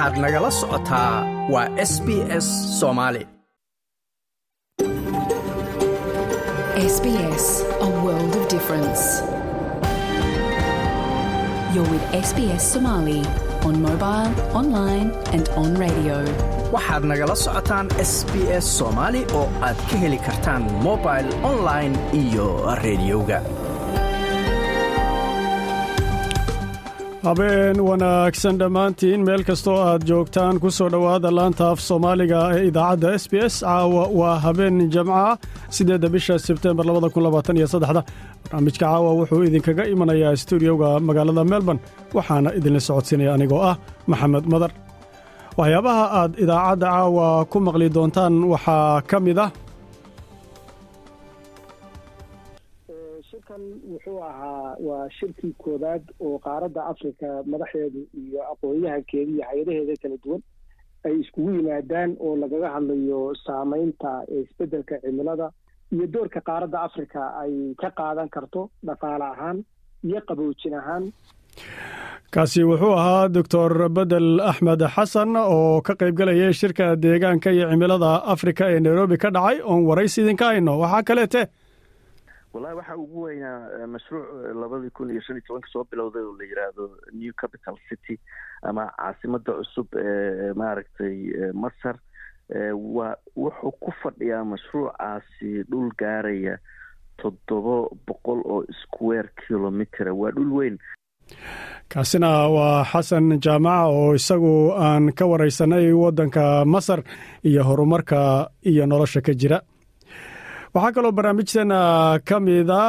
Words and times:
waxaad 0.00 0.18
nagala 0.24 0.50
socotaa 0.60 1.14
waa 1.52 1.68
s 1.90 1.92
b 2.06 2.08
s 2.44 2.46
soomaali 2.80 3.22
waxaad 16.74 17.04
nagala 17.10 17.34
socotaan 17.44 17.86
s 18.10 18.14
b 18.32 18.34
s 18.64 18.66
soomaali 18.78 19.20
oo 19.38 19.46
aad 19.68 19.78
ka 19.90 19.96
heli 20.02 20.18
kartaan 20.26 20.62
mobil 20.86 21.26
online 21.52 21.94
iyo 22.22 22.46
rediyoga 22.84 23.38
habeen 27.22 27.76
wanaagsan 27.88 28.58
dhammaantiin. 28.60 29.20
Meel 29.24 29.42
kastoo 29.44 29.76
aad 29.80 30.02
joogtaan 30.08 30.60
ku 30.60 30.70
soo 30.70 30.88
dhowaada 30.92 31.30
laanta 31.38 31.64
af 31.70 31.80
soomaaliga 31.80 32.40
ee 32.56 32.66
idaacadda 32.70 33.08
s 33.22 33.24
b 33.30 33.34
s. 33.52 33.54
Caawa 33.60 34.04
waa 34.18 34.36
habeen 34.44 34.76
jamca 34.94 35.38
siddeedda 35.76 36.08
bisha 36.14 36.38
sebtembar 36.38 36.86
barnaamijka 36.86 38.78
caawa 38.86 39.10
wuxuu 39.18 39.42
idinkaga 39.48 39.84
imanayaa 39.94 40.36
stuudioga 40.42 40.88
magaalada 41.08 41.44
melbourne 41.52 41.80
waxaana 42.16 42.50
idinla 42.58 42.80
socodsiinaya 42.88 43.32
anigoo 43.36 43.62
ah 43.70 43.76
maxamed 44.10 44.44
madar. 44.52 44.70
Waxyaabaha 45.58 46.04
aad 46.20 46.32
idaacadda 46.44 46.86
caawa 46.94 47.26
ku 47.50 47.58
maqli 47.66 47.86
doontaan 47.96 48.34
waxaa 48.52 49.02
ka 49.10 49.16
mid 49.26 49.38
ah 49.44 49.50
wuxuu 53.92 54.18
ahaa 54.30 54.74
waa 54.88 55.04
shirkii 55.18 55.52
koowaad 55.64 56.04
oo 56.26 56.36
qaaradda 56.46 56.82
afrika 56.92 57.28
madaxeedu 57.52 58.00
iyo 58.22 58.40
aqoon-yahankeeda 58.52 59.30
iyo 59.34 59.44
hay'adaheeda 59.50 59.94
kala 60.02 60.16
duwan 60.24 60.42
ay 61.06 61.14
iskugu 61.22 61.50
yimaadaan 61.56 62.10
oo 62.26 62.32
lagaga 62.42 62.68
hadlayo 62.76 63.20
saameynta 63.46 64.10
isbeddelka 64.40 64.94
cimilada 65.04 65.46
iyo 65.94 66.06
doorka 66.14 66.40
qaaradda 66.48 66.78
afrika 66.88 67.20
ay 67.42 67.52
ka 67.82 67.88
qaadan 68.00 68.28
karto 68.34 68.62
dhaqaale 68.88 69.26
ahaan 69.34 69.58
iyo 70.08 70.20
qaboojin 70.28 70.74
ahaan. 70.80 71.04
Kaasi 72.34 72.60
wuxuu 72.70 72.92
ahaa 73.00 73.28
doctor 73.36 73.70
bedel 73.96 74.28
axmed 74.50 74.82
xasan 74.94 75.30
oo 75.36 75.80
ka 75.86 75.92
qaybgalayay 76.00 76.52
shirka 76.60 76.84
deegaanka 77.04 77.50
iyo 77.56 77.66
cimilada 77.72 78.10
afrika 78.34 78.64
ee 78.74 78.80
nairobi 78.84 79.16
ka 79.24 79.30
dhacay. 79.36 79.56
Oon 79.70 79.82
waraysi 79.88 80.22
idinka 80.22 80.44
hayno 80.50 80.72
waxaa 80.82 81.02
kaleete 81.08 81.42
wallahi 82.52 82.74
waxaa 82.76 82.96
ugu 82.96 83.22
weynaa 83.22 83.86
mashruuc 83.86 84.26
labadii 84.62 84.90
kun 84.90 85.10
iyo 85.10 85.20
shan 85.26 85.36
iyo 85.36 85.44
tobanka 85.46 85.68
soo 85.72 85.84
bilowday 85.90 86.22
oo 86.22 86.36
la 86.38 86.44
yidhaahdo 86.44 86.84
new 87.12 87.32
capital 87.42 87.76
city 87.88 88.18
ama 88.62 88.86
caasimada 88.98 89.52
cusub 89.58 89.86
ee 90.04 90.52
maaragtay 90.52 91.16
masar 91.54 91.96
waa 92.74 93.14
wuxuu 93.36 93.70
ku 93.80 93.92
fadhiyaa 94.02 94.44
mashruucaasi 94.44 95.50
dhul 95.70 95.90
gaaraya 96.00 96.58
toddoba 97.22 97.76
boqol 98.06 98.40
oo 98.54 98.64
square 98.82 99.28
kilomitera 99.46 100.12
waa 100.14 100.30
dhul 100.30 100.52
weyn. 100.58 100.78
Kaasina 101.88 102.28
waa 102.56 102.84
xasan 102.84 103.38
jaamaca 103.44 103.86
oo 103.94 104.14
isagu 104.14 104.72
aan 104.74 105.12
ka 105.12 105.26
waraysanay 105.26 105.92
waddanka 105.92 106.64
masar 106.64 107.02
iyo 107.44 107.62
horumarka 107.64 108.50
iyo 108.62 108.86
nolosha 108.86 109.20
ka 109.20 109.34
jira 109.34 109.60
waxaa 110.74 110.92
kaloo 110.96 111.12
barnaamijteena 111.16 111.78
ka 112.28 112.36
mida 112.46 112.82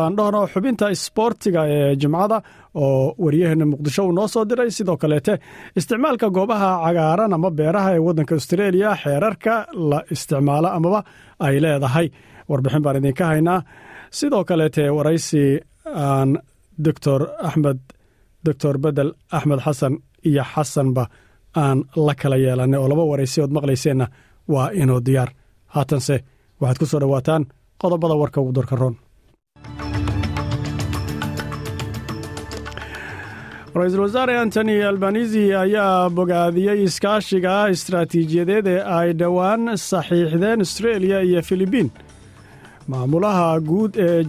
aan 0.00 0.14
dhahno 0.18 0.40
xubinta 0.52 0.86
isboortiga 0.94 1.62
ee 1.76 1.96
jimcada 2.00 2.38
oo 2.82 3.14
wariyaheena 3.24 3.64
muqdisho 3.72 4.02
uu 4.06 4.12
noo 4.18 4.28
soo 4.34 4.44
diray. 4.48 4.70
Sidoo 4.76 4.96
kaleete 5.02 5.32
isticmaalka 5.78 6.26
goobaha 6.36 6.70
cagaaran 6.84 7.32
ama 7.36 7.50
beeraha 7.58 7.90
ee 7.96 8.02
waddanka 8.06 8.34
australia 8.38 8.90
xeerarka 9.02 9.54
la 9.90 9.98
isticmaalo 10.14 10.68
amaba 10.78 11.00
ay 11.46 11.56
leedahay. 11.64 12.06
Warbixin 12.50 12.82
baan 12.84 12.96
idinka 13.00 13.24
haynaa. 13.30 13.60
Sidoo 14.18 14.42
kaleete 14.50 14.82
waraysi 14.96 15.42
aan 16.06 16.30
doctor 16.86 17.20
axmed 17.48 17.78
doctor 18.46 18.74
bedel 18.84 19.10
axmed 19.36 19.60
xasan 19.66 19.94
iyo 20.28 20.42
xasanba 20.52 21.04
aan 21.62 21.78
la 22.06 22.14
kala 22.20 22.36
yeelanay. 22.44 22.78
Oo 22.80 22.88
laba 22.92 23.04
waraysi 23.10 23.38
ood 23.44 23.52
maqlayseenna 23.56 24.06
waa 24.52 24.68
inuu 24.82 25.00
diyaar 25.06 25.30
haatanse 25.74 26.16
waxaad 26.60 26.78
ku 26.80 26.86
soo 26.90 27.00
dhowaataan 27.02 27.42
qodobada 27.82 28.14
warka 28.22 28.38
ugu 28.42 28.52
dorka 28.58 28.76
roon. 28.80 28.94
Ra'iisul 33.78 34.00
wasaare 34.06 34.34
antony 34.42 34.74
albanisi 34.90 35.42
ayaa 35.64 36.10
bogaadiyey 36.16 36.78
iskaashiga 36.88 37.54
istaraatiijiyadeed 37.74 38.66
ee 38.74 38.80
ay 38.98 39.08
dhowaan 39.20 39.62
saxiixdeen 39.90 40.60
astreeliya 40.66 41.18
iyo 41.28 41.42
filibiin. 41.48 41.88
Maamulaha 42.90 43.48
guud 43.68 43.92
ee 44.06 44.24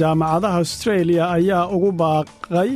jaamacadaha 0.00 0.58
astreeliya 0.64 1.24
ayaa 1.36 1.64
ugu 1.76 1.90
baaqay 2.02 2.70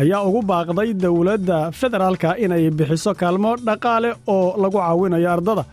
ayaa 0.00 0.22
ugu 0.28 0.40
baaqday 0.50 0.90
dowladda 1.04 1.58
federaalka 1.80 2.30
inay 2.44 2.64
bixiso 2.78 3.12
kaalmo 3.20 3.52
dhaqaale 3.66 4.10
oo 4.34 4.46
lagu 4.62 4.78
caawinayo 4.84 5.28
ardada 5.36 5.64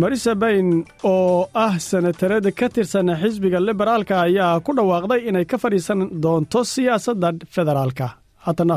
marisa 0.00 0.32
bayn 0.42 0.68
oo 1.12 1.48
ah 1.64 1.74
senatarada 1.88 2.50
ka 2.58 2.66
tirsan 2.74 3.08
xisbiga 3.22 3.58
liberaalka 3.68 4.14
ayaa 4.26 4.54
ku 4.64 4.70
dhawaaqday 4.78 5.20
inay 5.28 5.44
ka 5.50 5.56
fadhiisan 5.62 6.00
doonto 6.22 6.60
siyaasadda 6.74 7.28
federaalka. 7.54 8.06
Haddana 8.46 8.76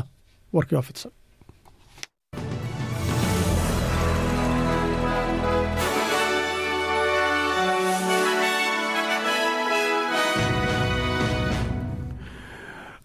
warkii 0.56 0.78
oo 0.80 0.86
fidsan. 0.90 1.12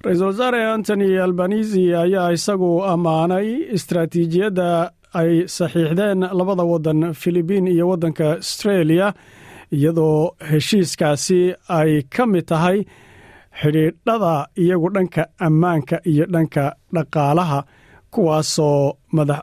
Ra'iisul 0.04 0.26
wasaare 0.32 0.60
antony 0.74 1.08
albanisi 1.26 1.82
ayaa 2.04 2.30
isagu 2.36 2.70
ammaanay 2.92 3.48
istaraatiijiyadda 3.76 4.68
ay 5.14 5.30
saxiixdeen 5.56 6.20
labada 6.38 6.64
waddan 6.72 7.00
filibiin 7.14 7.66
iyo 7.68 7.88
waddanka 7.88 8.32
astreeliya 8.32 9.08
iyadoo 9.76 10.30
heshiiskaasi 10.50 11.40
ay 11.68 12.02
ka 12.14 12.26
mid 12.26 12.44
tahay 12.46 12.78
xidhiidhada 13.60 14.32
iyagu 14.62 14.88
dhanka 14.94 15.22
ammaanka 15.46 15.96
iyo 16.12 16.24
dhanka 16.34 16.64
dhaqaalaha 16.94 17.60
kuwaasoo 18.14 18.92
madax 19.12 19.42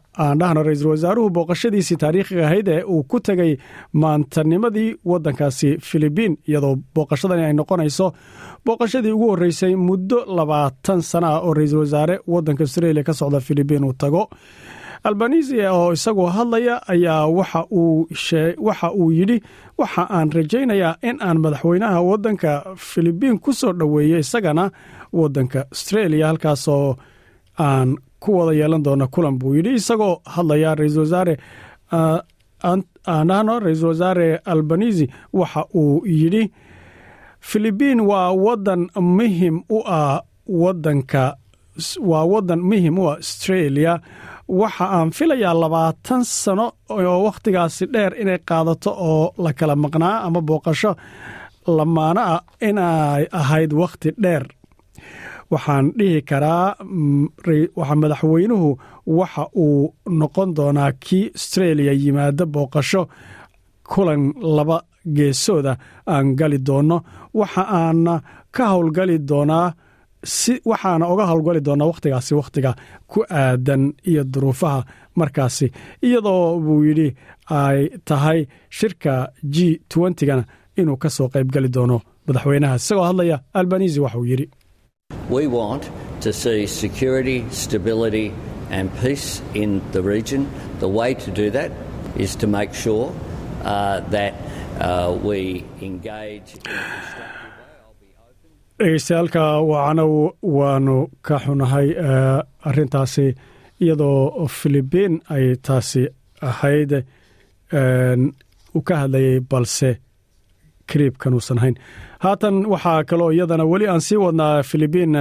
ra'iisul 0.67 0.89
wasaaruhu 0.93 1.29
booqashadiisii 1.35 1.97
taariikhiga 2.03 2.43
ahayd 2.47 2.67
ee 2.67 2.81
uu 2.83 3.03
ku 3.03 3.19
tegey 3.19 3.51
maantanimadii 3.93 4.89
waddankaasi 5.11 5.69
filibiin 5.89 6.37
iyadoo 6.49 6.75
booqashadani 6.95 7.43
ay 7.47 7.53
noqonayso 7.59 8.07
booqashadii 8.65 9.11
ugu 9.15 9.27
horreysay 9.31 9.73
muddo 9.75 10.19
labaatan 10.37 11.01
sana 11.11 11.27
ah 11.35 11.39
oo 11.47 11.53
ra'iisul 11.53 11.79
wasaare 11.85 12.15
waddanka 12.33 12.63
astreeliya 12.67 13.03
ka 13.09 13.13
socda 13.13 13.39
filibiin 13.47 13.83
uu 13.89 13.93
tago 13.93 14.23
albanisi 15.03 15.61
oo 15.65 15.93
isagoo 15.93 16.25
hadlaya 16.27 16.81
ayaa 16.87 17.27
waxa 17.27 18.91
uu 18.91 19.11
yidhi 19.11 19.41
waxa 19.77 20.07
aan 20.09 20.31
rajaynayaa 20.31 20.95
in 21.01 21.17
aan 21.21 21.37
madaxweynaha 21.43 22.01
waddanka 22.01 22.63
filibiin 22.75 23.39
ku 23.39 23.53
soo 23.53 23.73
dhoweeyo 23.73 24.17
isagana 24.19 24.71
waddanka 25.13 25.65
astreeliya 25.71 26.27
halkaasoo 26.27 26.95
aan 27.59 27.95
ku 28.19 28.37
wada 28.37 28.53
yeelan 28.59 28.83
doono 28.83 29.07
kulan 29.07 29.37
buu 29.39 29.55
yidhi. 29.55 29.73
Isagoo 29.73 30.21
hadlaya 30.25 30.75
ra'iisul 30.75 30.99
wasaare 31.05 31.37
aanahno 32.63 33.59
ra'iisul 33.59 33.87
wasaare 33.87 34.37
albanisi 34.45 35.09
waxa 35.33 35.65
uu 35.75 36.01
yidhi 36.05 36.51
filibiin 37.39 37.99
waa 38.01 38.31
wadan 38.31 38.89
muhiim 38.95 39.61
u 39.69 39.79
ah 39.85 40.21
wadanka 40.47 41.35
waa 42.01 42.25
waddan 42.25 42.59
muhiim 42.61 42.99
u 42.99 43.09
ah 43.09 43.17
astreeliya 43.19 43.99
waxa 44.47 44.85
aan 44.97 45.09
filayaa 45.17 45.53
labaatan 45.63 46.23
sano 46.23 46.65
oo 46.89 47.17
wakhtigaasi 47.27 47.85
dheer 47.93 48.13
inay 48.21 48.39
qaadato 48.49 48.91
oo 49.09 49.33
la 49.43 49.51
kala 49.59 49.75
maqnaa 49.83 50.17
ama 50.27 50.41
booqasho. 50.47 50.91
Lamaano 51.77 52.21
ah 52.33 52.41
inay 52.69 53.23
ahayd 53.39 53.71
wakhti 53.81 54.09
dheer. 54.23 54.43
Waxaan 55.51 55.85
dhihi 55.97 56.21
karaa 56.29 56.75
waxa 57.79 57.95
madaxweynuhu 58.01 58.69
waxa 59.19 59.43
uu 59.63 59.93
noqon 60.19 60.49
doonaa 60.57 60.91
kii 61.03 61.25
astreeliya 61.37 61.93
yimaado 62.01 62.45
booqasho 62.53 63.01
kulan 63.91 64.21
laba 64.55 64.77
geesooda 65.15 65.73
aan 66.13 66.27
gali 66.39 66.57
doonno 66.67 66.97
waxa 67.39 67.63
aana 67.79 68.13
ka 68.55 68.63
howlgali 68.71 69.17
doonaa 69.29 69.67
si 70.35 70.53
waxaana 70.71 71.05
uga 71.13 71.25
howlgali 71.31 71.61
doonaa 71.67 71.89
wakhtigaasi 71.91 72.31
wakhtiga 72.41 72.71
ku 73.11 73.19
aadan 73.41 73.83
iyo 74.11 74.23
duruufaha 74.33 74.79
markaasi 75.19 75.67
iyadoo 76.07 76.59
buu 76.65 76.81
yidhi 76.87 77.07
ay 77.61 77.79
tahay 78.09 78.39
shirka 78.77 79.13
g 79.53 79.57
twentygana 79.91 80.43
inuu 80.79 80.97
ka 81.03 81.09
soo 81.17 81.27
qayb 81.33 81.47
gali 81.55 81.69
doono 81.75 81.97
madaxweynaha. 82.27 82.75
Isagoo 82.81 83.05
hadlaya 83.09 83.37
albanisi 83.59 83.99
waxauu 84.05 84.25
yidhi 84.31 84.45
open. 98.79 98.85
dhegeystayaalka 98.85 99.61
wacana 99.61 100.03
waanu 100.43 101.07
ka 101.21 101.37
xunahay 101.39 101.89
arintaasi 102.65 103.35
iyadoo 103.81 104.47
filibiin 104.47 105.21
ay 105.29 105.55
taasi 105.61 106.07
ahayd 106.41 106.91
uu 108.75 108.81
ka 108.87 108.95
hadlayay 109.01 109.39
balse 109.39 109.97
kariibkanuusan 110.89 111.57
hayn 111.59 111.75
haatan 112.19 112.65
waxaa 112.65 113.03
kaloo 113.03 113.31
iyadana 113.31 113.65
weli 113.65 113.87
aan 113.87 114.01
sii 114.01 114.17
wadnaa 114.17 114.63
filibiin 114.63 115.15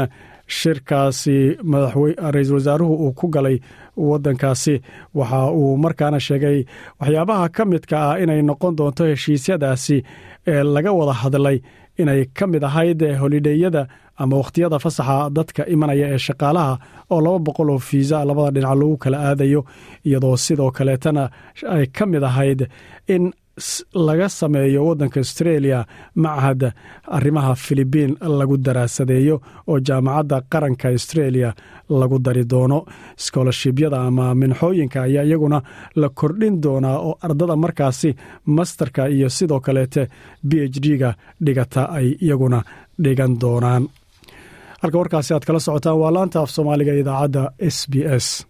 shirkaasi 0.49 1.56
ra'iisul 2.35 2.55
wasaaruhu 2.55 2.94
uu 3.06 3.12
ku 3.12 3.29
galay 3.29 3.58
wadankaasi 3.97 4.75
waxa 5.14 5.50
uu 5.50 5.76
markaana 5.76 6.20
sheegay 6.20 6.64
waxyaabaha 7.00 7.49
ka 7.49 7.64
midka 7.64 7.97
ah 8.11 8.19
inay 8.23 8.43
noqon 8.43 8.76
doonto 8.79 9.05
heshiisyadaasi 9.11 9.97
ee 10.47 10.62
laga 10.62 10.93
wada 10.93 11.12
hadlay 11.12 11.58
inay 12.00 12.20
ka 12.37 12.44
mid 12.52 12.62
ahayd 12.69 13.00
holidheyada 13.20 13.82
ama 14.22 14.37
wakhtiyada 14.40 14.78
fasaxa 14.84 15.31
dadka 15.37 15.62
imanaya 15.75 16.06
ee 16.14 16.19
shaqaalaha 16.26 16.72
oo 17.14 17.20
laba 17.25 17.38
boqol 17.46 17.70
oo 17.75 17.78
fiisa 17.88 18.25
labada 18.28 18.50
dhinac 18.56 18.75
lagu 18.81 18.96
kala 19.02 19.19
aadayo 19.28 19.60
iyadoo 20.08 20.37
sidoo 20.44 20.70
kaleetana 20.76 21.25
ay 21.76 21.87
ka 21.96 22.04
mid 22.12 22.22
ahayd 22.31 22.60
in 23.14 23.25
laga 23.94 24.29
sameeyo 24.29 24.87
waddanka 24.87 25.20
australia 25.20 25.85
machad 26.14 26.73
arrimaha 27.17 27.55
filibiin 27.55 28.17
lagu 28.20 28.56
daraasadeeyo 28.67 29.41
oo 29.67 29.79
jaamacadda 29.88 30.41
qaranka 30.53 30.88
australia 30.88 31.55
lagu 31.88 32.19
dari 32.19 32.44
doono. 32.50 32.85
Skoolashibyada 33.17 33.99
ama 34.08 34.35
minxooyinka 34.35 35.03
ayaa 35.03 35.25
iyaguna 35.25 35.62
la 36.00 36.08
kordhin 36.08 36.61
doonaa 36.62 36.99
oo 36.99 37.19
ardada 37.23 37.56
markaasi 37.56 38.11
masterka 38.47 39.03
iyo 39.08 39.29
sidoo 39.31 39.61
kaleete 39.61 40.03
b 40.49 40.50
h 40.73 40.76
d-ga 40.85 41.11
dhigata 41.44 41.82
ay 41.99 42.08
iyaguna 42.25 42.62
dhigan 43.05 43.32
doonaan. 43.41 43.88
Halka 44.82 44.99
warkaasi 44.99 45.35
aad 45.35 45.44
kala 45.49 45.61
socotaan 45.61 45.99
waa 46.03 46.11
laanta 46.14 46.38
af 46.43 46.50
soomaaliga 46.50 46.93
idaacadda 47.03 47.43
s 47.58 47.79
b 47.91 47.94
s 48.25 48.47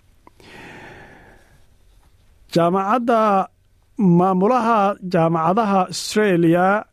maamulaha 3.99 4.95
jaamacadaha 5.13 5.81
australia 5.89 6.85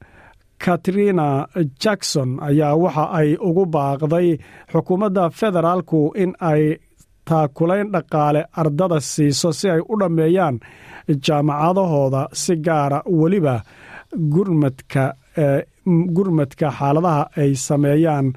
katrina 0.57 1.47
jackson 1.83 2.29
ayaa 2.41 2.75
waxa 2.83 3.05
ay 3.19 3.29
ugu 3.47 3.65
baaqday 3.75 4.27
xukuumadda 4.71 5.23
federaalku 5.39 5.99
in 6.23 6.31
ay 6.51 6.63
taakulayn 7.29 7.91
dhaqaale 7.93 8.41
ardada 8.61 8.99
siiso 9.11 9.49
si 9.59 9.67
ay 9.69 9.81
u 9.91 9.99
dhammeeyaan 10.01 10.55
jaamacadahooda 11.25 12.21
si 12.41 12.53
gaara 12.67 12.99
weliba 13.19 13.55
gurmadka 14.33 15.03
gurmadka 16.15 16.67
xaaladaha 16.79 17.23
ay 17.41 17.51
sameeyaan 17.67 18.27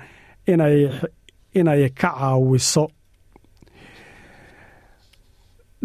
inay 1.61 1.83
ka 2.01 2.11
caawiso 2.19 2.85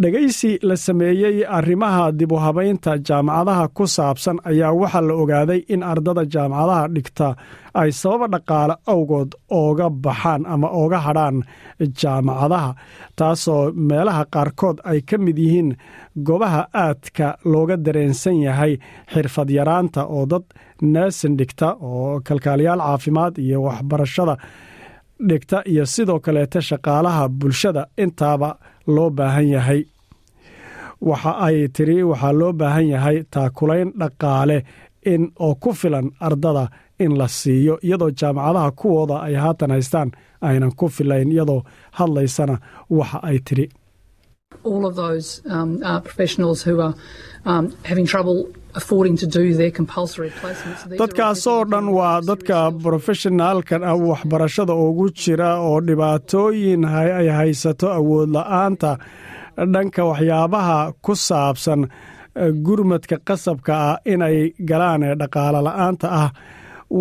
dhegaysi 0.02 0.52
la 0.70 0.76
sameeyey 0.86 1.38
arrimaha 1.58 2.12
dib 2.20 2.32
u 2.32 2.38
habaynta 2.46 2.92
jaamacadaha 3.08 3.66
ku 3.78 3.84
saabsan 3.96 4.38
ayaa 4.50 4.72
waxaa 4.82 5.02
la 5.08 5.14
ogaaday 5.24 5.60
in 5.74 5.82
ardada 5.92 6.24
jaamacadaha 6.34 6.88
dhigta 6.96 7.28
ay 7.82 7.90
sababa 8.02 8.28
dhaqaale 8.34 8.76
awgood 8.94 9.32
ooga 9.60 9.88
baxaan 10.06 10.42
ama 10.54 10.68
ooga 10.82 11.00
hadhaan 11.08 11.38
jaamacadaha 12.02 12.70
taasoo 13.20 13.64
meelaha 13.90 14.24
qaarkood 14.34 14.78
ay 14.92 15.00
ka 15.10 15.18
mid 15.26 15.38
yihiin 15.46 15.70
goobaha 16.28 16.62
aadka 16.84 17.28
looga 17.52 17.76
dareensan 17.86 18.38
yahay 18.48 18.74
xirfad 19.14 19.50
yaraanta 19.58 20.02
oo 20.16 20.26
dad 20.32 20.44
naasin 20.94 21.34
dhigta 21.40 21.68
oo 21.90 22.20
kalkaaliyaal 22.28 22.82
caafimaad 22.88 23.34
iyo 23.46 23.58
waxbarashada 23.68 24.36
dhigta 25.30 25.58
iyo 25.72 25.86
sidoo 25.94 26.20
kaleeta 26.26 26.60
shaqaalaha 26.70 27.24
bulshada 27.40 27.84
intaaba 28.04 28.50
loo 28.96 29.10
baahan 29.18 29.48
yahay. 29.56 29.82
Waxa 31.10 31.32
ay 31.46 31.58
tiri 31.76 31.98
waxaa 32.12 32.34
loo 32.40 32.52
baahan 32.60 32.88
yahay 32.94 33.18
taakulayn 33.34 33.90
dhaqaale 34.00 34.58
in 35.14 35.24
oo 35.46 35.56
ku 35.64 35.70
filan 35.80 36.08
ardada 36.28 36.66
in 37.04 37.12
la 37.20 37.28
siiyo 37.40 37.76
iyadoo 37.88 38.12
jaamacadaha 38.20 38.72
kuwooda 38.80 39.16
ay 39.28 39.34
haatan 39.44 39.72
haystaan 39.76 40.10
aynan 40.48 40.74
ku 40.80 40.86
filayn 40.96 41.32
iyadoo 41.36 41.62
hadlaysana 41.98 42.56
waxa 42.98 43.20
ay 43.30 43.38
tiri 43.48 43.66
dadkaasoo 51.00 51.66
dhan 51.72 51.88
waa 51.98 52.22
dadka 52.30 52.58
brofeshinaalkan 52.84 53.84
ah 53.84 53.96
waxbarashada 54.10 54.74
ugu 54.74 55.10
jira 55.22 55.50
oo 55.60 55.80
dhibaatooyin 55.88 56.86
ay 56.86 57.28
haysato 57.40 57.88
awood 58.00 58.30
la'aanta 58.36 58.92
dhanka 59.74 60.02
waxyaabaha 60.10 60.78
ku 61.06 61.14
saabsan 61.28 61.82
gurmadka 62.66 63.16
qasabka 63.28 63.74
ah 63.90 63.98
inay 64.14 64.38
galaan 64.70 65.04
ee 65.04 65.16
dhaqaale 65.22 65.60
la'aanta 65.68 66.08
ah. 66.24 66.30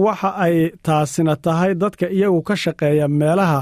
Waxa 0.04 0.30
ay 0.44 0.56
taasina 0.86 1.34
tahay 1.44 1.72
dadka 1.82 2.06
iyagu 2.16 2.42
ka 2.48 2.54
shaqeeya 2.64 3.06
meelaha 3.20 3.60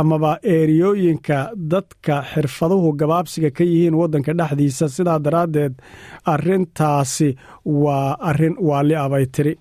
amaba 0.00 0.32
eeriyooyinka 0.52 1.38
dadka 1.72 2.14
xirfaduhu 2.32 2.88
gabaabsiga 3.00 3.50
ka 3.56 3.64
yihiin 3.70 3.94
waddanka 4.00 4.32
dhexdiisa 4.38 4.86
sidaa 4.96 5.18
daraaddeed 5.24 5.74
arintaasi 6.32 7.28
waa 7.82 8.16
arrin 8.28 8.54
waali 8.68 8.94
abay 9.04 9.26
tiri. 9.34 9.54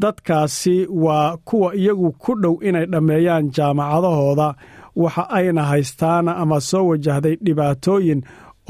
Dadkaasi 0.00 0.86
waa 1.04 1.36
kuwa 1.44 1.74
iyagu 1.76 2.12
ku 2.12 2.32
dhow 2.42 2.54
inay 2.68 2.86
dhammeeyaan 2.92 3.50
jaamacadahooda 3.56 4.48
waxa 4.96 5.24
ayna 5.38 5.62
haystaan 5.70 6.28
ama 6.28 6.60
soo 6.60 6.84
wajahday 6.88 7.36
dhibaatooyin 7.44 8.20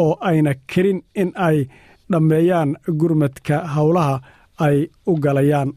oo 0.05 0.17
ayna 0.21 0.53
kelin 0.71 1.01
in 1.15 1.31
ay 1.49 1.59
dhammeeyaan 2.13 2.71
gurmadka 3.01 3.57
howlaha 3.75 4.17
ay 4.67 4.79
u 5.07 5.13
galayaan 5.25 5.73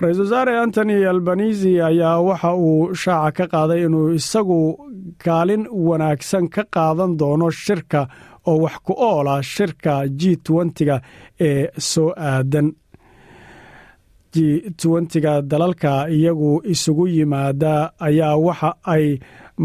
ra'iisul 0.00 0.24
wasaare 0.26 0.54
antony 0.62 0.96
albanisi 1.12 1.72
ayaa 1.90 2.18
waxa 2.28 2.50
uu 2.68 2.94
shaaca 3.02 3.32
ka 3.36 3.44
qaaday 3.54 3.80
inuu 3.86 4.08
isagu 4.18 4.58
kaalin 5.24 5.64
wanaagsan 5.88 6.44
ka 6.54 6.62
qaadan 6.74 7.12
doono 7.20 7.48
shirka 7.64 8.00
oo 8.50 8.56
wax 8.64 8.76
ku 8.86 8.92
oola 9.08 9.34
shirka 9.54 9.92
g 10.20 10.22
twentyga 10.46 10.96
ee 11.48 11.68
soo 11.90 12.10
aadan. 12.30 12.68
G 14.34 14.36
twentyga 14.80 15.32
dalalka 15.50 15.90
iyagu 16.16 16.50
isugu 16.72 17.04
yimaada 17.14 17.72
ayaa 18.08 18.36
waxa 18.46 18.70
ay 18.94 19.04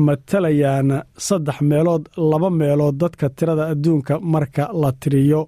matalayaan 0.06 0.90
saddex 1.28 1.58
meelood 1.70 2.04
laba 2.32 2.50
meelood 2.60 2.96
dadka 3.02 3.26
tirada 3.38 3.64
adduunka 3.74 4.14
marka 4.34 4.64
la 4.82 4.92
tiriyo 5.02 5.42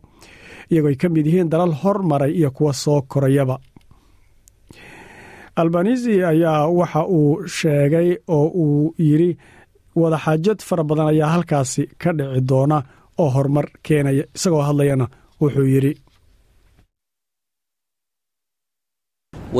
iyagoo 0.72 0.90
ay 0.92 0.98
ka 1.02 1.08
mid 1.14 1.26
yihiin 1.28 1.50
dalal 1.54 1.74
hormaray 1.82 2.32
iyo 2.40 2.50
kuwa 2.52 2.74
soo 2.84 3.02
korayaba 3.12 3.56
albanisi 5.62 6.14
ayaa 6.32 6.62
waxa 6.80 7.02
uu 7.18 7.32
sheegay 7.58 8.10
oo 8.38 8.48
uu 8.64 8.94
yidhi 9.08 9.30
wadaxaajad 10.02 10.60
fara 10.68 10.84
badan 10.90 11.08
ayaa 11.14 11.30
halkaasi 11.36 11.84
ka 12.02 12.10
dhici 12.18 12.42
doona 12.52 12.78
oo 13.22 13.30
horumar 13.36 13.66
keenaya 13.88 14.24
isagoo 14.38 14.64
hadlayana 14.70 15.06
wuxuu 15.42 15.68
yidhi 15.76 15.94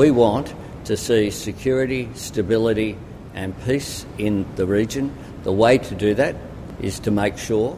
We 0.00 0.10
want 0.10 0.46
to 0.88 0.94
see 0.96 1.30
security, 1.30 2.08
stability, 2.14 2.90
and 3.34 3.48
peace 3.66 4.06
in 4.26 4.34
the 4.58 4.66
region. 4.76 5.04
The 5.44 5.52
way 5.62 5.74
to 5.88 5.94
do 5.94 6.10
that 6.20 6.34
is 6.88 6.94
to 7.06 7.10
make 7.22 7.36
sure. 7.46 7.70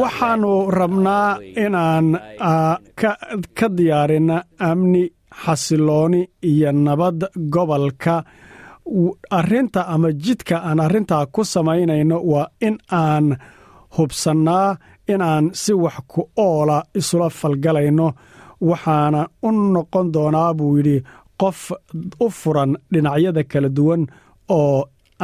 waxaannu 0.00 0.52
rabnaa 0.80 1.26
inaan 1.64 2.06
ka 3.58 3.66
diyaarinna 3.78 4.36
amni 4.68 5.02
xasilooni 5.42 6.20
iyo 6.50 6.70
nabad 6.72 7.18
gobolka. 7.52 8.16
Arinta 9.30 9.80
ama 9.88 10.08
jidka 10.12 10.56
aan 10.68 10.80
arrintaa 10.80 11.26
ku 11.34 11.44
samaynayno 11.44 12.16
waa 12.30 12.46
in 12.66 12.76
aan 12.92 13.36
hubsannaa 13.96 14.76
inaan 15.12 15.44
si 15.62 15.72
wax 15.84 15.96
ku 16.12 16.20
oola 16.36 16.78
isula 16.98 17.28
falgalayno. 17.30 18.08
Waxaana 18.68 19.20
u 19.42 19.50
noqon 19.74 20.06
doonaa 20.14 20.54
buu 20.58 20.76
yidhi 20.76 20.96
qof 21.40 21.60
u 22.24 22.26
furan 22.38 22.72
dhinacyada 22.92 23.42
kala 23.50 23.68
duwan 23.76 24.02
oo 24.58 24.78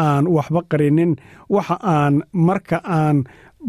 aan 0.07 0.25
waxba 0.35 0.61
qarinin. 0.71 1.13
Waxa 1.55 1.77
aan 1.95 2.15
marka 2.47 2.79
aan 2.99 3.17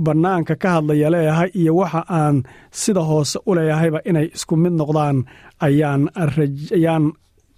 bannaanka 0.05 0.55
ka 0.61 0.69
hadlaya 0.75 1.09
leeyahay 1.13 1.49
iyo 1.59 1.71
waxa 1.81 2.01
aan 2.19 2.35
sida 2.81 3.01
hoose 3.09 3.39
u 3.45 3.55
leeyahayba 3.57 3.99
inay 4.09 4.27
isku 4.35 4.55
mid 4.63 4.73
noqdaan 4.81 5.17
ayaan 5.65 7.11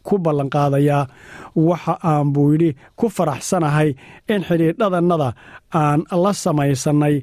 ku 0.07 0.15
ballanqaadayaa 0.25 1.07
waxa 1.55 1.93
aan 2.11 2.27
buu 2.33 2.51
yidhi 2.53 2.69
ku 2.99 3.05
faraxsanahay 3.17 3.89
in 4.33 4.41
xidhiidhadannada 4.47 5.29
aan 5.83 5.99
la 6.23 6.31
samaysannay 6.43 7.15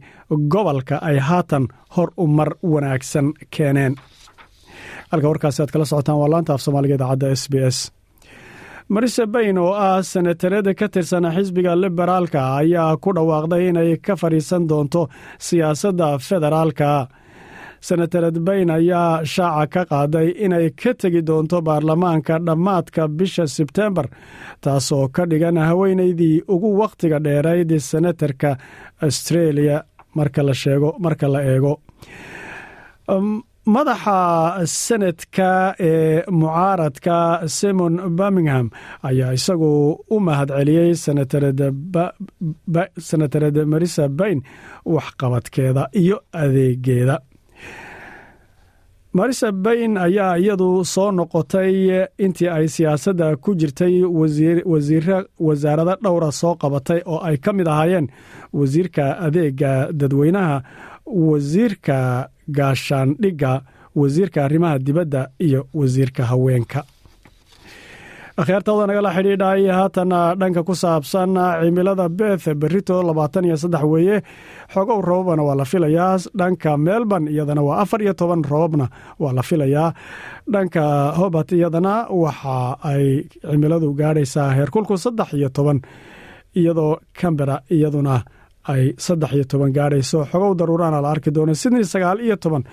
gobolka 0.53 0.97
ay 1.09 1.19
haatan 1.29 1.65
hor 1.97 2.09
u 2.17 2.27
mar 2.27 2.51
wanaagsan 2.73 3.27
keeneen. 3.55 3.95
Halka 5.13 5.29
warkaasi 5.31 5.63
aad 5.63 5.71
kala 5.75 5.85
socotaan 5.85 6.19
waa 6.21 6.31
laanta 6.33 6.55
af 6.55 6.61
soomaaliga 6.65 6.95
idaacadda 6.99 7.29
s 7.41 7.45
b 7.53 7.55
s 7.77 7.79
marise 8.95 9.25
bayn 9.35 9.59
oo 9.59 9.73
ah 9.73 10.03
senatarada 10.03 10.75
ka 10.75 10.87
tirsan 10.89 11.25
xisbiga 11.37 11.73
liberaalka 11.83 12.41
ayaa 12.61 12.97
ku 13.03 13.11
dhawaaqday 13.17 13.69
inay 13.71 13.97
ka 14.07 14.15
fadhiisan 14.21 14.69
doonto 14.71 15.03
siyaasadda 15.47 16.19
federaalka. 16.29 17.09
Senatarad 17.89 18.37
bayn 18.47 18.71
ayaa 18.71 19.25
shaaca 19.35 19.67
ka 19.73 19.83
qaaday 19.91 20.29
inay 20.45 20.67
ka 20.81 20.93
tegi 21.01 21.23
doonto 21.29 21.57
baarlamaanka 21.67 22.35
dhammaadka 22.47 23.03
bisha 23.19 23.45
sebtembar 23.57 24.07
taasoo 24.65 25.09
ka 25.15 25.23
dhigan 25.31 25.57
haweenaydii 25.69 26.43
ugu 26.55 26.71
wakhtiga 26.81 27.19
dheerayd 27.25 27.71
senatarka 27.91 28.51
australia. 29.07 29.77
Marka 30.15 30.43
la 30.45 30.53
sheego 30.55 30.89
marka 31.05 31.27
la 31.33 31.41
eego 31.53 31.73
madaxa 33.67 34.67
senadka 34.67 35.75
ee 35.79 36.23
mucaaradka 36.31 37.43
simon 37.49 37.95
birmingham 38.19 38.71
ayaa 39.03 39.33
isagu 39.39 39.99
u 40.11 40.21
mahadceliyey 40.21 40.95
senatarad 43.09 43.57
marisa 43.67 44.09
bayn 44.09 44.43
waxqabadkeeda 44.85 45.89
iyo 45.95 46.17
adeegeeda 46.33 47.17
marisa 49.13 49.53
bayn 49.53 49.97
ayaa 49.97 50.37
iyadu 50.39 50.85
soo 50.85 51.11
noqotay 51.13 52.07
intii 52.25 52.49
ay 52.49 52.67
siyaasadda 52.69 53.37
ku 53.37 53.55
jirtay 53.55 53.95
wasaarado 55.47 55.95
dhowra 56.03 56.33
soo 56.33 56.55
qabatay 56.63 57.01
oo 57.07 57.21
ay 57.29 57.37
ka 57.45 57.53
mid 57.53 57.67
ahaayeen 57.69 58.07
wasiirka 58.53 59.05
adeega 59.27 59.93
dadweynaha 59.93 60.63
wasiirka 61.07 62.29
gaashaandhigga 62.49 63.63
wasiirka 63.95 64.45
arrimaha 64.45 64.79
dibadda 64.79 65.29
iyo 65.39 65.67
wasiirka 65.75 66.25
haweenka. 66.25 66.85
Akhyaartooda 68.37 68.87
nagala 68.89 69.11
xidhiidhay 69.13 69.69
haatana 69.69 70.35
dhanka 70.41 70.63
ku 70.65 70.73
saabsan 70.75 71.37
cimilada 71.61 72.09
beth 72.09 72.49
berito 72.57 73.03
labaatan 73.05 73.45
iyo 73.45 73.57
saddex 73.61 73.85
weeye. 73.85 74.23
Xogow 74.73 75.03
robabana 75.05 75.43
waa 75.45 75.55
la 75.55 75.65
filayaa. 75.65 76.17
Dhanka 76.35 76.77
melbourne 76.79 77.29
iyadana 77.29 77.61
waa 77.63 77.83
afar 77.85 78.01
iyo 78.03 78.15
toban 78.15 78.41
robabna 78.43 78.89
waa 79.21 79.33
la 79.37 79.43
filayaa. 79.43 79.93
Dhanka 80.49 81.13
hobart 81.19 81.53
iyadana 81.53 82.09
waxa 82.09 82.79
ay 82.83 83.29
cimiladu 83.51 83.93
gaadhaysaa 83.93 84.51
heerkulku 84.57 84.97
saddex 84.97 85.33
iyo 85.37 85.49
toban 85.53 85.83
iyadoo 86.57 86.97
cambera 87.13 87.61
iyaduna 87.71 88.25
ay 88.73 88.83
saddex 89.05 89.31
iyo 89.37 89.45
toban 89.53 89.73
gaadhayso 89.77 90.19
xogow 90.31 90.53
daruurana 90.59 90.99
la 91.05 91.09
arki 91.15 91.31
doono 91.37 91.55
sydney 91.63 91.85
sagaal 91.93 92.19
iyo 92.27 92.37
toban. 92.37 92.65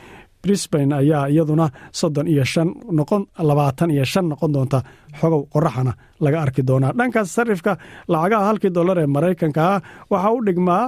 Brisbain 0.44 0.92
ayaa 0.94 1.28
iyaduna 1.34 1.66
soddon 2.00 2.28
iyo 2.34 2.44
shan 2.54 2.70
noqon 2.98 3.24
labaatan 3.50 3.90
iyo 3.96 4.06
shan 4.06 4.26
noqon 4.32 4.52
doonta. 4.56 4.80
Xogow 5.20 5.42
qoraxana 5.54 5.94
laga 6.24 6.38
arki 6.46 6.62
doonaa. 6.70 6.94
Dhankaas 7.00 7.30
sarifka 7.38 7.74
lacagaha 8.12 8.46
halkii 8.50 8.72
dollar 8.78 8.98
ee 9.04 9.08
maraykanka 9.16 9.62
ah 9.74 9.82
waxaa 10.12 10.32
u 10.38 10.40
dhigmaa 10.48 10.86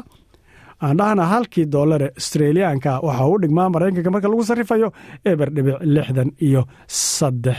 aan 0.85 0.97
dhahna 0.99 1.23
halkii 1.33 1.65
dollar 1.75 2.01
ee 2.07 2.11
australiyaanka 2.19 2.91
waxaa 3.07 3.27
u 3.33 3.35
dhigmaa 3.43 3.67
maraykanka 3.75 4.09
marka 4.13 4.27
lagu 4.31 4.43
sarrifayo 4.49 4.87
eber 5.31 5.49
dhibic 5.55 5.75
lixdan 5.95 6.29
iyo 6.47 6.61
saddex 6.87 7.57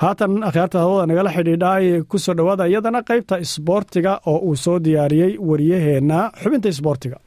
haatan 0.00 0.42
akhyaarta 0.48 0.78
hawada 0.84 1.06
nagala 1.10 1.30
xidhiidhay 1.36 1.84
ku 2.10 2.16
soo 2.18 2.34
dhowaada 2.38 2.64
iyadana 2.70 3.00
qaybta 3.10 3.34
isboortiga 3.44 4.12
oo 4.26 4.38
uu 4.48 4.56
soo 4.64 4.78
diyaariyey 4.86 5.32
wariyaheenna 5.48 6.18
xubinta 6.42 6.68
isboortiga. 6.74 7.18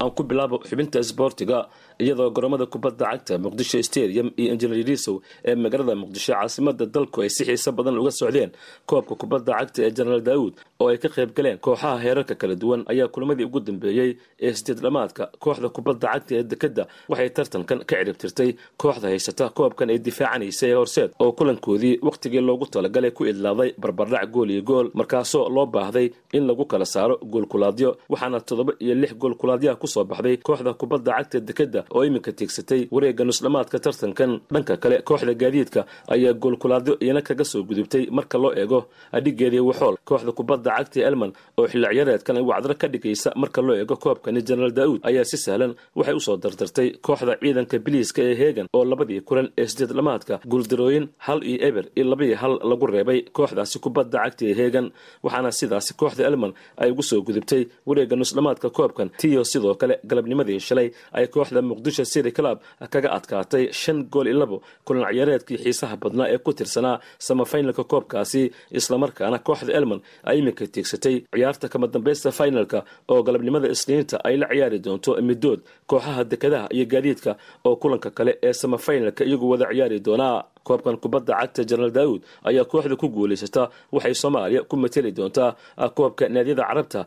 Aan 0.00 0.10
ku 0.16 0.22
bilaabo 0.30 0.56
xubinta 0.68 0.98
isboortiga 1.04 1.58
iyadoo 2.04 2.30
garoomada 2.36 2.66
kubadda 2.66 3.04
cagta 3.10 3.34
muqdisho 3.44 3.82
stadium 3.82 4.28
iyo 4.40 4.52
injineerisow 4.54 5.16
ee 5.44 5.54
magaalada 5.54 5.94
muqdisho 6.02 6.32
caasimada 6.32 6.84
dalku 6.94 7.22
ay 7.24 7.30
si 7.36 7.42
xiiso 7.48 7.70
badan 7.72 7.98
uga 7.98 8.10
socdeen. 8.20 8.50
Koobka 8.88 9.14
kubadda 9.20 9.52
cagta 9.58 9.80
ee 9.86 9.90
jenaraal 9.96 10.22
daawud 10.28 10.54
oo 10.80 10.88
ay 10.92 10.98
ka 11.02 11.08
qayb 11.16 11.30
galeen 11.36 11.58
kooxaha 11.58 11.98
heerarka 12.04 12.34
kala 12.40 12.54
duwan 12.62 12.80
ayaa 12.92 13.08
kulamadii 13.14 13.44
ugu 13.48 13.60
dambeeyey 13.68 14.10
ee 14.46 14.52
sideed 14.58 14.80
dhamaadka 14.84 15.24
kooxda 15.44 15.68
kubadda 15.76 16.06
cagta 16.12 16.32
ee 16.38 16.42
dekadda 16.52 16.82
waxay 17.10 17.30
tartankan 17.36 17.78
ka 17.88 17.94
ciribtirtay 17.98 18.50
kooxda 18.82 19.06
haysata 19.12 19.44
koobkan 19.58 19.90
ay 19.94 19.98
difaacanaysa 19.98 20.64
ee 20.70 20.74
horseed 20.80 21.10
oo 21.22 21.32
kulankoodii 21.38 21.94
wakhtigii 22.06 22.40
loogu 22.48 22.66
talagalay 22.74 23.10
ku 23.10 23.22
idlaaday 23.32 23.70
barbardhac 23.82 24.30
gool 24.34 24.50
iyo 24.54 24.62
gool 24.70 24.86
markaasoo 24.94 25.48
loo 25.56 25.66
baahday 25.66 26.06
in 26.36 26.46
lagu 26.46 26.64
kala 26.72 26.86
saaro 26.94 27.14
goolkulaadyo 27.32 27.90
waxaana 28.12 28.40
toddoba 28.48 28.72
iyo 28.84 28.94
lix 28.94 29.12
goolkulaadyaha 29.22 29.76
ku 29.82 29.86
soo 29.94 30.04
baxday 30.04 30.36
kooxda 30.46 30.72
kubadda 30.80 31.10
cagta 31.18 31.40
dekadda 31.48 31.80
oo 31.94 32.02
iminka 32.08 32.32
tiigsatay 32.38 32.80
wareegga 32.94 33.24
nusdhamaadka 33.24 33.78
tartankan. 33.84 34.30
Dhanka 34.52 34.74
kale 34.82 34.96
kooxda 35.08 35.34
gaadiidka 35.42 35.80
ayaa 36.14 36.32
goolkulaadyo 36.42 36.94
iyana 37.04 37.22
kaga 37.28 37.44
soo 37.44 37.62
gudubtay 37.68 38.04
marka 38.10 38.36
loo 38.42 38.52
eego 38.60 38.80
adhigeedii 39.12 39.60
waxool 39.68 39.96
kooxda 40.08 40.32
kubadda 40.38 40.70
cagta 40.76 41.00
elman 41.08 41.32
oo 41.58 41.66
ay 41.66 42.42
wacdaro 42.50 42.74
ka 42.80 42.88
dhigaysa 42.92 43.30
marka 43.42 43.60
loo 43.66 43.74
eego 43.80 43.96
koobkani 44.04 44.40
jenaraal 44.48 44.72
daa'uud 44.78 45.00
ayaa 45.08 45.24
si 45.30 45.36
sahlan 45.36 45.72
waxay 45.98 46.14
u 46.14 46.20
soo 46.26 46.36
dardartay 46.36 46.88
kooxda 47.06 47.32
ciidanka 47.42 47.76
biliiska 47.84 48.20
ee 48.30 48.34
heegan 48.40 48.66
oo 48.76 48.84
labadii 48.90 49.20
kulan 49.28 49.48
ee 49.60 49.66
sideed 49.66 49.92
dhamaadka 49.98 50.34
guuldarooyin 50.50 51.06
hal 51.26 51.40
iyo 51.50 51.58
eber 51.68 51.84
iyo 51.96 52.04
labaiyo 52.12 52.36
hal 52.42 52.54
lagu 52.70 52.86
reebay 52.86 53.20
kooxdaasi 53.36 53.76
kubadda 53.84 54.18
cagta 54.24 54.42
ee 54.50 54.54
heegan 54.60 54.86
waxaana 55.24 55.50
sidaasi 55.58 55.92
kooxda 56.00 56.22
elman 56.30 56.52
ay 56.82 56.90
ugu 56.92 57.02
soo 57.10 57.20
gudubtay 57.28 57.62
wareegga 57.88 58.16
nusdhamaadka 58.20 58.68
koobkan. 58.78 59.08
Tiyo 59.20 59.44
sidoo 59.52 59.74
kale 59.80 59.94
galabnimadii 60.10 60.60
shalay 60.68 60.88
ay 61.18 61.26
kooxda 61.34 61.60
muqdisho 61.78 62.04
city 62.12 62.32
club 62.38 62.58
kaga 62.90 63.08
adkaatay 63.16 63.64
shan 63.72 63.98
gool 64.12 64.26
iyo 64.26 64.38
labo 64.42 64.56
kulan 64.84 65.06
ciyaareedkii 65.14 65.58
xiisaha 65.64 65.94
badnaa 66.02 66.28
ee 66.34 66.38
ku 66.46 66.50
tirsanaa 66.58 66.96
samafinalka 67.26 67.84
koobkaasi 67.92 68.42
islamarkaana 68.78 69.38
kooxda 69.48 69.72
elman 69.78 70.00
ay 70.30 70.36
iminka 70.40 70.64
tiigsatay. 70.74 71.16
Ciyaarta 71.34 71.66
kama 71.72 71.86
dambaysta 71.94 72.30
finalka 72.38 72.78
oo 73.12 73.20
galabnimada 73.26 73.68
isniinta 73.74 74.16
ay 74.28 74.34
la 74.40 74.46
ciyaari 74.52 74.78
doonto 74.86 75.10
midood 75.28 75.60
kooxaha 75.90 76.22
dekadaha 76.32 76.66
iyo 76.76 76.84
gaadiidka 76.92 77.32
oo 77.68 77.74
kulanka 77.82 78.10
kale 78.18 78.32
ee 78.46 78.52
samafinalka 78.52 79.22
iyagu 79.28 79.46
wada 79.52 79.66
ciyaari 79.72 79.98
doonaa 80.06 80.36
koobkan 80.68 80.96
kubadda 81.02 81.32
cagta 81.40 81.62
jenaraal 81.70 81.92
daawud 81.98 82.20
ayaa 82.48 82.64
kooxda 82.72 82.96
ku 83.02 83.08
guulaysata 83.16 83.62
waxay 83.96 84.14
soomaaliya 84.22 84.60
ku 84.70 84.74
mateli 84.82 85.10
doontaa 85.18 85.50
koobka 85.96 86.24
naadiyada 86.34 86.62
carabta. 86.68 87.00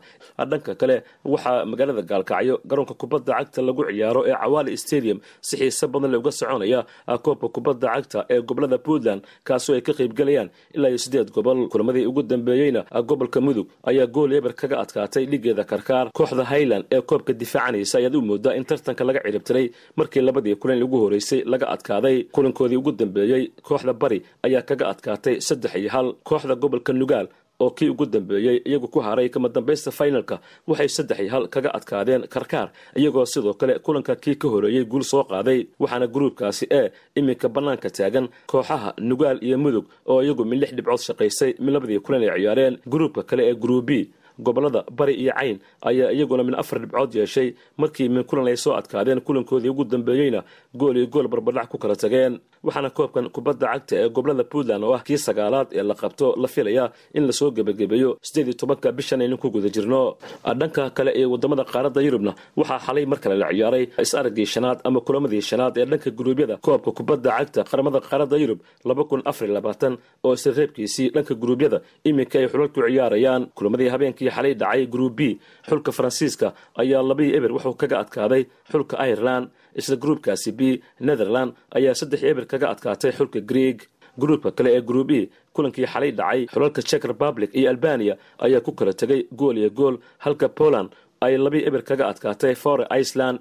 Dhanka 0.50 0.72
kale 0.80 0.96
waxaa 1.32 1.64
magaalada 1.70 2.02
gaalkacyo 2.10 2.54
garoonka 2.70 2.94
kubadda 3.00 3.32
cagta 3.38 3.60
lagu 3.66 3.82
ciyaaro 3.88 4.20
ee 4.30 4.34
cawaali 4.42 4.76
stadium 4.84 5.18
si 5.46 5.54
xiise 5.60 5.86
badan 5.92 6.10
le 6.12 6.16
uga 6.22 6.32
soconaya 6.40 6.80
koobka 7.24 7.48
kubadda 7.56 7.86
cagta 7.94 8.18
ee 8.34 8.40
gobollada 8.48 8.78
puntland 8.86 9.20
kaasoo 9.48 9.74
ay 9.76 9.80
ka 9.86 9.92
qaybgalayaan 9.98 10.48
ilaa 10.76 10.88
iyo 10.92 10.98
sideed 11.04 11.28
gobol. 11.36 11.58
Kulamadii 11.72 12.06
ugu 12.10 12.22
dambeeyeyna 12.22 12.80
gobolka 13.10 13.38
mudug 13.46 13.66
ayaa 13.90 14.06
gool 14.14 14.32
eber 14.38 14.52
kaga 14.60 14.76
adkaatay 14.82 15.24
ligeeda 15.32 15.64
karkaar. 15.72 16.06
Kooxda 16.18 16.44
highland 16.52 16.84
ee 16.94 17.00
koobka 17.10 17.32
difaacanaysa 17.42 17.94
ayaad 18.00 18.14
u 18.16 18.22
moodaa 18.28 18.54
in 18.58 18.64
tartanka 18.70 19.02
laga 19.08 19.20
ciribtiray 19.26 19.66
markii 19.98 20.20
labadii 20.28 20.56
kulan 20.62 20.82
ugu 20.86 20.96
horeysay 21.04 21.40
laga 21.52 21.66
adkaaday 21.74 22.16
kulankoodii 22.34 22.76
ugu 22.82 22.92
dambeeyey 23.00 23.42
kooxda 23.66 23.92
bari 23.92 24.18
ayaa 24.46 24.62
kaga 24.68 24.84
adkaatay 24.92 25.40
saddex 25.40 25.72
iyo 25.80 25.90
hal 25.90 26.08
kooxda 26.28 26.54
gobolka 26.54 26.92
nugaal 26.92 27.28
oo 27.62 27.70
kii 27.70 27.88
ugu 27.92 28.06
dambeeyey 28.06 28.58
iyagu 28.66 28.88
ku 28.88 28.98
haray 29.00 29.28
kama 29.28 29.48
dambaysta 29.48 29.90
finalka. 29.90 30.40
Waxay 30.66 30.88
saddex 30.88 31.18
iyo 31.20 31.30
hal 31.30 31.44
kaga 31.48 31.70
adkaadeen 31.78 32.22
karkaar 32.34 32.68
iyagoo 32.96 33.24
sidoo 33.26 33.54
kale 33.54 33.78
kulanka 33.78 34.16
kii 34.16 34.34
ka 34.34 34.48
horeeyey 34.48 34.84
guul 34.84 35.02
soo 35.04 35.22
qaaday 35.24 35.66
waxaana 35.78 36.06
gruubkaasi 36.06 36.66
ee 36.70 36.90
iminka 37.16 37.48
bannaanka 37.48 37.90
taagan 37.90 38.26
kooxaha 38.50 38.94
nugaal 38.98 39.38
iyo 39.46 39.58
mudug 39.58 39.84
oo 40.10 40.22
iyagu 40.22 40.44
min 40.44 40.58
lix 40.60 40.70
dhibcood 40.74 40.98
shaqaysay 41.06 41.54
min 41.62 41.72
labadii 41.74 42.00
kulan 42.00 42.22
ay 42.22 42.40
ciyaareen. 42.42 42.74
Gruubka 42.92 43.22
kale 43.22 43.42
ee 43.50 43.54
gruub 43.54 43.86
b 43.86 43.90
gobollada 44.38 44.84
bari 44.98 45.14
iyo 45.14 45.32
cayn 45.38 45.58
ayaa 45.82 46.12
iyaguna 46.12 46.42
min 46.44 46.54
afar 46.54 46.78
dhibcood 46.80 47.14
yeeshay 47.14 47.48
markii 47.76 48.08
min 48.08 48.24
kulan 48.24 48.46
ay 48.52 48.56
soo 48.56 48.74
adkaadeen 48.80 49.20
kulankoodii 49.20 49.68
ugu 49.70 49.84
dambeeyeyna 49.84 50.40
gool 50.74 50.96
iyo 50.96 51.06
gool 51.06 51.28
barbardhac 51.28 51.68
ku 51.68 51.78
kala 51.78 51.96
tageen. 51.96 52.40
Waxaana 52.62 52.90
koobkan 52.90 53.26
kubadda 53.34 53.66
cagta 53.72 53.94
ee 53.98 54.08
gobollada 54.08 54.44
puntland 54.44 54.84
oo 54.84 54.94
ah 54.94 55.02
kii 55.06 55.18
sagaalaad 55.18 55.68
ee 55.74 55.82
la 55.82 55.94
qabto 55.94 56.34
la 56.42 56.48
filaya 56.48 56.84
in 57.14 57.26
la 57.26 57.32
soo 57.32 57.50
gebagabeeyo 57.50 58.10
sideed 58.22 58.46
iyo 58.48 58.54
tobanka 58.60 58.92
bishan 58.92 59.36
ku 59.36 59.50
guda 59.50 59.68
jirno. 59.68 60.16
Dhanka 60.60 60.90
kale 60.96 61.10
ee 61.20 61.24
waddamada 61.32 61.64
qaaradda 61.64 62.00
yurubna 62.06 62.32
waxaa 62.56 62.78
xalay 62.86 63.04
mar 63.10 63.18
kale 63.18 63.36
la 63.42 63.48
ciyaaray 63.50 63.84
is-araggii 64.04 64.46
shanaad 64.54 64.78
ama 64.84 65.00
kulamadii 65.06 65.42
shanaad 65.50 65.74
ee 65.78 65.84
dhanka 65.90 66.10
guruubyada 66.18 66.56
koobka 66.66 66.90
kubadda 66.98 67.30
cagta 67.38 67.60
qaramada 67.70 67.98
qaaradda 68.08 68.36
yurub 68.42 68.60
oo 70.24 70.32
isla 70.34 70.52
reebkiisii 70.58 71.10
dhanka 71.14 71.34
guruubyada 71.34 71.80
iminka 72.04 72.38
ay 72.38 72.46
xulal 72.48 72.68
ku 72.68 72.80
ciyaarayaan. 72.86 73.42
Kulamadii 73.54 73.88
habeenkii 73.94 74.21
kulankii 74.22 74.30
xalay 74.30 74.54
dhacay 74.54 74.86
group 74.86 75.16
b 75.16 75.38
xulka 75.68 75.92
faransiiska 75.92 76.52
ayaa 76.76 77.02
labii 77.02 77.34
eber 77.36 77.52
wuxuu 77.52 77.74
kaga 77.74 77.98
adkaaday 78.02 78.42
xulka 78.70 78.96
ireland 79.10 79.48
isla 79.74 79.96
gruubkaasi 79.96 80.52
b 80.52 80.60
netherland 81.00 81.52
ayaa 81.76 81.94
saddex 81.94 82.22
eber 82.22 82.46
kaga 82.46 82.70
adkaatay 82.70 83.12
xulka 83.12 83.40
greeg 83.40 83.78
gruubka 84.18 84.50
kale 84.56 84.70
ee 84.76 84.80
group 84.82 85.10
e 85.10 85.30
kulankii 85.54 85.86
xalay 85.86 86.12
dhacay 86.12 86.46
xulalka 86.52 86.82
czech 86.82 87.04
republic 87.04 87.50
iyo 87.54 87.70
albania 87.70 88.16
ayaa 88.38 88.60
ku 88.60 88.72
kala 88.72 88.92
tegay 88.92 89.26
gool 89.32 89.58
iyo 89.58 89.70
gool 89.70 89.96
halka 90.18 90.48
poland 90.48 90.90
ay 91.20 91.36
labii 91.38 91.64
eber 91.68 91.82
kaga 91.82 92.08
adkaatay 92.08 92.54
fore 92.54 92.86
iceland. 93.00 93.38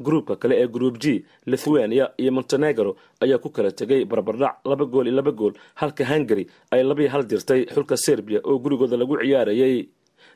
Gruubka 0.00 0.36
kale 0.36 0.54
ee 0.62 0.68
group 0.68 0.98
g 1.02 1.24
lithuania 1.46 2.10
iyo 2.22 2.30
montenegro 2.32 2.96
ayaa 3.20 3.38
ku 3.42 3.50
kala 3.50 3.70
tegay 3.70 4.04
barbardhac 4.04 4.54
laba 4.64 4.84
gool 4.84 5.06
iyo 5.06 5.16
laba 5.18 5.30
gool 5.32 5.52
halka 5.74 6.04
hungary 6.06 6.46
ay 6.70 6.82
labii 6.86 7.08
hal 7.12 7.24
dirtay 7.26 7.66
xulka 7.74 7.96
serbia 7.96 8.38
oo 8.44 8.58
gurigooda 8.62 8.96
lagu 8.96 9.18
ciyaarayay 9.18 9.88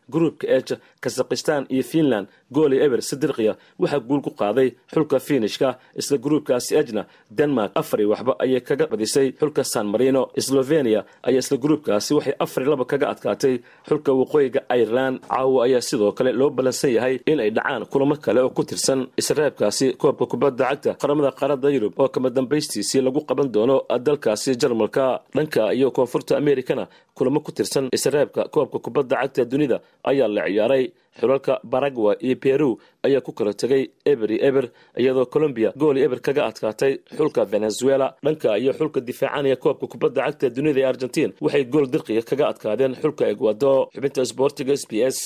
gruubka 0.08 0.46
eej 0.48 0.78
kazakhistan 1.00 1.66
iyo 1.68 1.82
finland 1.82 2.28
gool 2.54 2.72
iyo 2.74 2.82
eber 2.86 3.00
sidirkiya 3.10 3.52
waxaa 3.82 4.00
guul 4.08 4.20
ku 4.26 4.30
qaaday 4.40 4.68
xulka 4.92 5.16
finishka 5.28 5.68
isla 6.00 6.16
gruubkaasi 6.24 6.70
ejna 6.80 7.02
denmark 7.38 7.70
afari 7.80 8.04
waxba 8.12 8.32
ayay 8.44 8.60
kaga 8.68 8.86
badisay 8.92 9.28
xulka 9.40 9.62
san 9.72 9.86
marino. 9.92 10.22
Slovenia 10.46 11.00
ayaa 11.28 11.38
isla 11.44 11.56
gruubkaasi 11.64 12.10
waxay 12.16 12.34
afari 12.44 12.66
laba 12.70 12.84
kaga 12.92 13.06
adkaatay 13.12 13.54
xulka 13.88 14.10
waqooyiga 14.20 14.60
ireland. 14.80 15.16
Caawa 15.30 15.58
ayaa 15.66 15.80
sidoo 15.88 16.12
kale 16.18 16.32
loo 16.40 16.50
ballansan 16.56 16.90
yahay 16.96 17.14
in 17.30 17.40
ay 17.44 17.50
dhacaan 17.56 17.84
kulamo 17.92 18.16
kale 18.24 18.40
oo 18.44 18.50
ku 18.56 18.62
tirsan 18.64 19.00
israabkaasi 19.20 19.86
koobka 20.00 20.26
kubadda 20.32 20.64
cagta 20.70 20.90
qaramada 21.00 21.30
qaaradda 21.38 21.68
yurub 21.74 21.92
oo 22.02 22.08
kama 22.14 22.28
dambaystiisii 22.36 23.00
lagu 23.06 23.20
qaban 23.28 23.48
doono 23.54 23.76
dalkaasi 24.06 24.50
jarmalka. 24.60 25.04
Dhanka 25.34 25.62
iyo 25.74 25.90
koonfurta 25.96 26.36
amerikana 26.36 26.84
kulamo 27.16 27.40
ku 27.40 27.50
tirsan 27.52 27.88
israabka 27.96 28.42
koobka 28.54 28.78
kubadda 28.84 29.16
cagta 29.22 29.44
dunida 29.44 29.76
ayaa 30.10 30.28
la 30.28 30.42
ciyaaray 30.48 30.84
xulalka 31.20 31.54
baragwa 31.72 32.12
iyo 32.26 32.36
peru 32.44 32.70
ayaa 33.06 33.20
ku 33.26 33.32
kala 33.38 33.52
tegay 33.62 33.82
eber 34.12 34.30
iyo 34.34 34.40
eber 34.48 34.64
iyadoo 35.00 35.26
colombiya 35.34 35.70
gool 35.80 35.96
eber 36.06 36.20
kaga 36.26 36.42
adkaatay 36.50 36.92
xulka 37.16 37.42
venezuela. 37.52 38.06
Dhanka 38.24 38.50
iyo 38.62 38.72
xulka 38.78 38.98
difaacanaya 39.08 39.56
koobka 39.62 39.86
kubadda 39.92 40.20
cagta 40.26 40.46
dunida 40.56 40.80
ee 40.82 40.88
argentiin 40.92 41.30
waxay 41.44 41.64
gool 41.72 41.86
dirqiga 41.92 42.22
kaga 42.30 42.44
adkaadeen 42.52 42.92
xulka 43.02 43.24
egwado 43.32 43.72
xubinta 43.94 44.22
sboortiga 44.30 44.72
s 44.72 44.84
b 44.90 44.92
s 45.14 45.18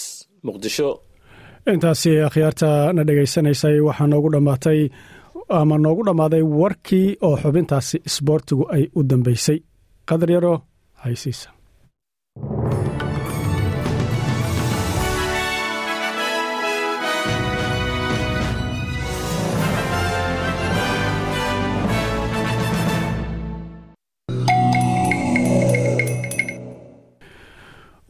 muqdisho. 0.46 0.88
Intaasi 1.72 2.10
akhyaarta 2.28 2.68
na 2.96 3.02
dhegaysanaysay 3.08 3.76
waxaa 3.88 4.06
noogu 4.10 4.28
dhammaatay 4.34 4.80
ama 5.58 5.76
noogu 5.84 6.02
dhammaaday 6.08 6.42
warkii 6.60 7.08
oo 7.26 7.36
xubintaasi 7.42 7.96
isboortigu 8.08 8.64
ay 8.74 8.84
u 8.98 9.00
dambeysay 9.10 9.58
qadar 10.08 10.30
yaro 10.34 10.54
haysiisa 11.02 11.48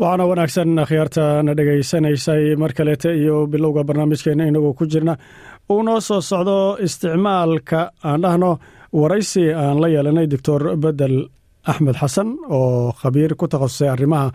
waxaana 0.00 0.24
wanaagsan 0.30 0.78
akhyaarta 0.84 1.24
na 1.46 1.52
dhegaysanaysay 1.58 2.56
mar 2.62 2.72
kaleeta 2.78 3.10
iyo 3.14 3.46
bilowga 3.46 3.82
barnaamijkeena 3.84 4.44
inagoo 4.50 4.74
ku 4.74 4.84
jirna. 4.86 5.16
Uu 5.70 5.82
noo 5.82 6.00
soo 6.00 6.20
socdo 6.20 6.76
isticmaalka 6.84 7.90
aan 8.04 8.20
dhahno 8.22 8.58
waraysi 8.92 9.52
aan 9.54 9.80
la 9.80 9.88
yeelanay 9.88 10.26
doctor 10.30 10.76
bedel 10.76 11.16
axmed 11.66 11.96
xasan 11.96 12.28
oo 12.50 12.92
khabiir 13.00 13.34
ku 13.36 13.48
takhasusay 13.48 13.88
arrimaha 13.88 14.30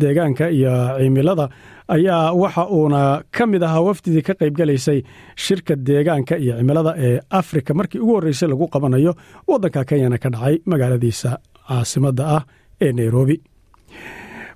deegaanka 0.00 0.48
iyo 0.50 0.72
cimilada 0.98 1.48
ayaa 1.88 2.32
waxa 2.32 2.64
uuna 2.76 3.22
ka 3.30 3.46
mid 3.46 3.62
ahaa 3.62 3.84
wafdidii 3.86 4.22
ka 4.26 4.34
qaybgalaysay 4.40 4.98
shirka 5.36 5.76
deegaanka 5.76 6.36
iyo 6.38 6.56
cimilada 6.58 6.94
ee 6.98 7.20
afrika. 7.30 7.74
Markii 7.74 8.00
ugu 8.00 8.14
horreysay 8.16 8.48
lagu 8.48 8.66
qabanayo 8.68 9.12
waddanka 9.48 9.84
kenyana 9.84 10.18
ka 10.18 10.28
dhacay 10.34 10.56
magaaladiisa 10.66 11.30
caasimadda 11.68 12.24
ah 12.36 12.42
ee 12.80 12.92
nairobi 12.92 13.36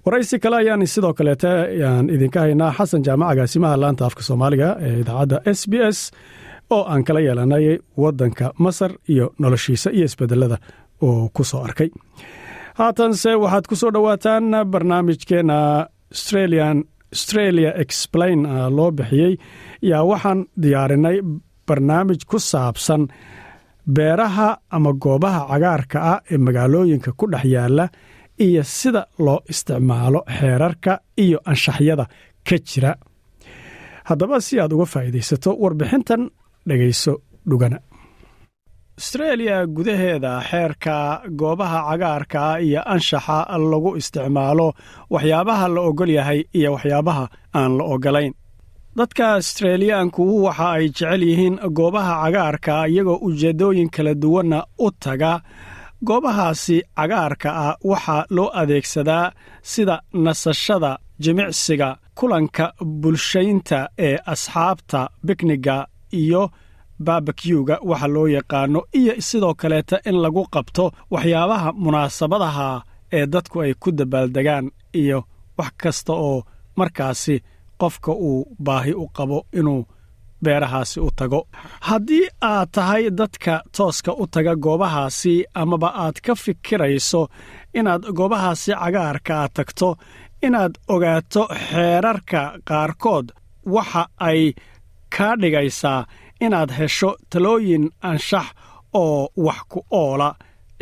waraysi 0.06 0.38
kale 0.42 0.56
ayaan 0.56 0.86
sidoo 0.86 1.14
kaleete 1.18 1.48
aan 1.88 2.06
idinka 2.14 2.40
haynaa 2.44 2.72
xasan 2.78 3.02
jaamac 3.06 3.28
agaasimaha 3.32 3.76
laanta 3.82 4.02
afka 4.08 4.22
soomaaliga 4.28 4.68
ee 4.86 4.94
idaacadda 5.02 5.36
s 5.58 5.60
b 5.70 5.72
s 5.96 5.98
oo 6.74 6.82
aan 6.92 7.02
kala 7.06 7.20
yeelanay 7.26 7.66
waddanka 8.02 8.46
masar 8.64 8.90
iyo 9.12 9.26
noloshiisa 9.42 9.88
iyo 9.96 10.04
isbedelada 10.10 10.56
uu 11.02 11.28
ku 11.36 11.42
soo 11.50 11.60
arkay. 11.68 11.90
Haatanse 12.78 13.30
waxaad 13.42 13.64
ku 13.70 13.74
soo 13.80 13.90
dhowaataan 13.94 14.44
barnaamijkeena 14.72 15.56
australia 17.12 17.70
explain 17.84 18.40
loo 18.76 18.90
bixiyey. 18.98 19.32
Yaa 19.90 20.04
waxaan 20.10 20.40
diyaarinay 20.62 21.16
barnaamij 21.68 22.20
ku 22.30 22.38
saabsan 22.38 23.02
beeraha 23.96 24.48
ama 24.76 24.92
goobaha 25.04 25.40
cagaarka 25.50 25.98
ah 26.12 26.18
ee 26.32 26.38
magaalooyinka 26.46 27.10
ku 27.18 27.24
dhex 27.32 27.44
yaalla 27.54 27.84
iyo 28.44 28.62
sida 28.64 29.02
loo 29.18 29.40
isticmaalo 29.52 30.20
xeerarka 30.38 30.92
iyo 31.24 31.38
anshaxyada 31.50 32.04
ka 32.48 32.56
jira. 32.68 32.92
Haddaba 34.08 34.40
si 34.46 34.54
aad 34.60 34.72
uga 34.72 34.86
faa'iidaysato 34.92 35.50
warbixintan 35.62 36.22
dhegayso 36.68 37.12
dhugana. 37.48 37.78
Astreeliya 38.98 39.66
gudaheeda 39.76 40.32
xeerka 40.50 40.96
goobaha 41.40 41.80
cagaarka 41.90 42.42
iyo 42.66 42.80
anshaxa 42.94 43.38
lagu 43.70 43.90
isticmaalo 44.00 44.68
waxyaabaha 45.12 45.66
la 45.74 45.80
ogol 45.88 46.10
yahay 46.18 46.40
iyo 46.58 46.72
waxyaabaha 46.74 47.24
aan 47.58 47.72
la 47.78 47.84
ogolayn 47.94 48.32
dadka 48.98 49.24
astreeliyaanku 49.40 50.22
waxa 50.46 50.66
ay 50.76 50.84
jecel 50.96 51.22
yihiin 51.28 51.56
goobaha 51.78 52.14
cagaarka 52.24 52.74
iyagoo 52.88 53.18
ujeeddooyin 53.26 53.90
kala 53.94 54.14
duwanna 54.22 54.58
u 54.78 54.88
taga 55.04 55.32
goobahaasi 56.04 56.82
cagaarka 56.96 57.50
ah 57.66 57.76
waxaa 57.84 58.26
loo 58.30 58.50
adeegsadaa 58.60 59.32
sida 59.62 60.02
nasashada 60.12 60.98
jimicsiga 61.22 61.96
kulanka 62.14 62.72
bulshaynta 63.00 63.88
ee 63.98 64.16
asxaabta 64.32 65.10
bikniga 65.26 65.86
iyo 66.12 66.50
barbakyuga 67.04 67.78
waxa 67.82 68.06
loo 68.14 68.26
yaqaano 68.36 68.80
iyo 68.92 69.14
sidoo 69.28 69.54
kaleeta 69.54 69.96
in 70.08 70.16
lagu 70.24 70.42
qabto 70.54 70.92
waxyaabaha 71.10 71.72
munaasabadaha 71.72 72.82
ee 73.12 73.26
dadku 73.26 73.60
ay 73.62 73.74
ku 73.82 73.90
dabaaldegaan 73.98 74.66
iyo 74.94 75.18
wax 75.58 75.72
kasta 75.82 76.12
oo 76.12 76.44
markaasi 76.76 77.42
qofka 77.80 78.12
uu 78.12 78.46
baahi 78.66 78.92
u 78.92 79.06
qabo 79.16 79.46
inuu 79.58 79.86
beerahaasi 80.46 80.98
u 81.06 81.10
tago. 81.18 81.40
Haddii 81.88 82.26
aad 82.50 82.68
tahay 82.76 83.04
dadka 83.18 83.54
tooska 83.76 84.12
u 84.22 84.26
taga 84.34 84.52
goobahaasi 84.64 85.34
amaba 85.60 85.88
aad 86.04 86.16
ka 86.26 86.34
fikirayso 86.44 87.22
inaad 87.78 88.02
goobahaasi 88.18 88.70
cagaarka 88.82 89.36
tagto 89.56 89.88
inaad 90.46 90.74
ogaato 90.94 91.42
xeerarka 91.68 92.40
qaarkood 92.68 93.26
waxa 93.74 94.02
ay 94.28 94.40
kaa 95.16 95.34
dhigaysaa 95.40 96.00
inaad 96.44 96.70
hesho 96.78 97.10
talooyin 97.30 97.84
anshax 98.10 98.46
oo 99.02 99.28
wax 99.46 99.60
ku 99.70 99.80
oola. 100.02 100.28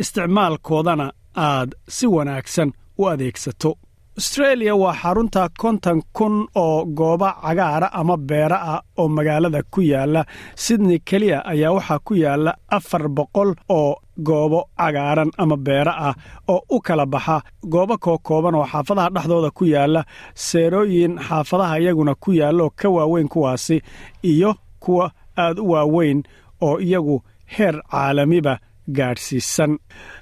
Isticmaalkoodana 0.01 1.07
aad 1.35 1.69
si 1.95 2.07
wanaagsan 2.07 2.69
u 2.97 3.05
adeegsato 3.11 3.71
astreeliya 4.17 4.75
waa 4.75 4.93
xarunta 5.01 5.49
konton 5.57 6.01
kun 6.13 6.47
oo 6.55 6.85
goobo 6.85 7.27
cagaara 7.43 7.89
ama 7.93 8.17
beera 8.17 8.57
ah 8.73 8.81
oo 8.97 9.07
magaalada 9.07 9.61
ku 9.71 9.81
yaalla 9.81 10.25
sidney 10.55 10.99
keliya 11.09 11.45
ayaa 11.45 11.71
waxaa 11.75 11.99
ku 11.99 12.13
yaalla 12.15 12.51
afar 12.77 13.07
boqol 13.09 13.51
oo 13.69 13.95
goobo 14.27 14.59
cagaaran 14.79 15.31
ama 15.37 15.57
beera 15.57 15.93
ah 16.07 16.15
oo 16.47 16.61
u 16.69 16.79
kala 16.81 17.05
baxa. 17.05 17.41
Goobo 17.71 17.97
kookooban 17.97 18.55
oo 18.55 18.65
xaafadaha 18.71 19.09
dhexdooda 19.15 19.51
ku 19.51 19.65
yaalla 19.65 20.01
seerooyin 20.33 21.19
xaafadaha 21.27 21.79
iyaguna 21.79 22.15
ku 22.15 22.31
yaalla 22.31 22.63
oo 22.63 22.69
ka 22.79 22.89
waaweyn 22.89 23.27
kuwaasi 23.27 23.81
iyo 24.23 24.55
kuwa 24.79 25.11
aad 25.37 25.59
u 25.59 25.69
waaweyn 25.71 26.23
oo 26.61 26.79
iyagu 26.79 27.21
heer 27.45 27.75
caalamiba 27.91 28.59
gaadhsiisan. 28.87 29.77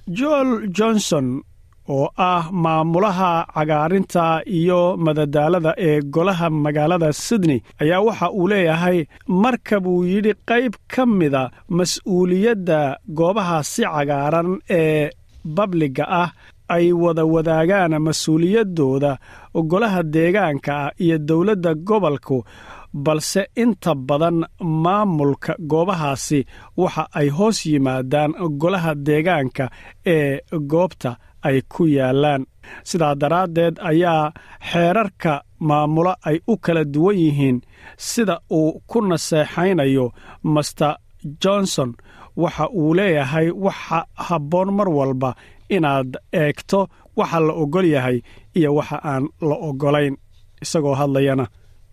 Joel 0.07 0.67
johnson 0.77 1.41
oo 1.89 2.07
ah 2.17 2.43
maamulaha 2.63 3.31
cagaarinta 3.55 4.23
iyo 4.59 4.81
madadaalada 5.05 5.71
ee 5.77 6.01
golaha 6.15 6.49
magaalada 6.49 7.09
sydney 7.13 7.59
ayaa 7.81 8.01
waxa 8.07 8.27
uu 8.31 8.47
leeyahay 8.51 8.99
marka 9.27 9.79
buu 9.83 10.03
yidhi 10.11 10.33
qayb 10.49 10.73
ka 10.93 11.05
mida 11.05 11.43
mas'uuliyadda 11.77 12.79
goobaha 13.17 13.57
si 13.71 13.81
cagaaran 13.83 14.49
ee 14.79 15.09
babliga 15.55 16.05
ah 16.23 16.29
ay 16.75 16.85
wada 17.03 17.23
wadaagaan 17.33 17.93
mas'uuliyaddooda 18.07 19.11
golaha 19.71 20.01
deegaanka 20.15 20.71
ah 20.83 20.91
iyo 21.03 21.17
dowladda 21.27 21.71
gobolku 21.87 22.37
balse 23.05 23.41
inta 23.63 23.91
badan 24.07 24.37
maamulka 24.83 25.51
goobahaasi 25.71 26.39
waxa 26.81 27.03
ay 27.19 27.27
hoos 27.37 27.57
yimaadaan 27.65 28.31
golaha 28.61 28.91
deegaanka 29.07 29.65
ee 30.15 30.39
goobta 30.71 31.11
ay 31.47 31.57
ku 31.73 31.83
yaallaan 31.97 32.43
sidaa 32.89 33.15
daraaddeed 33.21 33.75
ayaa 33.91 34.31
xeerarka 34.71 35.33
maamula 35.69 36.13
ay 36.29 36.37
u 36.47 36.57
kala 36.65 36.83
duwan 36.93 37.17
yihiin 37.23 37.57
sida 38.09 38.35
uu 38.59 38.71
ku 38.89 38.97
naseexaynayo 39.01 40.05
master 40.43 40.93
johnson. 41.43 41.89
Waxa 42.41 42.65
uu 42.79 42.93
leeyahay 42.97 43.47
waxa 43.65 43.99
habboon 44.25 44.69
mar 44.77 44.89
walba 44.97 45.29
inaad 45.75 46.11
eegto 46.41 46.79
waxa 47.19 47.39
la 47.47 47.53
oggol 47.61 47.85
yahay 47.95 48.17
iyo 48.57 48.69
waxa 48.77 48.97
aan 49.11 49.23
la 49.49 49.55
oggolayn. 49.67 50.15
Isagoo 50.63 50.95
hadlayana 50.99 51.45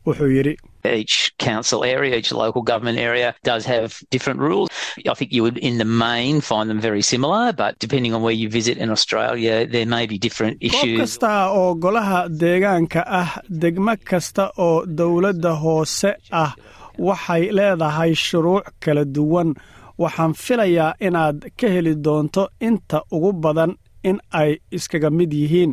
wuxuu 0.06 0.30
yidhi 0.36 0.54
Each 0.84 1.32
council 1.38 1.84
area, 1.84 2.16
each 2.16 2.32
local 2.32 2.62
government 2.62 2.98
area 2.98 3.34
does 3.44 3.64
have 3.66 3.98
different 4.10 4.40
rules. 4.40 4.68
I 5.08 5.14
think 5.14 5.32
you 5.32 5.42
would, 5.42 5.58
in 5.58 5.78
the 5.78 5.84
main, 5.84 6.40
find 6.40 6.70
them 6.70 6.80
very 6.80 7.02
similar, 7.02 7.52
but 7.52 7.78
depending 7.78 8.14
on 8.14 8.22
where 8.22 8.32
you 8.32 8.48
visit 8.48 8.78
in 8.78 8.90
Australia, 8.90 9.66
there 9.66 9.86
may 9.86 10.06
be 10.06 10.18
different 10.18 10.60
goob 10.60 10.68
issues. 10.72 11.00
kasta 11.00 11.32
oo 11.52 11.74
golaha 11.74 12.20
deegaanka 12.42 13.02
ah 13.06 13.30
degmo 13.62 13.94
kasta 14.10 14.50
oo 14.58 14.84
dowladda 14.86 15.52
hoose 15.62 16.10
ah 16.32 16.54
waxay 16.98 17.42
leedahay 17.58 18.12
shuruuc 18.26 18.64
kala 18.84 19.04
duwan 19.04 19.54
waxaan 20.02 20.32
filayaa 20.44 20.94
inaad 21.06 21.38
ka 21.60 21.68
heli 21.74 21.94
doonto 22.06 22.42
inta 22.68 22.98
ugu 23.16 23.32
badan 23.44 23.72
in 24.08 24.18
ay 24.40 24.50
iskaga 24.76 25.10
mid 25.10 25.32
yihiin. 25.32 25.72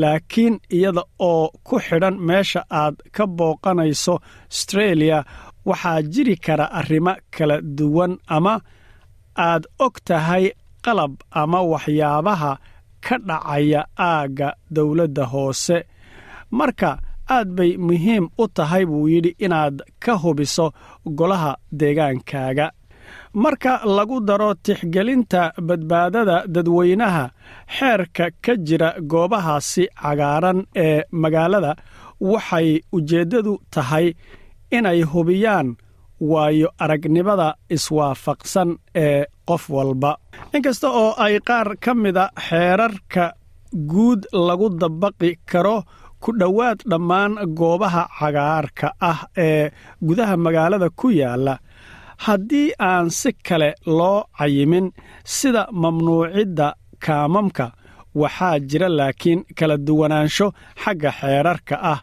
Laakiin 0.00 0.60
iyada 0.76 1.02
oo 1.18 1.50
ku 1.66 1.76
xidhan 1.86 2.16
meesha 2.28 2.60
aad 2.70 2.94
ka 3.16 3.24
booqanayso 3.26 4.14
astreeliya 4.50 5.18
waxaa 5.68 6.02
jiri 6.12 6.36
kara 6.44 6.66
arrimo 6.78 7.14
kala 7.34 7.56
duwan 7.78 8.12
ama 8.36 8.54
aad 9.48 9.62
og 9.84 9.94
tahay 10.08 10.44
qalab 10.84 11.12
ama 11.40 11.60
waxyaabaha 11.72 12.52
ka 13.04 13.16
dhacaya 13.28 13.80
aagga 14.08 14.48
dowladda 14.74 15.24
hoose. 15.32 15.78
Marka 16.58 16.90
aad 17.36 17.48
bay 17.56 17.72
muhiim 17.86 18.24
u 18.42 18.44
tahay 18.56 18.84
buu 18.90 19.08
yidhi 19.12 19.32
inaad 19.44 19.76
ka 20.04 20.12
hubiso 20.22 20.66
golaha 21.18 21.52
deegaankaaga 21.80 22.66
marka 23.34 23.80
lagu 23.84 24.20
daro 24.20 24.54
tixgelinta 24.54 25.52
badbaadada 25.62 26.44
dadweynaha 26.48 27.30
xeerka 27.78 28.30
ka 28.44 28.54
jira 28.66 28.94
goobahaasi 29.10 29.84
cagaaran 30.02 30.66
ee 30.76 31.02
magaalada 31.12 31.72
waxay 32.20 32.80
ujeeddadu 32.92 33.52
tahay 33.70 34.14
inay 34.76 35.02
hubiyaan 35.12 35.76
waayo 36.20 36.68
aragnimada 36.78 37.54
iswaafaqsan 37.70 38.76
ee 38.94 39.24
qof 39.48 39.70
walba. 39.70 40.16
Inkasta 40.54 40.88
oo 40.90 41.14
ay 41.24 41.38
qaar 41.48 41.68
ka 41.84 41.94
mida 41.94 42.24
xeerarka 42.48 43.32
guud 43.92 44.26
lagu 44.32 44.68
dabaqi 44.80 45.30
karo 45.50 45.82
ku 46.20 46.32
dhowaad 46.40 46.78
dhammaan 46.90 47.32
goobaha 47.58 48.02
cagaarka 48.18 48.88
ah 49.00 49.20
ee 49.38 49.70
gudaha 50.06 50.36
magaalada 50.36 50.88
ku 50.90 51.08
yaalla 51.10 51.54
haddii 52.24 52.68
aan 52.88 53.06
si 53.20 53.30
kale 53.46 53.68
loo 53.98 54.18
cayimin 54.38 54.86
sida 55.36 55.62
mamnuucidda 55.82 56.66
kaamamka 57.04 57.66
waxaa 58.20 58.56
jira 58.70 58.88
laakiin 58.98 59.40
kala 59.58 59.76
duwanaansho 59.86 60.46
xagga 60.82 61.10
xeerarka 61.20 61.74
ah 61.92 62.00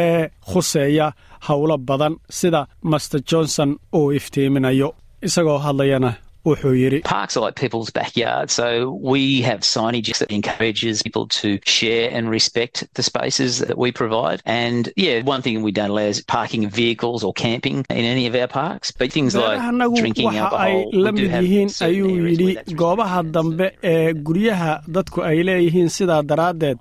ee 0.00 0.20
khuseeya 0.50 1.06
howlo 1.46 1.76
badan 1.88 2.14
sida 2.38 2.60
master 2.90 3.20
johnson 3.30 3.70
uu 3.98 4.12
iftiiminayo. 4.18 4.88
Isagoo 5.26 5.58
hadlayana 5.66 6.10
wuxuu 6.48 6.72
yidhi 6.82 6.98
Parks 7.04 7.36
are 7.36 7.40
like 7.46 7.56
people's 7.62 7.90
backyards, 7.98 8.52
so 8.60 8.66
we 9.12 9.22
have 9.48 9.60
signage 9.60 10.10
that 10.20 10.30
encourages 10.38 11.02
people 11.06 11.26
to 11.40 11.48
share 11.76 12.06
and 12.16 12.30
respect 12.36 12.76
the 12.98 13.02
spaces 13.02 13.58
that 13.66 13.76
we 13.84 13.90
provide. 14.00 14.38
And 14.46 14.82
yeah, 14.96 15.16
one 15.32 15.42
thing 15.42 15.62
we 15.68 15.72
don't 15.78 15.90
allow 15.90 16.08
is 16.14 16.22
parking 16.36 16.64
of 16.68 16.72
vehicles 16.82 17.20
or 17.28 17.32
camping 17.44 17.78
in 17.90 18.04
any 18.14 18.26
of 18.30 18.34
our 18.42 18.46
parks, 18.48 18.92
but 18.98 19.12
things 19.16 19.34
like 19.34 19.58
beerahanagu 19.58 19.96
drinking 20.02 20.28
waxa 20.30 20.58
ay 20.66 20.74
la 21.04 21.10
mid 21.18 21.30
yihiin 21.36 21.68
ayuu 21.88 22.10
yidhi 22.30 22.50
goobaha 22.82 23.20
dambe 23.36 23.66
ee 23.92 24.12
guryaha 24.28 24.72
dadku 24.98 25.18
ay 25.30 25.36
leeyihiin 25.48 25.88
sidaa 25.98 26.22
daraaddeed 26.32 26.78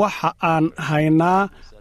waxa 0.00 0.30
aan 0.52 0.64
haynaa 0.90 1.40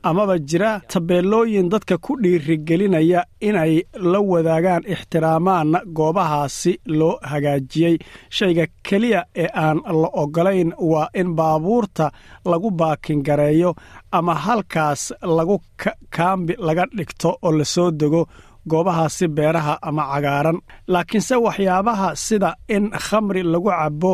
amaba 0.09 0.35
jira 0.49 0.71
tabeelooyin 0.91 1.69
dadka 1.73 1.95
ku 2.05 2.11
dhiirigelinaya 2.23 3.21
inay 3.47 3.73
la 4.11 4.19
wadaagaan 4.31 4.83
ixtiraamaanna 4.93 5.79
goobahaasi 5.97 6.73
loo 6.99 7.13
hagaajiyey. 7.31 7.95
Shayga 8.37 8.65
keliya 8.87 9.21
ee 9.43 9.47
aan 9.63 9.77
la 10.01 10.09
oggolayn 10.21 10.71
waa 10.91 11.07
in 11.21 11.29
baabuurta 11.37 12.05
lagu 12.51 12.69
baakingareeyo 12.79 13.71
ama 14.17 14.33
halkaas 14.45 15.01
lagu 15.37 15.57
ka- 15.81 15.97
kaambi 16.15 16.53
laga 16.67 16.85
dhigto 16.97 17.29
oo 17.45 17.51
la 17.59 17.65
soo 17.65 17.91
dego 17.91 18.21
goobahaasi 18.69 19.27
beeraha 19.37 19.73
ama 19.87 20.03
cagaaran. 20.13 20.57
Laakiinse 20.87 21.35
waxyaabaha 21.45 22.15
sida 22.25 22.49
in 22.75 22.85
khamri 23.05 23.41
lagu 23.53 23.69
cabbo 23.79 24.11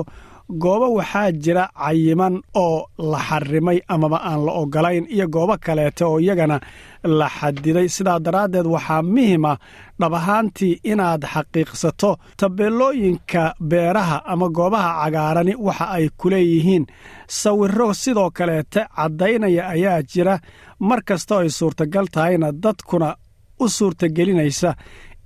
goobo 0.52 0.88
waxaa 0.98 1.32
jira 1.32 1.70
cayiman 1.78 2.42
oo 2.56 2.86
la 3.12 3.20
xarimay 3.28 3.80
amaba 3.88 4.18
aan 4.30 4.46
la 4.46 4.52
oggolayn 4.62 5.06
iyo 5.10 5.28
goobo 5.28 5.56
kaleete 5.66 6.04
oo 6.06 6.20
iyagana 6.20 6.60
la 7.04 7.28
xadiday 7.30 7.88
sidaa 7.90 8.20
daraaddeed 8.20 8.66
waxaa 8.66 9.02
muhima 9.02 9.58
dhab 10.00 10.14
ahaantii 10.14 10.80
inaad 10.92 11.22
xaqiiqsato 11.34 12.12
tabeelooyinka 12.40 13.44
beeraha 13.70 14.18
ama 14.26 14.48
goobaha 14.50 14.92
cagaarani 15.04 15.54
waxa 15.68 15.86
ay 15.98 16.10
ku 16.18 16.30
leeyihiin. 16.30 16.86
Sawirro 17.28 17.94
sidoo 17.94 18.30
kaleete 18.38 18.82
caddaynaya 18.96 19.64
ayaa 19.76 20.02
jira. 20.12 20.40
Mar 20.80 21.02
kastoo 21.08 21.40
ay 21.44 21.50
suurtagal 21.50 22.08
tahayna 22.14 22.52
dadkuna 22.64 23.16
u 23.60 23.70
suurtagelinaysa 23.70 24.76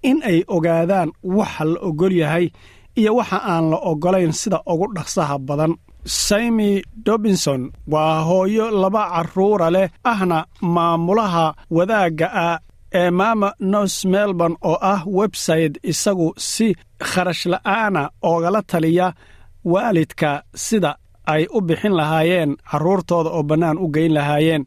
in 0.04 0.22
ay 0.24 0.44
ogaadaan 0.48 1.10
waxa 1.24 1.64
la 1.66 1.80
oggol 1.88 2.12
yahay 2.22 2.50
iyo 2.99 3.12
waxa 3.19 3.38
aan 3.51 3.65
la 3.71 3.77
oggolayn 3.89 4.31
sida 4.41 4.60
ugu 4.71 4.86
dhaqsaha 4.95 5.36
badan. 5.47 5.73
Saymi 6.25 6.69
dobinson 7.05 7.62
waa 7.93 8.17
hooyo 8.27 8.65
laba 8.81 9.03
carruura 9.13 9.67
leh 9.75 9.88
ahna 10.12 10.39
maamulaha 10.75 11.45
wadaagga 11.77 12.27
ah 12.47 12.58
ee 12.99 13.10
maama 13.19 13.49
nos 13.71 13.95
melbourne 14.13 14.58
oo 14.69 14.77
ah 14.93 15.01
website 15.19 15.75
isagu 15.91 16.27
si 16.51 16.67
kharash 17.10 17.43
la'aana 17.51 18.03
oogala 18.29 18.62
taliya 18.71 19.08
waalidka 19.71 20.31
sida 20.65 20.91
ay 21.34 21.43
u 21.58 21.60
bixin 21.67 21.93
lahaayeen 21.99 22.51
carruurtooda 22.69 23.29
oo 23.38 23.43
bannaan 23.49 23.77
u 23.77 23.88
geyn 23.95 24.13
lahaayeen. 24.17 24.63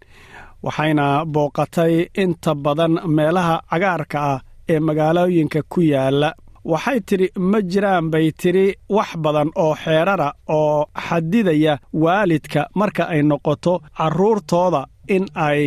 Waxayna 0.64 1.06
booqatay 1.34 1.94
inta 2.22 2.52
badan 2.64 2.92
meelaha 3.16 3.56
cagaarka 3.70 4.18
ah 4.32 4.38
ee 4.72 4.80
magaalooyinka 4.86 5.60
ku 5.72 5.80
yaalla 5.92 6.30
waxay 6.72 6.98
tidhi 7.08 7.28
ma 7.50 7.58
jiraan 7.70 8.06
bay 8.12 8.26
tidhi 8.40 8.66
wax 8.96 9.10
badan 9.24 9.48
oo 9.64 9.74
xeerara 9.84 10.28
oo 10.58 10.80
xadidaya 11.06 11.74
waalidka 12.02 12.60
marka 12.80 13.02
ay 13.14 13.20
noqoto 13.30 13.74
carruurtooda 13.98 14.82
in 15.14 15.24
ay 15.48 15.62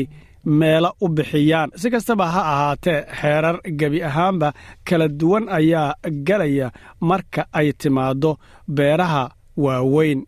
meelo 0.60 0.90
u 1.04 1.08
bixiyaan. 1.18 1.70
Si 1.82 1.88
kastaba 1.94 2.26
ha 2.34 2.42
ahaatee 2.54 3.00
xeerar 3.20 3.58
gebi 3.80 4.00
ahaanba 4.10 4.50
kala 4.88 5.08
duwan 5.20 5.46
ayaa 5.58 5.90
gelaya 6.28 6.68
marka 7.10 7.42
ay 7.60 7.68
timaaddo 7.82 8.32
beeraha 8.78 9.24
waaweyn. 9.64 10.20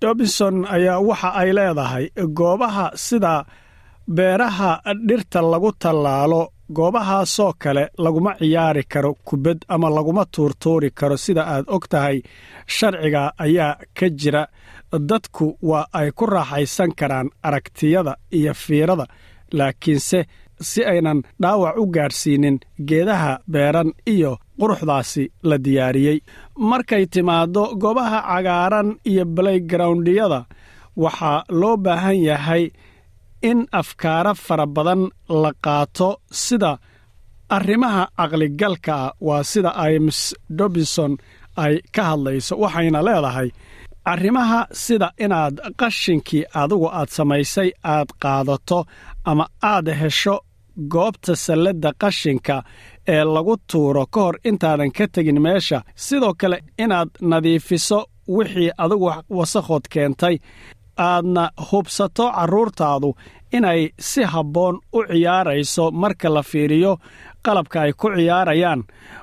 Dobinson 0.00 0.56
ayaa 0.76 1.00
waxa 1.08 1.28
ay 1.40 1.50
leedahay 1.58 2.04
goobaha 2.38 2.86
sida 3.06 3.34
beeraha 4.16 4.70
dhirta 5.08 5.40
lagu 5.52 5.70
tallaalo 5.82 6.42
goobahaasoo 6.76 7.52
kale 7.58 7.88
laguma 7.98 8.34
ciyaari 8.38 8.82
karo 8.92 9.14
kubad 9.24 9.58
ama 9.68 9.88
laguma 9.90 10.24
tuurtuuri 10.34 10.90
karo 10.90 11.16
sida 11.16 11.42
aad 11.46 11.64
og 11.68 11.84
tahay. 11.88 12.22
Sharciga 12.66 13.32
ayaa 13.38 13.76
ka 13.98 14.06
jira. 14.20 14.46
Dadku 14.92 15.56
waa 15.62 15.86
ay 15.92 16.10
ku 16.12 16.26
raaxaysan 16.26 16.92
karaan 16.96 17.28
aragtiyada 17.42 18.16
iyo 18.32 18.54
fiirada 18.54 19.06
laakiinse 19.52 20.20
si 20.60 20.80
aynan 20.84 21.22
dhaawac 21.42 21.76
u 21.78 21.86
gaadhsiinin 21.96 22.56
geedaha 22.88 23.38
beeran 23.52 23.92
iyo 24.06 24.38
quruxdaasi 24.60 25.24
la 25.42 25.56
diyaariyey. 25.64 26.18
Markay 26.70 27.06
timaaddo 27.06 27.62
goobaha 27.82 28.20
cagaaran 28.28 28.96
iyo 29.04 29.24
balaygarowndiyada 29.24 30.40
waxaa 30.96 31.44
loo 31.60 31.76
baahan 31.76 32.16
yahay 32.28 32.64
in 33.42 33.66
afkaaro 33.80 34.34
fara 34.34 34.66
badan 34.66 35.02
la 35.42 35.52
qaato 35.64 36.08
sida 36.30 36.78
arrimaha 37.56 38.08
caqligalka 38.18 38.94
ah. 38.94 39.12
Waa 39.20 39.42
sida 39.44 39.70
ay 39.84 39.98
miss 39.98 40.34
dobinson 40.58 41.12
ay 41.56 41.74
ka 41.94 42.02
hadlayso 42.10 42.54
waxayna 42.62 43.00
leedahay 43.06 43.48
arrimaha 44.12 44.60
sida 44.72 45.08
inaad 45.24 45.56
qashinkii 45.80 46.44
adigu 46.60 46.86
aad 46.98 47.08
samaysay 47.16 47.70
aad 47.94 48.08
qaadato 48.22 48.78
ama 49.30 49.46
aad 49.62 49.86
hesho 50.00 50.36
goobta 50.92 51.36
salladda 51.36 51.90
qashinka 52.02 52.56
ee 53.14 53.24
lagu 53.34 53.54
tuuro 53.70 54.06
ka 54.14 54.20
hor 54.20 54.36
intaadan 54.48 54.90
ka 54.96 55.04
tegin 55.14 55.40
meesha. 55.46 55.78
Sidoo 55.94 56.34
kale 56.40 56.58
inaad 56.78 57.10
nadiifiso 57.30 57.98
wixii 58.36 58.70
adigu 58.82 59.12
wasakhood 59.38 59.84
keentay 59.92 60.36
aadna 60.98 61.50
hubsato 61.70 62.26
carruurtaadu 62.36 63.14
inay 63.52 63.88
si 64.00 64.22
habboon 64.32 64.80
u 64.92 65.00
ciyaarayso 65.10 65.90
marka 65.90 66.28
la 66.34 66.42
fiiriyo 66.42 66.92
qalabka 67.44 67.80
ay 67.82 67.92
ku 67.92 68.08
ciyaarayaan. 68.16 68.80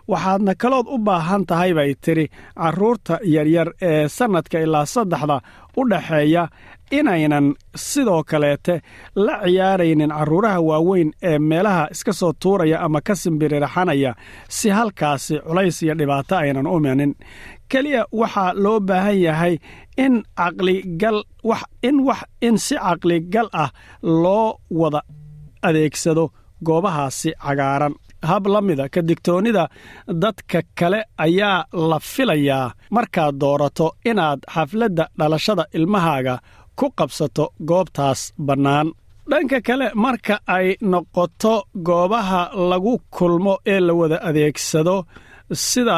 Waxaadna 0.08 0.54
kalood 0.62 0.88
u 0.88 0.98
baahan 0.98 1.46
tahay 1.46 1.74
bay 1.78 1.94
tidhi 2.04 2.26
carruurta 2.58 3.20
yaryar 3.24 3.68
ee 3.82 4.08
sannadka 4.08 4.60
ilaa 4.66 4.86
saddexda 4.86 5.38
u 5.78 5.90
dhaxeeya 5.90 6.44
inaynan 6.92 7.54
sidoo 7.76 8.24
kaleete 8.24 8.82
la 9.16 9.36
ciyaaraynin 9.46 10.10
carruuraha 10.18 10.60
waaweyn 10.70 11.12
ee 11.30 11.40
meelaha 11.40 11.88
iska 11.92 12.14
soo 12.14 12.34
tuuraya 12.42 12.78
ama 12.86 13.02
ka 13.02 13.16
simbirirxanaya 13.16 14.12
si 14.50 14.70
halkaasi 14.70 15.36
culays 15.48 15.82
iyo 15.84 15.96
dhibaato 16.00 16.36
aynan 16.38 16.68
u 16.68 16.78
imanin 16.78 17.16
keliya 17.72 18.02
waxaa 18.20 18.52
loo 18.64 18.80
baahan 18.88 19.18
yahay 19.28 19.56
in 20.06 20.14
caqligal 20.40 21.18
in 21.88 21.98
wax 22.08 22.22
in 22.48 22.56
si 22.66 22.76
caqligal 22.86 23.48
ah 23.64 23.70
loo 24.24 24.48
wada 24.80 25.02
adeegsado 25.68 26.26
goobahaasi 26.68 27.30
cagaaran. 27.44 27.94
Hab 28.30 28.48
la 28.54 28.60
mida 28.68 28.86
ka 28.94 29.02
digtoonnida 29.10 29.64
dadka 30.22 30.60
kale 30.80 31.00
ayaa 31.26 31.66
la 31.90 31.98
filayaa 32.14 32.74
markaad 32.96 33.36
doorato 33.42 33.88
inaad 34.10 34.40
xafladda 34.54 35.04
dhalashada 35.20 35.64
ilmahaaga 35.78 36.36
ku 36.80 36.86
qabsato 37.00 37.46
goobtaas 37.70 38.22
bannaan. 38.48 38.88
Dhanka 39.30 39.58
kale 39.68 39.88
marka 40.04 40.36
ay 40.56 40.68
noqoto 40.92 41.54
goobaha 41.88 42.42
lagu 42.70 42.94
kulmo 43.16 43.54
ee 43.74 43.80
la 43.88 43.94
wada 44.00 44.18
adeegsado 44.30 44.96
sida 45.70 45.98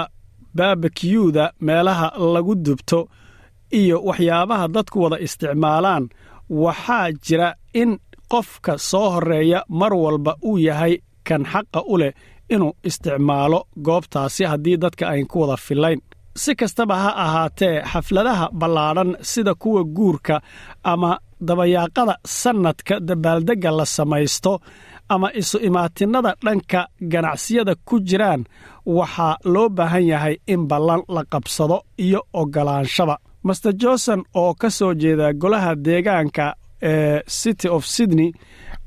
baabakiyuuda 0.58 1.46
meelaha 1.68 2.08
lagu 2.34 2.54
dubto 2.66 3.00
iyo 3.80 3.98
waxyaabaha 4.10 4.66
dadku 4.76 4.98
wada 5.04 5.18
isticmaalaan. 5.26 6.04
Waxaa 6.64 7.12
jira 7.26 7.50
in 7.82 7.92
qofka 8.32 8.74
soo 8.90 9.08
horreeya 9.14 9.60
mar 9.80 9.94
walba 10.04 10.34
uu 10.50 10.58
yahay 10.68 10.94
kan 11.28 11.44
xaqa 11.52 11.80
u 11.94 11.96
leh 12.02 12.14
inuu 12.54 12.74
isticmaalo 12.90 13.60
goobtaasi 13.86 14.44
haddii 14.52 14.78
dadka 14.84 15.06
ayn 15.14 15.28
ku 15.32 15.38
wada 15.42 15.58
fillayn 15.68 16.00
si 16.42 16.52
kastaba 16.60 16.96
ha 17.04 17.10
ahaatee 17.26 17.76
xafladaha 17.92 18.46
ballaadhan 18.60 19.10
sida 19.32 19.54
kuwa 19.62 19.82
guurka 19.98 20.36
ama 20.92 21.12
dabayaaqada 21.48 22.16
sannadka 22.40 22.96
dabaaldegga 23.08 23.72
la 23.78 23.86
samaysto 23.98 24.54
ama 25.10 25.28
isu 25.42 25.58
imaatinnada 25.68 26.32
dhanka 26.46 26.88
ganacsiyada 27.14 27.74
ku 27.88 28.00
jiraan 28.10 28.42
waxaa 28.86 29.38
loo 29.54 29.70
baahan 29.70 30.06
yahay 30.12 30.36
in 30.54 30.68
ballan 30.68 31.02
la 31.16 31.24
qabsado 31.34 31.78
iyo 32.06 32.22
oggolaanshaba 32.34 33.16
master 33.44 33.74
johnson 33.82 34.24
oo 34.42 34.54
ka 34.54 34.70
soo 34.70 34.94
jeeda 34.94 35.34
golaha 35.34 35.76
deegaanka 35.76 36.46
ee 36.82 37.22
city 37.28 37.68
of 37.70 37.86
sydney 37.86 38.32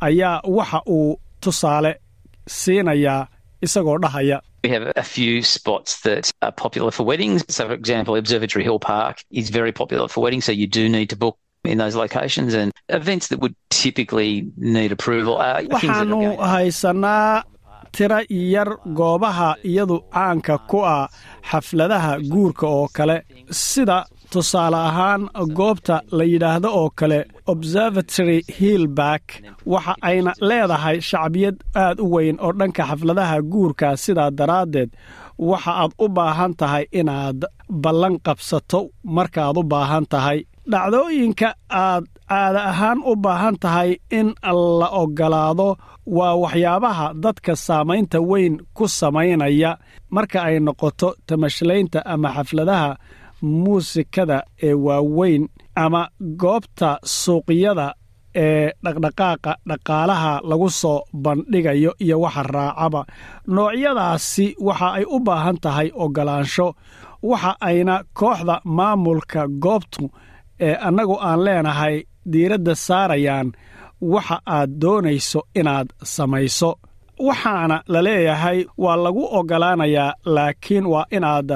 ayaa 0.01 0.41
waxa 0.57 0.81
uu 0.97 1.17
tusaale 1.41 1.93
siinayaa 2.47 3.27
isagoo 3.63 3.99
dhahaya 3.99 4.41
We 4.63 4.69
have 4.77 4.93
a 4.97 5.03
few 5.03 5.43
spots 5.43 6.01
that 6.07 6.31
are 6.43 6.53
popular 6.53 6.91
for 6.93 7.05
weddings. 7.11 7.41
So, 7.49 7.67
for 7.69 7.73
example, 7.73 8.15
Observatory 8.23 8.63
Hill 8.63 8.79
Park 8.79 9.17
is 9.31 9.49
very 9.49 9.73
popular 9.73 10.07
for 10.07 10.21
weddings, 10.25 10.45
so 10.45 10.53
you 10.53 10.67
do 10.67 10.87
need 10.97 11.09
to 11.09 11.17
book 11.17 11.37
in 11.65 11.79
those 11.79 11.95
locations 11.95 12.55
and 12.55 12.73
events 12.89 13.29
that 13.29 13.41
would 13.41 13.55
typically 13.71 14.47
need 14.57 14.93
approval. 14.93 15.37
Waxaanu 15.37 16.37
haysanaa 16.39 17.43
tira 17.93 18.21
yar 18.31 18.69
goobaha 18.99 19.55
iyadu 19.65 20.01
caanka 20.15 20.59
ku 20.71 20.79
ah 20.85 21.09
xafladaha 21.51 22.13
guurka 22.33 22.67
oo 22.67 22.89
kale 22.97 23.17
sida 23.51 24.05
tusaale 24.33 24.77
ahaan 24.89 25.23
goobta 25.59 25.97
la 26.13 26.25
yidhaahdo 26.25 26.69
oo 26.81 26.91
kale 27.01 27.19
observatory 27.47 28.39
hillback 28.59 29.25
waxa 29.67 29.95
ayna 30.11 30.33
leedahay 30.51 31.01
shacbiyad 31.11 31.57
aad 31.85 31.99
u 32.01 32.07
weyn 32.15 32.37
oo 32.41 32.53
dhanka 32.53 32.83
xafladaha 32.91 33.37
guurka 33.53 33.97
sidaa 34.05 34.31
daraaddeed 34.39 34.91
waxa 35.51 35.73
aad 35.83 35.93
u 36.05 36.09
baahan 36.09 36.53
tahay 36.61 36.85
inaad 37.01 37.41
ballan 37.85 38.15
qabsato 38.27 38.81
markaaad 39.17 39.57
u 39.59 39.63
baahan 39.73 40.07
tahay 40.15 40.39
dhacdooyinka 40.73 41.49
aad 41.71 42.05
caada 42.29 42.61
ahaan 42.71 42.99
u 43.11 43.13
baahan 43.25 43.57
tahay 43.63 43.91
in 44.19 44.29
la 44.81 44.89
oggolaado 45.03 45.69
waa 46.17 46.35
waxyaabaha 46.43 47.07
dadka 47.25 47.53
saamaynta 47.67 48.19
weyn 48.31 48.55
ku 48.77 48.85
samaynaya. 48.89 49.71
Marka 50.15 50.39
ay 50.49 50.57
noqoto 50.67 51.09
tamashlaynta 51.27 51.99
ama 52.13 52.29
xafladaha 52.37 52.91
muusikada 53.43 54.39
ee 54.63 54.75
waaweyn 54.87 55.43
ama 55.85 56.03
goobta 56.43 56.91
suuqyada 57.21 57.87
ee 58.45 58.71
dhaqdhaqaaqa 58.85 59.53
dhaqaalaha 59.69 60.33
lagu 60.51 60.69
soo 60.81 60.99
bandhigayo 61.25 61.93
iyo 62.05 62.17
waxa 62.25 62.43
raacaba 62.55 63.01
noocyadaasi 63.55 64.47
waxa 64.67 64.89
ay 64.99 65.05
u 65.05 65.19
baahan 65.27 65.57
tahay 65.65 65.89
oggolaansho. 66.05 66.69
Waxa 67.31 67.53
ayna 67.69 67.95
kooxda 68.19 68.55
maamulka 68.77 69.43
goobtu 69.65 70.05
ee 70.67 70.75
annagu 70.89 71.17
aan 71.29 71.41
leenahay 71.45 71.97
diiradda 72.33 72.75
saarayaan 72.87 73.49
waxa 74.13 74.37
aad 74.57 74.71
doonayso 74.83 75.41
inaad 75.61 75.89
samayso. 76.15 76.71
Waxaana 77.29 77.83
la 77.93 78.01
leeyahay 78.07 78.59
waa 78.79 78.97
lagu 79.05 79.25
oggolaanayaa 79.39 80.13
laakiin 80.35 80.87
waa 80.93 81.05
inaad 81.17 81.51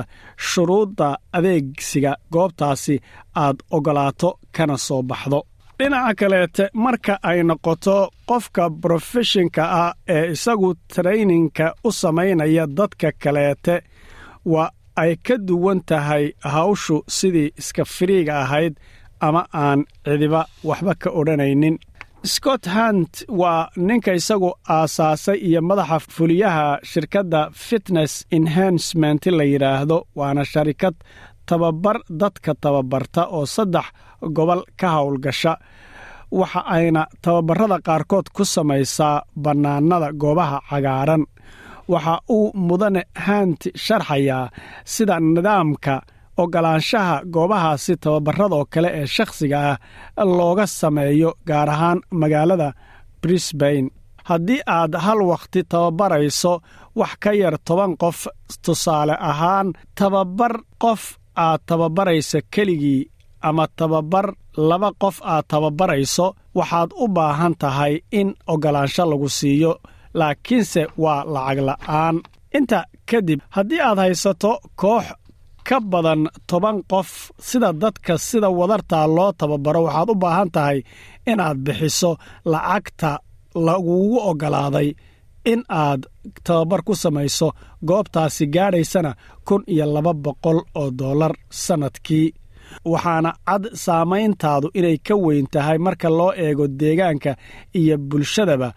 shuruudda 0.48 1.08
adeegsiga 1.32 2.12
goobtaasi 2.32 2.96
aad 3.44 3.56
oggolaato 3.76 4.30
kana 4.56 4.76
soo 4.86 5.02
baxdo. 5.02 5.40
Dhinaca 5.78 6.14
kaleete 6.20 6.64
marka 6.84 7.14
ay 7.22 7.38
noqoto 7.48 7.96
qofka 8.28 8.64
brofeshinka 8.82 9.62
ah 9.82 9.92
ee 10.14 10.24
isagu 10.34 10.74
trayninka 10.94 11.66
u 11.84 11.92
samaynaya 11.92 12.64
dadka 12.76 13.08
kaleete 13.22 13.76
waa 14.52 14.70
ay 15.02 15.12
ka 15.26 15.34
duwan 15.48 15.80
tahay 15.88 16.24
hawshu 16.54 16.96
sidii 17.16 17.50
iska 17.60 17.84
firiiga 17.84 18.34
ahayd 18.44 18.74
ama 19.26 19.42
aan 19.62 19.80
cidiba 20.04 20.40
waxba 20.68 20.94
ka 21.02 21.08
odhanaynin. 21.20 21.76
Scott 22.34 22.64
hunt 22.74 23.12
waa 23.40 23.68
ninka 23.86 24.12
isagu 24.20 24.50
aasaasay 24.76 25.38
iyo 25.48 25.60
madaxa 25.68 25.98
fuliyaha 26.14 26.66
shirkadda 26.90 27.40
fitness 27.66 28.12
enhancement 28.36 29.22
la 29.38 29.44
yidhaahdo 29.52 29.98
waana 30.18 30.42
sharikad 30.52 30.94
tababar 31.48 31.96
dadka 32.20 32.52
tababarta 32.62 33.22
oo 33.36 33.44
saddex 33.54 33.86
gobol 34.36 34.62
ka 34.80 34.88
howlgasha. 34.94 35.52
Waxa 36.40 36.60
ayna 36.76 37.02
tababarrada 37.22 37.78
qaarkood 37.86 38.26
ku 38.36 38.42
samaysaa 38.54 39.16
bannaanada 39.44 40.08
goobaha 40.22 40.58
cagaaran. 40.70 41.22
Waxa 41.92 42.14
uu 42.36 42.46
mudane 42.68 43.02
haanti 43.24 43.68
sharxayaa 43.84 44.44
sida 44.92 45.16
nidaamka 45.20 45.94
oggolaanshaha 46.42 47.16
goobahaasi 47.34 47.92
tababarradoo 48.04 48.64
kale 48.72 48.88
ee 49.00 49.06
shakhsiga 49.16 49.58
ah 49.70 49.78
looga 50.38 50.66
sameeyo 50.66 51.30
gaar 51.48 51.68
ahaan 51.74 51.98
magaalada 52.20 52.68
brisbain 53.22 53.86
haddii 54.28 54.60
aad 54.76 54.92
hal 55.04 55.20
wakhti 55.30 55.60
tababarayso 55.72 56.52
wax 57.00 57.12
ka 57.22 57.30
yar 57.40 57.56
toban 57.66 57.92
qof 58.02 58.18
tusaale 58.64 59.14
ahaan 59.30 59.68
tababar 59.98 60.54
qof 60.82 61.02
aad 61.46 61.60
tababaraysa 61.68 62.38
keligii 62.54 63.02
ama 63.48 63.64
tababar 63.78 64.26
laba 64.68 64.90
qof 65.02 65.16
aad 65.32 65.44
tababarayso 65.52 66.26
waxaad 66.58 66.90
u 67.02 67.08
baahan 67.16 67.54
tahay 67.62 67.94
in 68.20 68.28
oggolaansho 68.52 69.04
lagu 69.10 69.28
siiyo 69.38 69.72
laakiinse 70.18 70.82
waa 71.02 71.24
lacag 71.34 71.58
la'aan. 71.68 72.16
Inta 72.58 72.78
kadib 73.10 73.40
haddii 73.56 73.80
aad 73.88 73.98
haysato 74.02 74.52
koox 74.80 75.04
ka 75.68 75.76
badan 75.92 76.22
toban 76.50 76.76
qof. 76.90 77.10
Sida 77.48 77.70
dadka 77.82 78.14
sida 78.28 78.48
wadartaa 78.58 79.06
loo 79.16 79.30
tababaro 79.38 79.80
waxaad 79.86 80.10
u 80.10 80.14
baahan 80.22 80.50
tahay 80.56 80.78
inaad 81.30 81.58
bixiso 81.66 82.10
lacagta 82.52 83.10
lagugu 83.66 84.18
oggolaaday 84.30 84.88
in 85.52 85.60
aad 85.82 86.00
tababar 86.46 86.80
ku 86.86 86.94
samayso 87.02 87.48
goobtaasi 87.88 88.44
gaadhaysana 88.54 89.12
kun 89.46 89.62
iyo 89.72 89.86
laba 89.94 90.12
boqol 90.24 90.58
oo 90.80 90.90
dollar 91.00 91.32
sannadkii 91.64 92.26
waxaana 92.92 93.30
cad 93.48 93.64
saamayntaadu 93.84 94.68
inay 94.78 94.96
ka 95.06 95.14
weyn 95.24 95.46
tahay 95.54 95.78
marka 95.86 96.08
loo 96.18 96.30
eego 96.44 96.64
deegaanka 96.80 97.32
iyo 97.80 97.96
bulshadaba. 98.08 98.68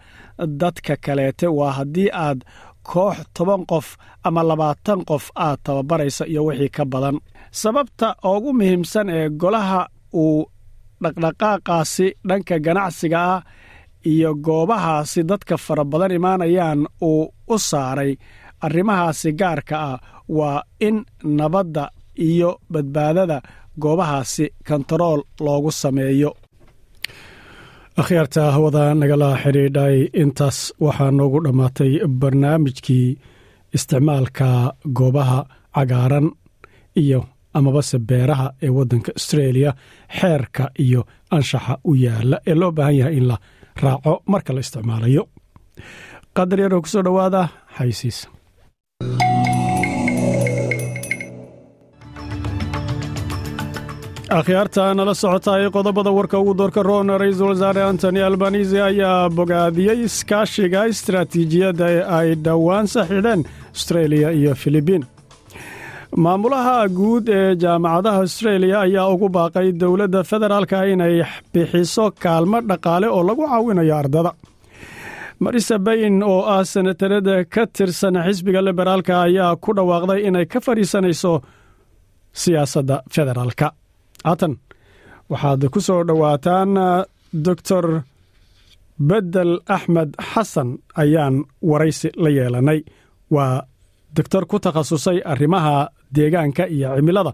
Dadka 0.60 0.94
kaleete 1.04 1.46
waa 1.58 1.72
haddii 1.78 2.10
aad 2.26 2.38
koox 2.92 3.16
toban 3.36 3.62
qof 3.70 3.86
ama 4.26 4.42
labaatan 4.50 5.00
qof 5.10 5.24
aad 5.46 5.58
tababaraysa 5.64 6.24
iyo 6.32 6.42
wixii 6.48 6.70
ka 6.76 6.84
badan. 6.92 7.16
Sababta 7.60 8.08
ugu 8.32 8.50
muhiimsan 8.58 9.08
ee 9.16 9.28
golaha 9.40 9.80
uu 10.22 10.40
dhaqdhaqaaqaasi 11.02 12.06
dhanka 12.28 12.56
ganacsiga 12.66 13.18
ah 13.34 13.42
iyo 14.12 14.30
goobahaasi 14.46 15.20
dadka 15.30 15.56
fara 15.64 15.84
badan 15.92 16.12
imaanayaan 16.18 16.80
uu 17.10 17.22
u 17.54 17.56
saaray 17.70 18.12
arrimahaasi 18.64 19.30
gaarka 19.40 19.76
ah 19.90 19.98
waa 20.38 20.62
in 20.86 20.96
nabadda 21.38 21.84
iyo 22.28 22.50
badbaadada 22.72 23.38
goobahaasi 23.82 24.44
kontarool 24.68 25.20
loogu 25.44 25.70
sameeyo 25.82 26.30
akhyaarta 28.00 28.42
hawada 28.54 28.84
nagala 29.00 29.28
xidhiidhay. 29.42 29.96
Intaas 30.22 30.58
waxaa 30.84 31.10
noogu 31.18 31.38
dhammaatay 31.44 31.92
barnaamijkii 32.20 33.08
isticmaalka 33.76 34.48
goobaha 34.98 35.40
cagaaran 35.74 36.26
iyo 37.02 37.20
amabase 37.58 37.98
beeraha 38.08 38.46
ee 38.64 38.68
waddanka 38.76 39.10
astreeliya 39.18 39.70
xeerka 40.18 40.64
iyo 40.84 41.00
anshaxa 41.36 41.74
u 41.84 41.92
yaalla 42.04 42.36
ee 42.50 42.54
loo 42.60 42.70
baahan 42.76 42.96
yahay 43.00 43.16
in 43.20 43.26
la 43.30 43.36
raaco 43.82 44.12
marka 44.32 44.50
la 44.54 44.60
isticmaalayo. 44.64 45.22
Qadar 46.36 46.58
yaroo 46.62 46.82
ku 46.84 46.88
soo 46.92 47.02
dhowaada 47.06 47.42
xaysiis 47.78 48.18
akhyaarta 54.30 54.94
nala 54.94 55.14
socotay 55.14 55.68
qodobada 55.72 56.12
warka 56.12 56.38
ugu 56.38 56.54
doorka 56.58 56.82
roon 56.84 57.08
ra'iisul 57.20 57.48
wasaare 57.52 57.82
antony 57.88 58.20
albanisi 58.20 58.78
ayaa 58.80 59.28
bogaadiyey 59.36 59.98
iskaashiga 60.08 60.82
istaraatiijiyadda 60.92 61.86
ee 61.96 62.02
ay 62.18 62.28
dhowaan 62.44 62.86
saxiixdeen 62.94 63.40
astreeliya 63.76 64.30
iyo 64.40 64.54
filibiin. 64.54 65.04
Maamulaha 66.24 66.76
guud 66.98 67.28
ee 67.28 67.54
jaamacadaha 67.62 68.20
astreeliya 68.26 68.78
ayaa 68.86 69.08
ugu 69.14 69.28
baaqay 69.36 69.68
dowladda 69.80 70.20
federaalka 70.30 70.78
inay 70.92 71.14
bixiso 71.54 72.04
kaalmo 72.22 72.58
dhaqaale 72.70 73.08
oo 73.16 73.22
lagu 73.28 73.42
caawinayo 73.48 73.94
ardada. 74.00 74.32
Marisa 75.40 75.76
bayn 75.86 76.22
oo 76.22 76.40
ah 76.54 76.64
senatarada 76.72 77.44
ka 77.54 77.62
tirsan 77.76 78.14
xisbiga 78.26 78.60
liberaalka 78.68 79.14
ayaa 79.26 79.56
ku 79.64 79.70
dhawaaqday 79.78 80.20
inay 80.28 80.46
ka 80.52 80.58
fadhiisanayso 80.66 81.32
siyaasadda 82.42 82.96
federaalka 83.14 83.68
haatan 84.24 84.54
waxaad 85.30 85.62
ku 85.74 85.80
soo 85.80 86.00
dhowaataan 86.08 86.70
doctor 87.46 88.02
bedel 89.08 89.52
axmed 89.76 90.10
xasan 90.30 90.68
ayaan 91.02 91.44
waraysi 91.62 92.08
la 92.22 92.28
yeelanay. 92.30 92.80
Waa 93.30 93.62
doctor 94.16 94.46
ku 94.50 94.56
takhasusay 94.58 95.18
arrimaha 95.32 95.88
deegaanka 96.14 96.64
iyo 96.68 96.96
cimilada. 96.96 97.32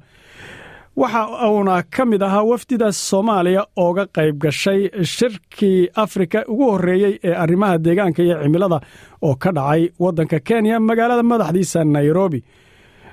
Waxa 0.96 1.22
uuna 1.50 1.82
ka 1.94 2.04
mid 2.04 2.22
ahaa 2.22 2.42
wafdida 2.50 2.92
soomaaliya 2.92 3.62
ooga 3.76 4.04
qayb 4.16 4.36
gashay 4.42 4.80
shirkii 5.14 5.88
afrika 6.04 6.44
ugu 6.52 6.64
horreeyey 6.72 7.14
ee 7.28 7.34
arrimaha 7.44 7.78
deegaanka 7.78 8.22
iyo 8.22 8.36
cimilada 8.42 8.78
oo 9.22 9.34
ka 9.42 9.50
dhacay 9.56 9.82
waddanka 9.98 10.38
kenya 10.40 10.80
magaalada 10.80 11.22
madaxdiisa 11.22 11.84
nairobi 11.84 12.40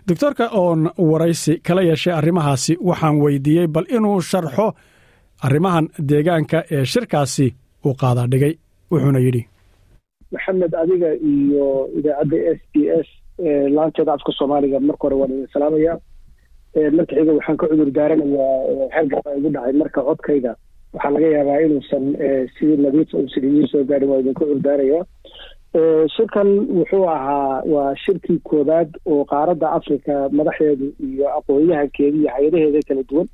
doctorka 0.07 0.45
oon 0.61 0.81
waraysi 1.11 1.53
kala 1.67 1.81
yeeshay 1.89 2.13
arrimahaasi 2.19 2.73
waxaan 2.89 3.15
weydiiyey 3.23 3.67
bal 3.75 3.85
inuu 3.97 4.21
sharxo 4.31 4.65
arrimahan 5.45 5.85
deegaanka 6.11 6.59
ee 6.75 6.83
shirkaasi 6.93 7.47
uu 7.85 7.93
qaadaa 8.01 8.27
dhigay 8.31 8.53
wuxuuna 8.91 9.19
yidhi. 9.25 9.41
Maxamed 10.33 10.73
adiga 10.83 11.09
iyo 11.31 11.67
idaacadda 11.99 12.37
s 12.57 12.61
b 12.73 12.75
s 13.05 13.07
laanteeda 13.75 14.11
afka 14.17 14.31
soomaaliga 14.39 14.79
marka 14.87 15.03
hore 15.05 15.15
waan 15.21 15.31
idin 15.35 15.47
salaamaya 15.53 15.93
marka 16.97 17.13
xiga 17.17 17.31
waxaan 17.37 17.57
ka 17.61 17.65
cudur 17.71 17.89
daaranayaa 17.97 18.55
xergaba 18.95 19.29
igu 19.37 19.49
dhacay. 19.55 19.73
Marka 19.81 19.99
codkayga 20.07 20.51
waxaa 20.93 21.11
laga 21.15 21.27
yaabaa 21.35 21.59
inuusan 21.65 22.05
sidii 22.55 22.77
nadiifa 22.85 23.15
uusan 23.21 23.43
idiin 23.47 23.67
soo 23.71 23.83
gaadhin 23.89 24.09
waa 24.11 24.19
idinka 24.23 24.39
cudur 24.45 24.61
daaraya 24.67 24.99
shirkan 25.75 26.47
wuxuu 26.77 27.07
ahaa 27.09 27.61
waa 27.65 27.95
shirkii 27.95 28.39
koowaad 28.43 28.89
oo 29.05 29.25
qaaradda 29.25 29.71
africa 29.71 30.15
madaxeedu 30.31 30.87
iyo 30.99 31.27
aqoon-yahankeeda 31.37 32.17
iyo 32.17 32.29
hay'adaheeda 32.35 32.79
kala 32.87 33.03
duwan 33.09 33.27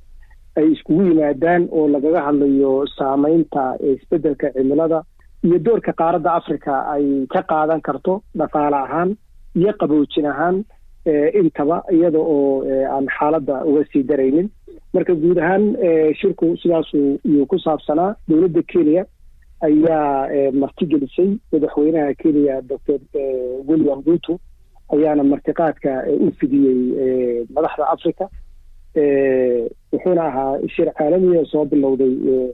ay 0.58 0.68
iskugu 0.74 1.04
yimaadaan 1.10 1.68
oo 1.72 1.88
lagaga 1.88 2.22
hadlayo 2.28 2.86
saameynta 2.98 3.64
isbeddelka 3.94 4.52
cimilada 4.54 5.02
iyo 5.44 5.60
doorka 5.60 5.94
qaaradda 5.94 6.34
africa 6.34 6.74
ay 6.94 7.26
ka 7.34 7.42
qaadan 7.42 7.82
karto 7.82 8.22
dhaqaale 8.38 8.76
ahaan 8.86 9.18
iyo 9.56 9.74
qaboojin 9.82 10.26
ahaan 10.26 10.64
intaba 11.42 11.84
iyada 11.92 12.20
oo 12.20 12.62
aan 12.96 13.08
xaaladda 13.18 13.64
uga 13.66 13.84
sii 13.92 14.04
daraynin. 14.04 14.50
Marka 14.94 15.14
guud 15.16 15.38
ahaan 15.38 15.66
shirku 16.22 16.58
sidaasuu 16.62 17.20
iyuu 17.26 17.46
ku 17.46 17.60
saabsanaa 17.60 18.16
dowladda 18.30 18.62
kenya 18.72 19.06
ayaa 19.62 20.52
martigelisay 20.62 21.30
madaxweynaha 21.52 22.14
kenya 22.14 22.62
doctor 22.62 23.00
william 23.68 24.04
ruto 24.08 24.40
ayaana 24.94 25.24
martiqaadka 25.24 26.04
u 26.26 26.32
fidiyey 26.40 26.80
madaxda 27.56 27.90
africa 27.96 28.26
wuxuuna 29.92 30.24
ahaa 30.28 30.60
shir 30.76 30.94
caalamiya 30.98 31.46
soo 31.52 31.66
bilowday 31.66 32.14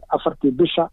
afartii 0.09 0.51
bisha 0.51 0.89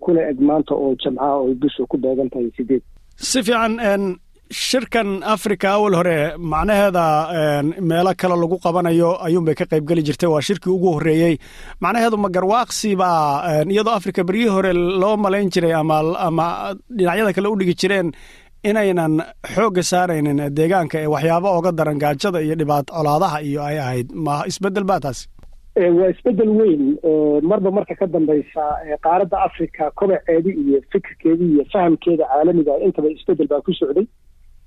kuna 0.00 0.28
eg 0.30 0.40
maanta 0.40 0.74
oo 0.74 0.94
jamcaha 1.04 1.34
oo 1.36 1.54
bishu 1.54 1.86
ku 1.86 1.96
beegan 1.98 2.30
tahay 2.30 2.50
sideed 2.56 2.82
si 3.16 3.42
fiican 3.42 4.16
shirkan 4.50 5.22
africa 5.24 5.64
awal 5.74 5.94
hore 5.98 6.36
macnaheeda 6.38 7.04
meelo 7.80 8.12
kale 8.16 8.36
lagu 8.42 8.58
qabanayo 8.62 9.10
ayuunbay 9.26 9.54
ka 9.58 9.64
qayb 9.66 9.86
geli 9.88 10.02
jirtay 10.08 10.28
waa 10.30 10.40
shirkii 10.40 10.70
ugu 10.70 10.92
horreeyey. 10.96 11.38
Macnaheedu 11.80 12.16
ma 12.16 12.28
garwaaqsi 12.28 12.94
baa 12.96 13.64
iyadoo 13.66 13.94
africa 13.98 14.22
beryihii 14.28 14.48
hore 14.56 14.72
loo 14.72 15.16
malayn 15.16 15.50
jiray 15.50 15.72
ama 15.74 15.98
ama 16.28 16.74
dhinacyada 16.90 17.32
kale 17.36 17.48
u 17.48 17.56
dhigi 17.58 17.74
jireen 17.74 18.12
inaynan 18.64 19.18
xoogga 19.54 19.82
saaraynin 19.82 20.38
deegaanka 20.58 20.98
ee 21.02 21.06
waxyaaba 21.16 21.48
oga 21.58 21.72
daran 21.72 21.98
gaajada 21.98 22.40
iyo 22.46 22.54
dhibaat 22.54 22.86
colaadaha 22.96 23.42
iyo 23.42 23.62
ay 23.64 23.78
ahayd. 23.78 24.12
Ma 24.14 24.44
isbeddel 24.46 24.84
baa 24.84 25.00
taasi? 25.00 25.26
Waa 25.76 26.08
isbeddel 26.14 26.50
weyn. 26.60 26.84
Marba 27.50 27.70
marka 27.70 27.94
ka 27.98 28.06
dambaysa 28.06 28.62
qaaradda 29.02 29.36
africa 29.48 29.90
kobaceedi 29.98 30.50
iyo 30.54 30.78
fikirkeedii 30.92 31.50
iyo 31.54 31.64
fahamkeeda 31.72 32.24
caalamiga 32.30 32.78
intaba 32.86 33.10
isbeddel 33.10 33.48
baa 33.50 33.60
ku 33.66 33.72
socday 33.80 34.06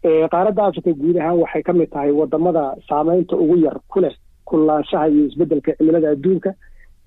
qaaradda 0.03 0.63
africa 0.69 0.93
guud 1.01 1.17
ahaan 1.17 1.39
waxay 1.43 1.63
ka 1.63 1.73
mid 1.73 1.89
tahay 1.91 2.11
waddamada 2.11 2.63
saameynta 2.89 3.35
ugu 3.37 3.57
yar 3.65 3.77
ku 3.87 3.99
leh 3.99 4.13
kulaanshaha 4.45 5.07
iyo 5.09 5.25
isbeddelka 5.27 5.71
cimilada 5.77 6.09
adduunka. 6.15 6.53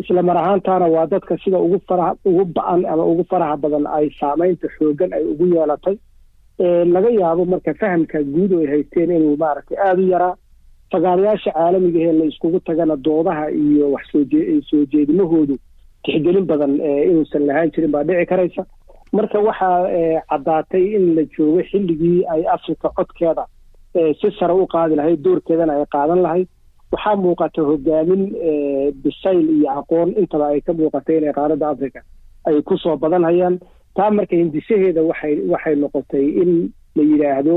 Isla 0.00 0.22
mar 0.22 0.37
ahaantaana 0.37 0.87
waa 0.94 1.07
dadka 1.07 1.37
sida 1.44 1.59
ugu 1.59 1.78
faraha 1.88 2.16
ugu 2.24 2.44
ba'an 2.44 2.85
ama 2.92 3.05
ugu 3.12 3.24
faraha 3.31 3.57
badan 3.57 3.87
ay 3.87 4.11
saameynta 4.20 4.68
xoogan 4.78 5.12
ay 5.12 5.24
ugu 5.33 5.46
yeelatay. 5.55 5.96
Laga 6.94 7.11
yaabo 7.11 7.44
marka 7.44 7.74
fahamka 7.81 8.22
guud 8.35 8.52
ay 8.61 8.66
haysteen 8.72 9.11
inuu 9.11 9.37
maaragtay 9.37 9.78
aada 9.87 10.02
u 10.02 10.09
yaraa 10.14 10.35
fagaarayaasha 10.92 11.50
caalamiga 11.57 12.00
ee 12.09 12.12
la 12.18 12.24
iskugu 12.31 12.61
tagana 12.61 12.96
doodaha 12.96 13.50
iyo 13.50 13.90
wax 13.94 14.05
soosoo 14.12 14.85
jeedimahoodu 14.92 15.57
tixgelin 16.05 16.44
badan 16.50 16.72
inuusan 17.09 17.46
lahaan 17.48 17.70
jirin 17.74 17.90
baa 17.94 18.05
dhici 18.09 18.26
karaysa 18.33 18.62
marka 19.12 19.38
waxaa 19.48 19.79
caddaatay 20.31 20.85
in 20.96 21.05
la 21.16 21.22
joogo 21.37 21.62
xilligii 21.70 22.18
ay 22.35 22.42
africa 22.57 22.88
codkeeda 22.98 23.44
si 24.20 24.29
sare 24.38 24.53
u 24.55 24.66
qaadi 24.75 24.96
lahayd 25.01 25.20
doorkeedana 25.27 25.72
ay 25.79 25.85
qaadan 25.96 26.22
lahayd 26.27 26.48
waxaa 26.92 27.16
muuqata 27.25 27.62
hogaamin 27.70 28.22
bisayl 29.05 29.46
iyo 29.57 29.70
aqoon 29.81 30.09
intaba 30.22 30.46
ay 30.53 30.61
ka 30.61 30.72
muuqatay 30.72 31.16
inay 31.18 31.33
qaaradda 31.38 31.68
africa 31.75 32.01
ay 32.48 32.62
ku 32.62 32.77
soo 32.79 32.96
badanhayaan. 32.96 33.59
Taa 33.96 34.11
marka 34.11 34.37
hindisaheeda 34.37 35.03
waxay 35.11 35.35
waxay 35.53 35.75
noqotay 35.77 36.25
in 36.42 36.51
la 36.96 37.03
yidhaahdo 37.11 37.55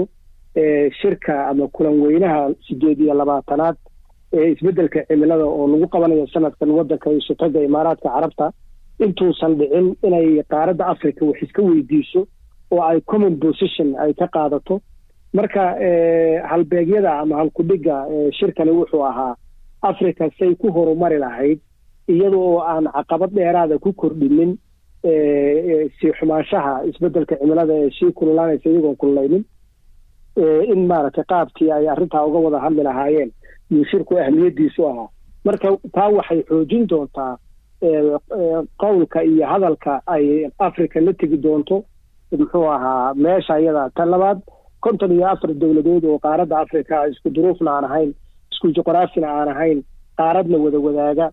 shirka 1.02 1.48
ama 1.50 1.68
kulan 1.68 2.00
weynaha 2.02 2.52
sideed 2.68 3.00
iyo 3.00 3.14
labaatanaad 3.14 3.76
ee 4.34 4.52
isbeddelka 4.52 5.00
cimilada 5.08 5.46
oo 5.46 5.68
lagu 5.68 5.88
qabanayo 5.88 6.28
sanadkan 6.28 6.70
waddanka 6.78 7.12
isutaga 7.12 7.60
imaaraadka 7.70 8.10
carabta 8.16 8.52
intuusan 9.00 9.56
dhicin 9.60 9.96
inay 10.04 10.44
qaaradda 10.50 10.86
africa 10.88 11.22
wax 11.26 11.42
iska 11.44 11.62
weydiiso 11.62 12.28
oo 12.72 12.82
ay 12.84 13.02
common 13.02 13.38
position 13.40 13.96
ay 14.00 14.14
ka 14.14 14.28
qaadato. 14.28 14.82
Marka 15.34 15.64
halbeegyada 16.50 17.20
ama 17.20 17.36
halkudhigga 17.36 17.96
shirkani 18.40 18.72
wuxuu 18.72 19.04
ahaa 19.06 19.36
africa 19.82 20.30
say 20.40 20.56
ku 20.56 20.72
horumari 20.72 21.18
lahayd 21.20 21.60
iyada 22.08 22.38
oo 22.38 22.60
aan 22.62 22.86
caqabad 22.96 23.32
dheeraada 23.36 23.80
ku 23.80 23.94
kordhinin 23.94 24.58
sii 26.00 26.12
xumaanshaha 26.20 26.86
isbeddelka 26.90 27.36
cimilada 27.36 27.74
ee 27.74 27.90
sii 28.00 28.12
kululaanaysa 28.12 28.70
iyagoon 28.70 28.96
kululaynin 28.96 29.44
in 30.74 30.88
maaragtay 30.88 31.24
qaabkii 31.24 31.72
ay 31.72 31.90
arrintaa 31.90 32.26
uga 32.26 32.40
wada 32.40 32.60
hadli 32.60 32.84
lahaayeen. 32.84 33.32
Iyo 33.72 33.84
shirku 33.92 34.18
ahmiyaddiisu 34.20 34.88
ahaa. 34.88 35.08
Marka 35.46 35.78
taa 35.94 36.10
waxay 36.10 36.42
xoojin 36.44 36.88
doontaa 36.88 37.38
qowlka 38.78 39.24
iyo 39.24 39.46
hadalka 39.48 40.02
ay 40.08 40.50
africa 40.60 40.96
la 41.02 41.14
tegi 41.14 41.38
doonto 41.38 41.84
muxuu 42.32 42.68
ahaa 42.72 43.14
meesha 43.14 43.60
iyada 43.60 43.90
tan 43.96 44.10
labaad 44.10 44.40
konton 44.80 45.12
iyo 45.12 45.28
afar 45.28 45.54
dowladood 45.54 46.06
oo 46.06 46.20
qaaradda 46.20 46.60
africa 46.60 47.08
isku 47.12 47.30
duruufna 47.30 47.72
aan 47.78 47.86
ahayn 47.86 48.14
isku 48.52 48.72
juqraafina 48.76 49.28
aan 49.30 49.48
ahayn 49.50 49.84
qaaradna 50.18 50.58
wada 50.58 50.80
wadaaga. 50.80 51.28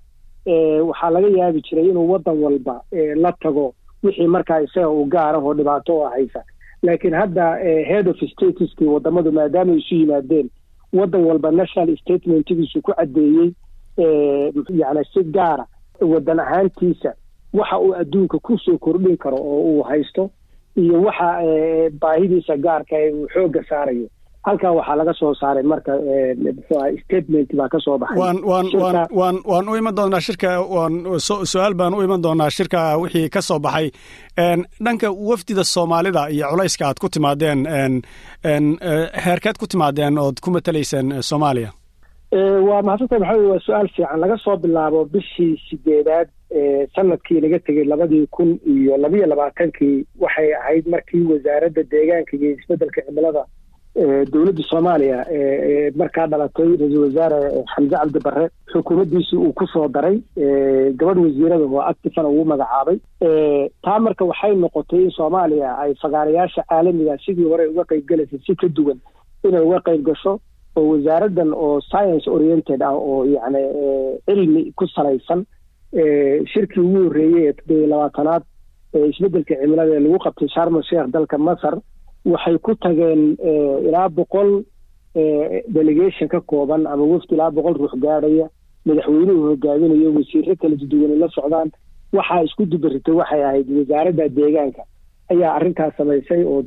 Waxaa 0.88 1.10
laga 1.14 1.28
yaabi 1.38 1.60
jiray 1.66 1.88
inuu 1.90 2.08
waddan 2.12 2.38
walba 2.42 2.80
la 3.24 3.32
tago 3.42 3.74
wixii 4.02 4.26
markaa 4.26 4.60
isaga 4.66 4.88
u 4.90 5.04
gaarah 5.04 5.44
oo 5.44 5.54
dhibaato 5.54 5.92
oo 5.96 6.08
haysa 6.08 6.42
laakiin 6.82 7.14
hadda 7.14 7.44
head 7.90 8.08
of 8.08 8.16
stateskii 8.32 8.86
wadamadu 8.94 9.32
maadaama 9.32 9.72
isu 9.74 9.94
yimaadeen 9.94 10.48
waddan 10.92 11.24
walba 11.24 11.50
national 11.50 11.96
statementgiisu 11.96 12.82
ku 12.82 12.92
caddeeyey 12.92 13.52
yani 14.80 15.04
si 15.14 15.22
gaara 15.24 15.66
waddan 16.12 16.40
ahaantiisa 16.44 17.10
waxa 17.58 17.78
uu 17.84 17.92
adduunka 18.00 18.38
ku 18.46 18.58
soo 18.64 18.78
kordhin 18.78 19.16
karo 19.22 19.36
oo 19.36 19.60
uu 19.72 19.82
haysto 19.90 20.30
iyo 20.82 21.02
waxa 21.06 21.28
baahidiisa 22.02 22.54
gaarka 22.64 22.94
ee 23.04 23.10
uu 23.12 23.26
xoogga 23.34 23.62
saarayo. 23.70 24.08
Halkan 24.46 24.74
waxaa 24.78 24.96
laga 24.98 25.14
soo 25.20 25.34
saaray 25.40 25.62
marka 25.72 25.92
aha 25.94 26.86
statement 27.04 27.48
baa 27.58 27.68
ka 27.72 27.78
soo 27.84 27.98
baxay. 28.02 28.18
Waan 28.22 28.38
waan 28.50 28.66
waan 28.82 28.96
waan 29.20 29.36
waan 29.50 29.68
u 29.68 29.76
iman 29.80 29.94
doonaa 29.98 30.20
shirka 30.26 30.50
waan 30.74 30.94
su'aal 31.52 31.74
baan 31.80 31.94
u 31.94 32.00
iman 32.06 32.22
doonaa 32.24 32.50
shirka 32.56 32.80
wixii 33.02 33.28
ka 33.34 33.40
soo 33.48 33.58
baxay. 33.66 33.86
Dhanka 34.84 35.08
wafdida 35.28 35.64
soomaalida 35.74 36.22
iyo 36.34 36.46
culayska 36.50 36.84
aad 36.88 36.98
ku 37.02 37.08
timaadeen 37.14 37.60
heerkeed 39.24 39.56
ku 39.60 39.66
timaadeen 39.66 40.18
ood 40.18 40.40
ku 40.44 40.50
matalayseen 40.50 41.22
soomaaliya 41.30 41.70
waa 42.32 42.82
mahadsanta 42.82 43.18
maxamed 43.18 43.46
waa 43.50 43.58
su'aal 43.66 43.88
fiican. 43.88 44.20
Laga 44.20 44.36
soo 44.38 44.56
bilaabo 44.56 45.04
bishii 45.04 45.60
sideedaad 45.68 46.28
sannadkii 46.94 47.40
laga 47.40 47.58
tegey 47.58 47.84
labadii 47.84 48.26
kun 48.30 48.58
iyo 48.66 48.96
labiyo 48.96 49.26
labaatankii 49.26 50.06
waxay 50.20 50.54
ahayd 50.54 50.86
markii 50.88 51.22
wasaaradda 51.32 51.82
deegaanka 51.82 52.36
iyo 52.36 52.50
isbeddelka 52.56 53.02
cimilada 53.02 53.44
dowladda 54.32 54.62
soomaaliya 54.70 55.18
markaa 55.96 56.26
dhalatay 56.26 56.64
ra'iisul 56.76 57.04
wasaare 57.04 57.64
xamse 57.74 57.90
cabdi 57.96 58.18
barre. 58.24 58.48
Xukuumaddiisii 58.72 59.36
uu 59.36 59.52
ku 59.52 59.66
soo 59.66 59.88
daray 59.88 60.16
gabadh 60.96 61.18
wasiirada 61.24 61.64
oo 61.64 61.80
actifana 61.80 62.28
ugu 62.28 62.44
magacaabay. 62.44 62.98
Taa 63.84 63.98
marka 63.98 64.24
waxay 64.24 64.54
noqotay 64.56 65.04
in 65.04 65.10
soomaaliya 65.10 65.76
ay 65.78 65.94
fagaarayaasha 66.02 66.64
caalamiga 66.68 67.18
sidii 67.26 67.44
hore 67.44 67.66
uga 67.68 67.84
qayb 67.84 68.08
gelaysay 68.08 68.40
si 68.46 68.56
ka 68.56 68.68
duwan 68.68 68.98
inay 69.44 69.60
uga 69.60 69.80
qayb 69.84 70.02
gasho 70.08 70.40
oo 70.76 70.84
wasaaraddan 70.92 71.50
oo 71.64 71.80
science 71.90 72.26
oriented 72.36 72.82
ah 72.82 72.94
oo 72.96 73.24
yacni 73.34 73.62
cilmi 74.26 74.62
ku 74.76 74.86
salaysan 74.94 75.40
shirkii 76.52 76.80
ugu 76.86 76.98
horreeyey 77.06 77.46
ee 77.48 77.52
toddobiyo 77.52 77.86
labaatanaad 77.92 78.42
ee 78.94 79.06
isbeddelka 79.12 79.54
cimilada 79.60 79.92
ee 79.96 80.00
lagu 80.06 80.18
qabtay 80.26 80.48
sharma 80.54 80.82
sheekh 80.88 81.06
dalka 81.16 81.38
masar 81.48 81.74
waxay 82.32 82.58
ku 82.58 82.74
tageen 82.84 83.22
ilaa 83.88 84.08
boqol 84.18 84.50
delegation 85.76 86.28
ka 86.28 86.40
kooban 86.40 86.86
ama 86.86 87.04
wafdi 87.12 87.34
ilaa 87.34 87.50
boqol 87.56 87.74
ruux 87.80 87.94
gaadhaya 88.04 88.46
madaxweynuhu 88.86 89.42
hogaaminayo 89.50 90.10
wasiiro 90.16 90.54
kala 90.62 90.76
duduwanay 90.82 91.18
la 91.22 91.28
socdaan 91.36 91.70
waxaa 92.12 92.42
isku 92.46 92.66
dubaritay 92.66 93.14
waxay 93.20 93.42
ahayd 93.44 93.68
wasaaradda 93.78 94.28
deegaanka. 94.28 94.82
Ayaa 95.32 95.54
arrintaas 95.56 95.94
samaysay 95.96 96.42
oo 96.44 96.62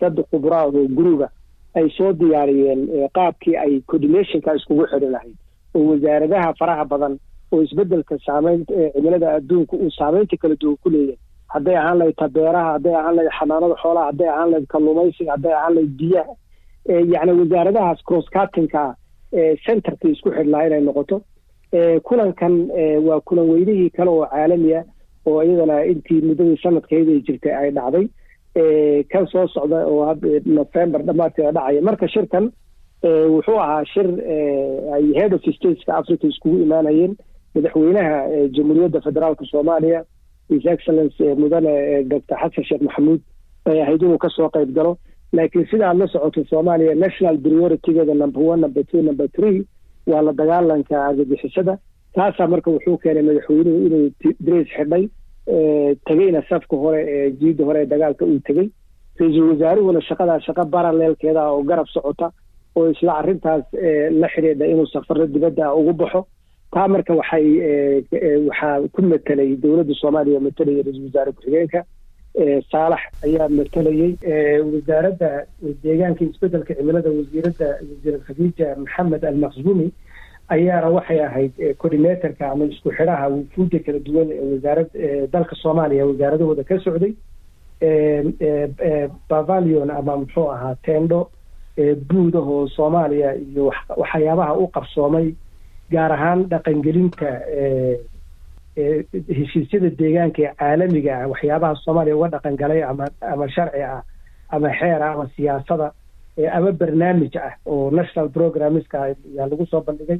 dad 0.00 0.16
khubraa 0.30 0.64
oo 0.66 0.84
guruga 0.98 1.28
ay 1.78 1.86
soo 1.96 2.12
diyaariyeen 2.20 2.82
qaabkii 3.18 3.56
ay 3.64 3.72
coordinationka 3.90 4.54
iskugu 4.58 4.84
xidhi 4.92 5.08
lahayd. 5.14 5.36
Oo 5.76 5.84
wasaaradaha 5.90 6.54
faraha 6.60 6.84
badan 6.92 7.14
oo 7.52 7.62
isbeddelka 7.66 8.18
saameyn 8.26 8.64
cimilada 8.94 9.28
adduunka 9.38 9.76
uu 9.76 9.90
saameynta 9.98 10.36
kala 10.42 10.56
duwan 10.62 10.76
ku 10.82 10.90
leeyahay. 10.94 11.18
Hadday 11.54 11.76
ahaan 11.80 11.98
lahayd 11.98 12.16
tabeeraha 12.22 12.72
hadday 12.76 12.94
ahaan 13.00 13.14
lahayd 13.16 13.32
xanaanada 13.38 13.76
xoolaha 13.82 14.06
hadday 14.10 14.28
ahaan 14.34 14.50
lahayd 14.52 14.66
kalluumaysiga 14.74 15.32
hadday 15.36 15.54
ahaan 15.58 15.74
lahayd 15.76 15.94
biyaha. 16.00 16.32
Yacni 17.14 17.32
wasaaradahaas 17.40 18.00
cross 18.08 18.26
cuttingka 18.36 18.82
centerkii 19.66 20.12
isku 20.16 20.30
xidhlaa 20.38 20.66
inay 20.68 20.80
noqoto. 20.88 21.16
Kulankan 22.08 22.54
waa 23.06 23.20
kulan 23.20 23.48
weynihii 23.52 23.90
kale 23.96 24.10
oo 24.10 24.26
caalamiya 24.32 24.84
oo 25.26 25.42
iyadana 25.42 25.84
intii 25.92 26.20
muddadii 26.28 26.58
sanadkeeda 26.62 27.10
ay 27.12 27.20
jirtay 27.26 27.54
ay 27.60 27.70
dhacday 27.70 28.06
kan 29.12 29.26
soo 29.32 29.46
socda 29.54 29.86
oo 29.86 30.14
november 30.58 31.00
dhammaadkeeda 31.08 31.52
dhacaya. 31.52 31.82
Marka 31.88 32.08
shirkan 32.08 32.44
wuxuu 33.34 33.58
ahaa 33.60 33.84
shir 33.92 34.06
ay 34.96 35.04
head 35.18 35.32
of 35.36 35.40
stateska 35.56 35.92
africa 36.00 36.24
iskugu 36.32 36.58
imaanayeen. 36.66 37.16
Madaxweynaha 37.54 38.16
jamhuuriyadda 38.56 39.00
federaalka 39.06 39.44
soomaaliya 39.52 40.04
his 40.48 40.64
excellence 40.66 41.16
mudane 41.42 41.74
doctor 42.12 42.36
xasan 42.42 42.64
sheekh 42.68 42.82
maxamuud 42.88 43.20
ahayd 43.66 44.02
inuu 44.02 44.18
ka 44.24 44.28
soo 44.36 44.48
qayb 44.56 44.72
galo. 44.78 44.92
Laakiin 45.32 45.66
sida 45.70 45.88
aad 45.90 45.98
la 46.02 46.06
socoto 46.14 46.44
soomaaliya 46.50 46.94
national 47.04 47.36
prioritygeeda 47.38 48.14
number 48.22 48.42
one 48.52 48.60
number 48.60 48.84
two 48.90 49.02
number 49.02 49.28
three 49.36 49.58
waa 50.06 50.22
la 50.22 50.32
dagaalanka 50.32 50.96
argagixisada 51.08 51.78
taasaa 52.16 52.46
marka 52.52 52.70
wuxuu 52.70 52.98
keenay 53.02 53.22
madaxweynuhu 53.22 53.86
inuu 53.86 54.04
drace 54.46 54.70
xidhay 54.76 55.04
tegeyna 56.08 56.42
safka 56.48 56.76
hore 56.76 57.00
ee 57.16 57.30
jiidda 57.40 57.64
hore 57.68 57.80
ee 57.82 57.86
dagaalka 57.92 58.24
uu 58.24 58.40
tegey 58.48 58.68
ra'iisul 59.20 59.48
wasaaruhuna 59.52 60.00
shaqadaa 60.08 60.40
shaqa 60.46 60.64
baraleelkeeda 60.74 61.42
oo 61.52 61.62
garab 61.70 61.86
socota 61.96 62.30
oo 62.76 62.86
isla 62.94 63.12
arrintaas 63.20 63.64
la 64.20 64.28
xidhiidha 64.34 64.66
inuu 64.72 64.86
safaro 64.94 65.26
dibadda 65.26 65.74
ugu 65.74 65.92
baxo. 65.92 66.20
Taa 66.74 66.88
marka 66.88 67.14
waxay 67.20 67.46
waxaa 68.48 68.88
ku 68.94 69.02
matelay 69.02 69.50
dowladda 69.62 69.94
soomaaliya 70.00 70.40
matelaya 70.46 70.82
ra'iisul 70.86 71.06
wasaare 71.08 71.32
ku-xigeenka. 71.36 71.80
Saalax 72.72 73.00
ayaa 73.26 73.48
matelayey 73.58 74.10
wasaaradda 74.72 75.30
deegaanka 75.84 76.22
isbeddelka 76.28 76.74
cimilada 76.78 77.10
wasiiradda 77.18 77.68
wasiirad 77.90 78.20
khadiija 78.26 78.66
maxamed 78.82 79.22
almaqsuumi 79.30 79.86
ayaana 80.54 80.88
waxay 80.96 81.20
ahayd 81.28 81.52
coordinatorka 81.80 82.44
ama 82.52 82.64
isku 82.72 82.90
xidhaha 82.98 83.26
wufuudda 83.34 83.78
kala 83.86 83.98
duwan 84.06 84.28
ee 84.32 84.44
wasaarad 84.54 84.90
dalka 85.34 85.54
soomaaliya 85.62 86.06
wasaaradahooda 86.10 86.64
ka 86.68 86.76
socday 86.84 87.12
bavalion 89.30 89.90
ama 89.90 90.16
muxuu 90.16 90.48
ahaa 90.54 90.74
tendo 90.86 91.18
buudahoo 92.08 92.68
soomaaliya 92.76 93.34
iyo 93.46 93.72
waxyaabaha 94.02 94.54
u 94.62 94.66
qabsoomay 94.76 95.26
gaar 95.94 96.12
ahaan 96.12 96.40
dhaqangelinta 96.52 97.30
heshiisyada 99.38 99.90
deegaanka 100.00 100.42
ee 100.42 100.54
caalamiga 100.60 101.12
ah. 101.22 101.28
Waxyaabaha 101.32 101.74
soomaaliya 101.84 102.16
uga 102.16 102.28
dhaqan 102.34 102.56
galay 102.62 102.82
ama 102.90 103.06
ama 103.32 103.48
sharci 103.54 103.82
ah 103.82 104.02
ama 104.54 104.68
xeer 104.78 105.02
ah 105.02 105.12
ama 105.14 105.26
siyaasada 105.36 105.88
ama 106.56 106.72
barnaamij 106.80 107.34
ah 107.46 107.52
oo 107.66 107.90
national 107.90 108.28
programmeska 108.36 108.96
ayaa 109.06 109.46
lagu 109.50 109.66
soo 109.66 109.80
bandhigay 109.86 110.18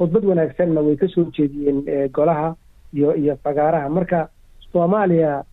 khudbad 0.00 0.24
wanaagsanna 0.24 0.80
way 0.86 0.96
ka 0.96 1.08
soo 1.14 1.24
jeediyeen 1.36 1.84
golaha 2.18 2.54
iyo 2.96 3.12
iyo 3.16 3.36
fagaaraha. 3.44 3.88
Marka 3.88 4.28
soomaaliya 4.72 5.44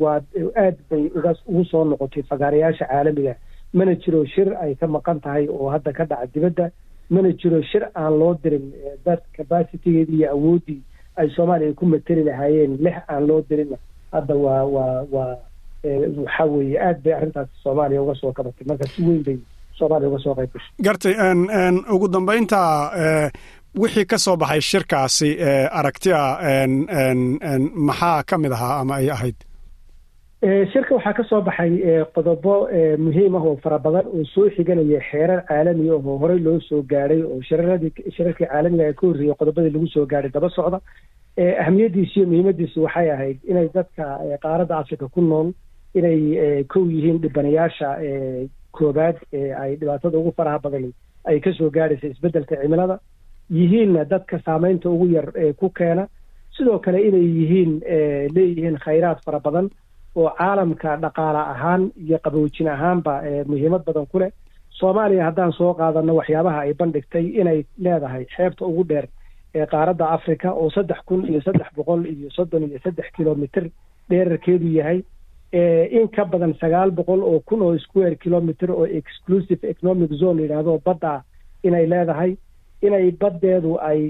waa 0.00 0.20
aad 0.56 0.76
bay 0.90 1.10
ugu 1.46 1.64
soo 1.70 1.84
noqotay 1.84 2.22
fagaarayaasha 2.22 2.84
caalamiga. 2.90 3.34
Mana 3.72 3.94
jiro 3.94 4.24
shir 4.24 4.48
ay 4.62 4.74
ka 4.74 4.86
maqan 4.86 5.20
tahay 5.20 5.46
oo 5.48 5.70
hadda 5.70 5.92
ka 5.92 6.04
dhaca 6.04 6.26
dibadda. 6.34 6.70
Mana 7.10 7.32
jiro 7.32 7.62
shir 7.62 7.84
aan 7.94 8.18
loo 8.18 8.34
dirin 8.42 8.72
dad 9.04 9.20
capacitigeedii 9.36 10.18
iyo 10.18 10.30
awooddii 10.34 10.80
ay 11.16 11.28
soomaaliya 11.36 11.72
ku 11.74 11.86
mateli 11.86 12.24
lahaayeen 12.24 12.76
lix 12.84 12.96
aan 13.08 13.26
loo 13.26 13.40
dirin 13.50 13.76
hadda 14.12 14.34
waa 14.34 14.64
waa 14.64 15.04
waa 15.12 15.36
waxa 16.24 16.44
weeye 16.44 16.80
aad 16.80 17.02
bay 17.04 17.12
arrintaas 17.14 17.48
soomaaliya 17.62 18.02
uga 18.02 18.14
soo 18.14 18.32
kabatay. 18.32 18.66
Marka 18.66 18.86
si 18.88 19.02
weyn 19.02 19.22
bay 19.24 19.38
soomaaliya 19.78 20.08
uga 20.10 20.18
soo 20.24 20.34
qayb 20.34 20.50
gashay. 20.52 20.72
Gartay 20.82 21.14
ugu 21.94 22.08
dambeynta 22.08 22.60
wixii 23.76 24.06
ka 24.06 24.18
soo 24.18 24.36
baxay 24.36 24.60
shirkaasi 24.60 25.30
aragtiya 25.80 26.20
maxaa 27.88 28.22
ka 28.28 28.38
mid 28.38 28.52
ahaa 28.52 28.80
ama 28.80 28.94
ay 28.96 29.10
ahayd? 29.10 29.36
Shirka 30.72 30.94
waxaa 30.94 31.12
ka 31.18 31.24
soo 31.30 31.40
baxay 31.42 32.04
qodobo 32.14 32.54
muhiim 33.04 33.34
ah 33.36 33.44
oo 33.44 33.56
fara 33.62 33.78
badan 33.78 34.06
oo 34.06 34.24
soo 34.34 34.48
xiganaya 34.56 35.00
xeerar 35.10 35.40
caalami 35.48 35.90
ah 35.90 35.98
oo 36.00 36.18
horey 36.22 36.38
loo 36.38 36.60
soo 36.68 36.82
gaadhay 36.82 37.22
oo 37.22 37.40
shiraradii 37.48 37.92
shirarkii 38.16 38.46
caalamiga 38.48 38.92
ka 38.98 39.06
horreeyey 39.06 39.34
qodobadii 39.40 39.72
lagu 39.74 39.86
soo 39.94 40.06
gaadhay 40.06 40.30
daba 40.30 40.48
socda. 40.56 40.80
Ahamiyaddiisu 41.62 42.14
iyo 42.20 42.26
muhiimaddiisu 42.30 42.82
waxay 42.86 43.10
ahayd 43.10 43.38
inay 43.50 43.68
dadka 43.74 44.04
qaaradda 44.42 44.78
africa 44.82 45.06
ku 45.14 45.20
nool 45.22 45.52
inay 45.94 46.64
kow 46.72 46.84
yihiin 46.90 47.18
dhibanayaasha 47.22 47.88
koobaad 48.72 49.16
ee 49.32 49.52
ay 49.62 49.76
dhibaatada 49.80 50.18
ugu 50.18 50.32
faraha 50.38 50.58
badan 50.64 50.90
ay 51.30 51.38
ka 51.40 51.50
soo 51.58 51.70
gaadhaysa 51.70 52.06
isbeddelka 52.14 52.56
cimilada 52.62 52.96
yihiinna 53.50 54.04
dadka 54.04 54.38
saameynta 54.44 54.90
ugu 54.90 55.06
yar 55.08 55.28
ku 55.56 55.70
keena. 55.70 56.08
Sidoo 56.56 56.78
kale 56.78 56.98
inay 57.08 57.24
yihiin 57.38 57.72
leeyihiin 58.34 58.78
khayraad 58.84 59.18
fara 59.24 59.40
badan 59.40 59.70
oo 60.16 60.30
caalamka 60.38 60.96
dhaqaale 60.96 61.38
ahaan 61.38 61.90
iyo 61.96 62.18
qaboojin 62.24 62.68
ahaanba 62.68 63.22
muhiimad 63.46 63.84
badan 63.86 64.06
ku 64.06 64.18
leh. 64.18 64.30
Soomaaliya 64.78 65.24
haddaan 65.24 65.52
soo 65.52 65.74
qaadano 65.74 66.14
waxyaabaha 66.14 66.60
ay 66.60 66.74
bandhigtay 66.74 67.26
inay 67.40 67.64
leedahay 67.78 68.24
xeebta 68.36 68.64
ugu 68.66 68.84
dheer 68.88 69.06
ee 69.54 69.66
qaaradda 69.66 70.08
africa 70.10 70.52
oo 70.52 70.70
saddex 70.70 70.98
kun 71.06 71.26
iyo 71.26 71.40
saddex 71.40 71.66
boqol 71.76 72.06
iyo 72.06 72.30
soddon 72.30 72.62
iyo 72.68 72.78
saddex 72.84 73.06
kilomitr 73.16 73.64
dheerarkeedu 74.10 74.68
yahay 74.78 75.02
in 75.98 76.08
ka 76.08 76.24
badan 76.24 76.54
sagaal 76.60 76.90
boqol 76.90 77.22
oo 77.22 77.40
kun 77.40 77.62
oo 77.62 77.78
square 77.78 78.14
kilomitr 78.16 78.70
oo 78.70 78.86
exclusive 78.86 79.62
economic 79.68 80.12
zone 80.12 80.42
yidhaahdo 80.42 80.78
badda 80.84 81.22
inay 81.64 81.86
leedahay 81.86 82.36
inay 82.82 83.10
baddeedu 83.20 83.78
ay 83.80 84.00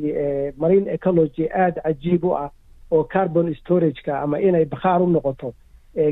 marine 0.62 0.88
ecology 0.96 1.48
aada 1.62 1.80
cajiib 1.82 2.24
u 2.24 2.34
ah 2.36 2.50
oo 2.90 3.04
carbon 3.04 3.54
storageka 3.54 4.20
ama 4.22 4.40
inay 4.40 4.64
bakhaar 4.64 5.02
u 5.02 5.06
noqoto 5.06 5.52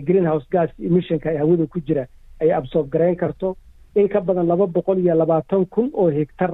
greenhouse 0.09 0.47
gas 0.51 0.71
emissionka 0.89 1.33
ee 1.33 1.39
hawada 1.39 1.67
ku 1.67 1.81
jira 1.81 2.07
ay 2.41 2.53
absorb 2.53 2.89
garayn 2.91 3.17
karto. 3.17 3.57
In 3.95 4.09
ka 4.09 4.21
badan 4.21 4.47
laba 4.47 4.67
boqol 4.67 4.99
iyo 4.99 5.15
labaatan 5.15 5.65
kun 5.67 5.91
oo 5.95 6.11
hegtar 6.11 6.53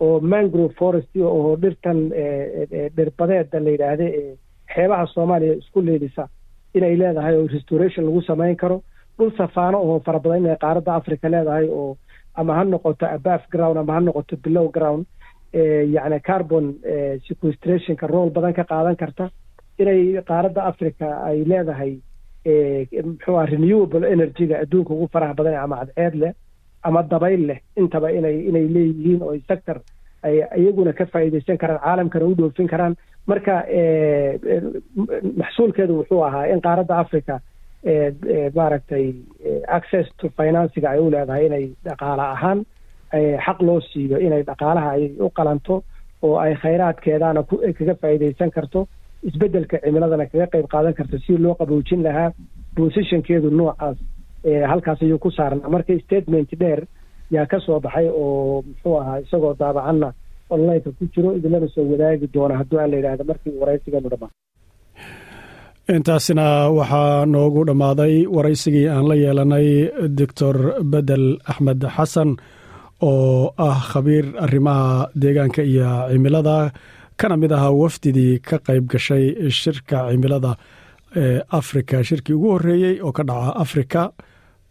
oo 0.00 0.20
mangrove 0.20 0.74
forest 0.78 1.08
oo 1.16 1.56
dhirtan 1.56 1.98
dhirbadeeda 2.96 3.60
la 3.60 3.70
yidhaahda 3.70 4.04
ee 4.18 4.36
xeebaha 4.74 5.06
soomaaliya 5.14 5.54
isku 5.62 5.80
leelisa 5.82 6.28
inay 6.74 6.96
leedahay 6.96 7.34
oo 7.36 7.46
restoration 7.46 8.04
lagu 8.06 8.22
samayn 8.22 8.56
karo. 8.56 8.82
Dhul 9.18 9.30
safaano 9.38 9.78
oo 9.82 10.00
fara 10.06 10.18
badan 10.18 10.38
inay 10.44 10.56
qaaradda 10.64 10.94
africa 10.94 11.28
leedahay 11.34 11.66
oo 11.68 11.96
ama 12.34 12.54
ha 12.54 12.64
noqoto 12.64 13.06
abaf 13.06 13.48
ground 13.50 13.76
ama 13.78 13.92
ha 13.94 14.00
noqoto 14.00 14.36
below 14.36 14.68
ground 14.76 15.06
yacni 15.96 16.20
carbon 16.28 16.66
sequestrationka 17.28 18.06
rool 18.12 18.30
badan 18.36 18.54
ka 18.58 18.64
qaadan 18.72 18.96
karta 19.02 19.30
inay 19.78 20.00
qaaradda 20.30 20.62
africa 20.70 21.06
ay 21.28 21.44
leedahay 21.50 21.92
muxuu 23.06 23.36
ah 23.42 23.46
renewable 23.52 24.04
energy-ga 24.14 24.56
adduunka 24.64 24.92
ugu 24.94 25.08
faraha 25.14 25.34
badan 25.40 25.54
ama 25.64 25.76
cadceed 25.84 26.14
leh 26.22 26.32
ama 26.86 27.02
dabayl 27.02 27.42
leh. 27.48 27.58
Intaba 27.76 28.08
inay 28.18 28.36
inay 28.48 28.66
leeyihiin 28.74 29.22
oo 29.22 29.34
sector 29.48 29.78
ay 30.22 30.36
iyaguna 30.60 30.92
ka 30.92 31.04
faa'iidaysan 31.12 31.58
karaan 31.62 31.80
caalamkana 31.84 32.24
u 32.30 32.34
dhoofin 32.38 32.68
karaan. 32.72 32.94
Marka 33.26 33.54
maxsuulkeedu 35.40 35.94
wuxuu 35.98 36.22
ahaa 36.28 36.46
in 36.52 36.60
qaaradda 36.66 36.98
africa 37.04 37.40
maaragtay 38.58 39.06
access 39.78 40.06
to 40.20 40.28
financiga 40.38 40.90
ay 40.90 41.00
u 41.00 41.10
leedahay 41.10 41.46
inay 41.46 41.64
dhaqaale 41.84 42.22
ahaan 42.22 42.58
xaq 43.46 43.58
loo 43.68 43.78
siiyo 43.90 44.16
inay 44.26 44.42
dhaqaalaha 44.48 44.88
ay 44.96 45.04
u 45.26 45.28
qalanto 45.38 45.74
oo 46.26 46.34
ay 46.44 46.52
khayraadkeedana 46.62 47.40
kaga 47.78 47.94
faa'iidaysan 48.02 48.50
karto 48.56 48.80
isbeddelka 49.28 49.76
cimiladana 49.84 50.24
kaga 50.32 50.46
qayb 50.52 50.66
qaadan 50.74 50.94
karto 50.98 51.16
si 51.24 51.32
loo 51.44 51.54
qaboojin 51.60 52.00
lahaa 52.06 52.30
positionkeedu 52.78 53.48
noocaas 53.58 53.96
halkaas 54.70 55.00
ayuu 55.04 55.18
ku 55.24 55.30
saarnaa. 55.36 55.68
Marka 55.74 55.92
statement 56.06 56.48
dheer 56.60 56.80
yaa 57.34 57.46
ka 57.52 57.58
soo 57.66 57.78
baxay 57.84 58.06
oo 58.22 58.62
muxuu 58.66 58.96
ahaa 59.00 59.18
isagoo 59.24 59.54
daabacanna 59.60 60.08
onlineka 60.54 60.90
ku 60.98 61.04
jiro 61.14 61.30
idinlana 61.38 61.68
soo 61.74 61.84
wadaagi 61.92 62.26
doona 62.34 62.54
hadduu 62.60 62.78
aan 62.80 62.90
la 62.92 62.96
yidhahda 62.98 63.24
markii 63.30 63.54
waraysigeenu 63.60 64.08
dhammaan 64.12 64.32
intaasina 65.96 66.46
waxaa 66.78 67.26
noogu 67.32 67.60
dhammaaday 67.68 68.14
waraysigii 68.36 68.86
aan 68.94 69.04
la 69.10 69.14
yeelanay 69.24 69.68
doctor 70.20 70.54
bedel 70.92 71.26
axmed 71.52 71.80
xasan 71.96 72.30
oo 73.02 73.52
ah 73.58 73.78
khabiir 73.90 74.26
arrimaha 74.44 75.08
deegaanka 75.14 75.62
iyo 75.62 76.08
cimilada. 76.12 76.72
Kana 77.16 77.36
mid 77.36 77.52
ahaa 77.52 77.70
wafdidii 77.82 78.38
ka 78.42 78.56
qayb 78.66 78.84
gashay 78.92 79.50
shirka 79.50 80.08
cimilada 80.10 80.56
ee 81.16 81.40
afrika. 81.50 82.04
Shirkii 82.04 82.34
ugu 82.36 82.48
horreeyey 82.54 83.00
oo 83.02 83.12
ka 83.12 83.22
dhaca 83.22 83.56
afrika 83.64 84.12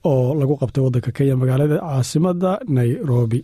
oo 0.05 0.33
lagu 0.39 0.53
qabtay 0.61 0.83
waddanka 0.85 1.11
kenya 1.11 1.35
magaalada 1.41 1.77
caasimadda 1.81 2.59
nairobi. 2.67 3.41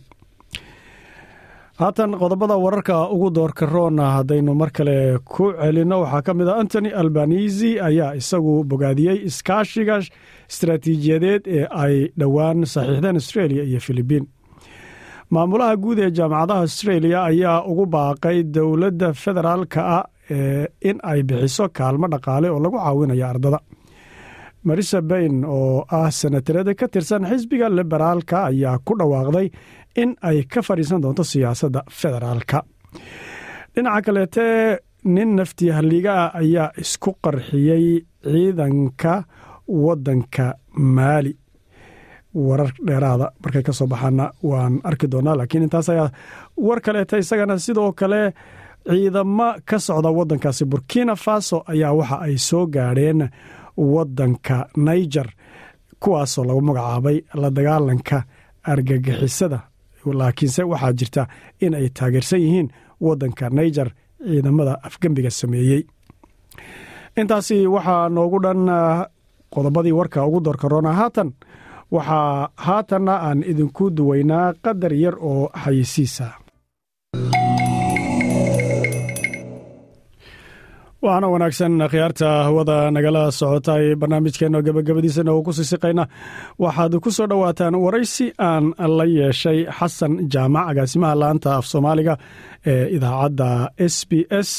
Haatan 1.80 2.12
qodobada 2.20 2.54
wararka 2.64 3.08
ugu 3.10 3.30
doorka 3.30 3.66
roona 3.66 4.04
haddaynu 4.16 4.54
mar 4.54 4.70
kale 4.70 5.18
ku 5.24 5.52
celinno 5.60 5.96
waxaa 6.04 6.22
ka 6.26 6.32
mid 6.34 6.48
ah 6.48 6.58
antony 6.62 6.90
albanisi 6.92 7.80
ayaa 7.80 8.14
isagu 8.20 8.62
bogaadiyey 8.70 9.18
iskaashiga 9.28 9.96
istaraatiijiyadeed 10.52 11.42
ee 11.46 11.66
ay 11.84 11.94
dhowaan 12.20 12.58
saxiixdeen 12.74 13.16
australia 13.20 13.62
iyo 13.64 13.80
filibiin 13.80 14.24
maamulaha 15.34 15.76
guud 15.82 15.98
ee 16.04 16.10
jaamacadaha 16.18 16.60
australia 16.66 17.18
ayaa 17.30 17.58
ugu 17.70 17.84
baaqay 17.94 18.38
dowladda 18.56 19.08
federaalka 19.24 19.80
ah 19.96 20.04
in 20.90 20.96
ay 21.12 21.20
bixiso 21.28 21.64
kaalmo 21.78 22.06
dhaqaale 22.14 22.48
oo 22.54 22.60
lagu 22.64 22.76
caawinayo 22.84 23.26
ardada. 23.32 23.58
Marisa 24.68 24.98
bayn 25.10 25.36
oo 25.56 25.84
ah 25.98 26.10
senatarada 26.20 26.72
ka 26.80 26.86
tirsan 26.94 27.24
xisbiga 27.30 27.66
liberaalka 27.78 28.36
ayaa 28.50 28.76
ku 28.86 28.92
dhawaaqday 29.00 29.46
in 30.02 30.10
ay 30.28 30.38
ka 30.52 30.60
fadhiisan 30.68 31.00
doonto 31.04 31.24
siyaasadda 31.32 31.80
federaalka. 32.00 32.58
Dhinaca 33.74 34.00
kaleete 34.06 34.46
nin 35.14 35.30
nafti 35.38 35.66
halligaa 35.76 36.24
ayaa 36.42 36.68
isku 36.82 37.10
qarxiyey 37.24 37.84
ciidanka 38.32 39.14
waddanka 39.84 40.46
maali 40.96 41.32
warar 42.34 42.72
dheeraada 42.86 43.32
markay 43.44 43.62
ka 43.62 43.72
soo 43.72 43.86
baxaana 43.86 44.30
waan 44.42 44.80
arki 44.84 45.06
doonaa 45.12 45.36
laakiin 45.38 45.62
intaas 45.66 45.88
ayaa 45.88 46.10
war 46.56 46.80
kaleeta 46.80 47.18
isagana 47.18 47.58
sidoo 47.58 47.92
kale 47.92 48.32
ciidamo 48.88 49.48
ka 49.68 49.78
socda 49.78 50.10
waddankaasi. 50.10 50.64
Burkina 50.64 51.14
faso 51.16 51.62
ayaa 51.72 51.92
waxa 51.98 52.16
ay 52.26 52.36
soo 52.38 52.66
gaadheen 52.66 53.28
waddanka 53.76 54.56
niger 54.76 55.28
kuwaasoo 56.02 56.44
lagu 56.44 56.60
magacaabay 56.60 57.16
la 57.34 57.50
dagaalanka 57.50 58.24
argagixisada. 58.64 59.60
Laakiinse 60.06 60.62
waxaa 60.72 60.92
jirta 60.98 61.22
in 61.60 61.74
ay 61.74 61.88
taageersan 61.96 62.40
yihiin 62.40 62.68
waddanka 63.00 63.50
niger 63.50 63.88
ciidamada 64.26 64.74
afgembiga 64.82 65.30
sameeyey. 65.30 65.82
Intaasi 67.16 67.66
waxaa 67.66 68.08
noogu 68.08 68.38
dhan 68.44 68.60
qodobadii 69.54 69.92
warka 69.92 70.26
ugu 70.26 70.40
doorka 70.40 70.68
roona 70.68 70.92
haatan 70.92 71.32
waxaa 71.94 72.48
haatanna 72.66 73.14
aan 73.28 73.40
idinku 73.50 73.84
duwaynaa 73.96 74.48
qadar 74.64 74.92
yar 75.04 75.16
oo 75.30 75.44
xayisiisa 75.62 76.26
waxaana 81.04 81.28
wanaagsan 81.34 81.74
khiyaarta 81.92 82.28
hawada 82.46 82.76
nagala 82.96 83.22
socotay 83.40 83.84
barnaamijkeenna 84.00 84.58
gabagabadiisana 84.66 85.32
ku 85.46 85.52
sisiqayna 85.58 86.04
waxaad 86.62 86.92
ku 87.04 87.10
soo 87.16 87.26
dhowaataan 87.30 87.74
waraysi 87.84 88.26
aan 88.48 88.64
la 88.98 89.04
yeeshay 89.18 89.58
xasan 89.78 90.12
jaamac 90.32 90.66
agaasimaha 90.70 91.14
laanta 91.22 91.48
af 91.58 91.64
soomaaliga 91.72 92.14
ee 92.72 92.84
idaacadda 92.96 93.48
s 93.94 93.96
b 94.08 94.12
s 94.48 94.50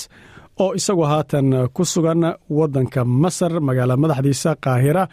oo 0.63 0.71
isagu 0.79 1.03
haatan 1.11 1.47
ku 1.75 1.83
sugan 1.93 2.21
waddanka 2.57 3.01
masar 3.23 3.51
magaala 3.67 3.95
madaxdiisa 4.03 4.51
qaahira 4.65 5.03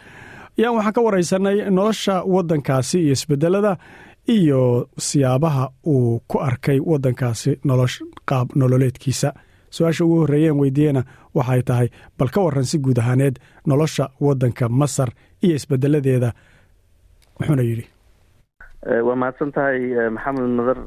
ayaan 0.61 0.75
waxaan 0.77 0.93
ka 0.93 1.01
waraysanay 1.01 1.57
nolosha 1.71 2.21
waddankaasi 2.25 2.97
iyo 3.01 3.11
isbedelada 3.17 3.77
iyo 4.29 4.87
siyaabaha 4.97 5.69
uu 5.85 6.19
ku 6.27 6.37
arkay 6.39 6.79
waddankaasi 6.79 7.59
qaab 8.29 8.47
nololeedkiisa. 8.55 9.33
Su'aasha 9.71 10.05
ugu 10.05 10.15
horreeyeen 10.21 10.59
weydiiyena 10.59 11.03
waxay 11.35 11.61
tahay 11.63 11.87
bal 12.19 12.29
ka 12.29 12.41
waran 12.41 12.63
si 12.65 12.77
guud 12.79 12.97
ahaaneed 12.99 13.39
nolosha 13.67 14.09
waddanka 14.21 14.69
masar 14.69 15.09
iyo 15.43 15.55
isbedeladeeda 15.55 16.31
wuxuuna 17.39 17.61
yidhi. 17.63 17.85
Waa 19.05 19.15
mahadsan 19.15 19.51
tahay 19.51 19.79
maxamed 20.09 20.49
nadar 20.59 20.79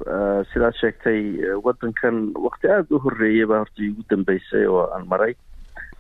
sidaad 0.53 0.75
sheegtay 0.81 1.21
waddankan 1.65 2.31
wakti 2.45 2.69
aada 2.69 2.87
u 2.95 2.99
horreeyay 2.99 3.47
baa 3.47 3.59
horta 3.65 3.83
iigu 3.83 4.03
dambeysay 4.11 4.67
oo 4.67 4.87
aan 4.95 5.07
maray 5.09 5.35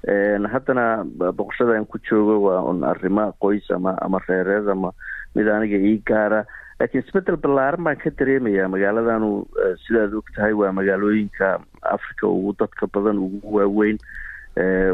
haddana 0.06 1.04
boqoshada 1.32 1.76
aan 1.78 1.86
ku 1.86 1.98
joogo 1.98 2.38
waa 2.46 2.62
un 2.70 2.82
arrimo 2.84 3.32
qoys 3.40 3.70
ama 3.70 3.96
ama 4.02 4.18
reereed 4.28 4.68
ama 4.68 4.92
mid 5.34 5.48
aniga 5.48 5.76
ii 5.78 6.02
gaara. 6.06 6.44
Laakiin 6.80 7.04
isbeddel 7.06 7.36
ballaaran 7.36 7.84
baan 7.84 7.96
ka 7.96 8.10
dareemayaa 8.10 8.68
magaaladanu 8.68 9.46
sidaad 9.86 10.14
og 10.14 10.26
tahay 10.36 10.52
waa 10.52 10.72
magaalooyinka 10.72 11.58
africa 11.82 12.26
ugu 12.28 12.54
dadka 12.60 12.86
badan 12.86 13.18
ugu 13.18 13.40
waaweyn. 13.56 13.98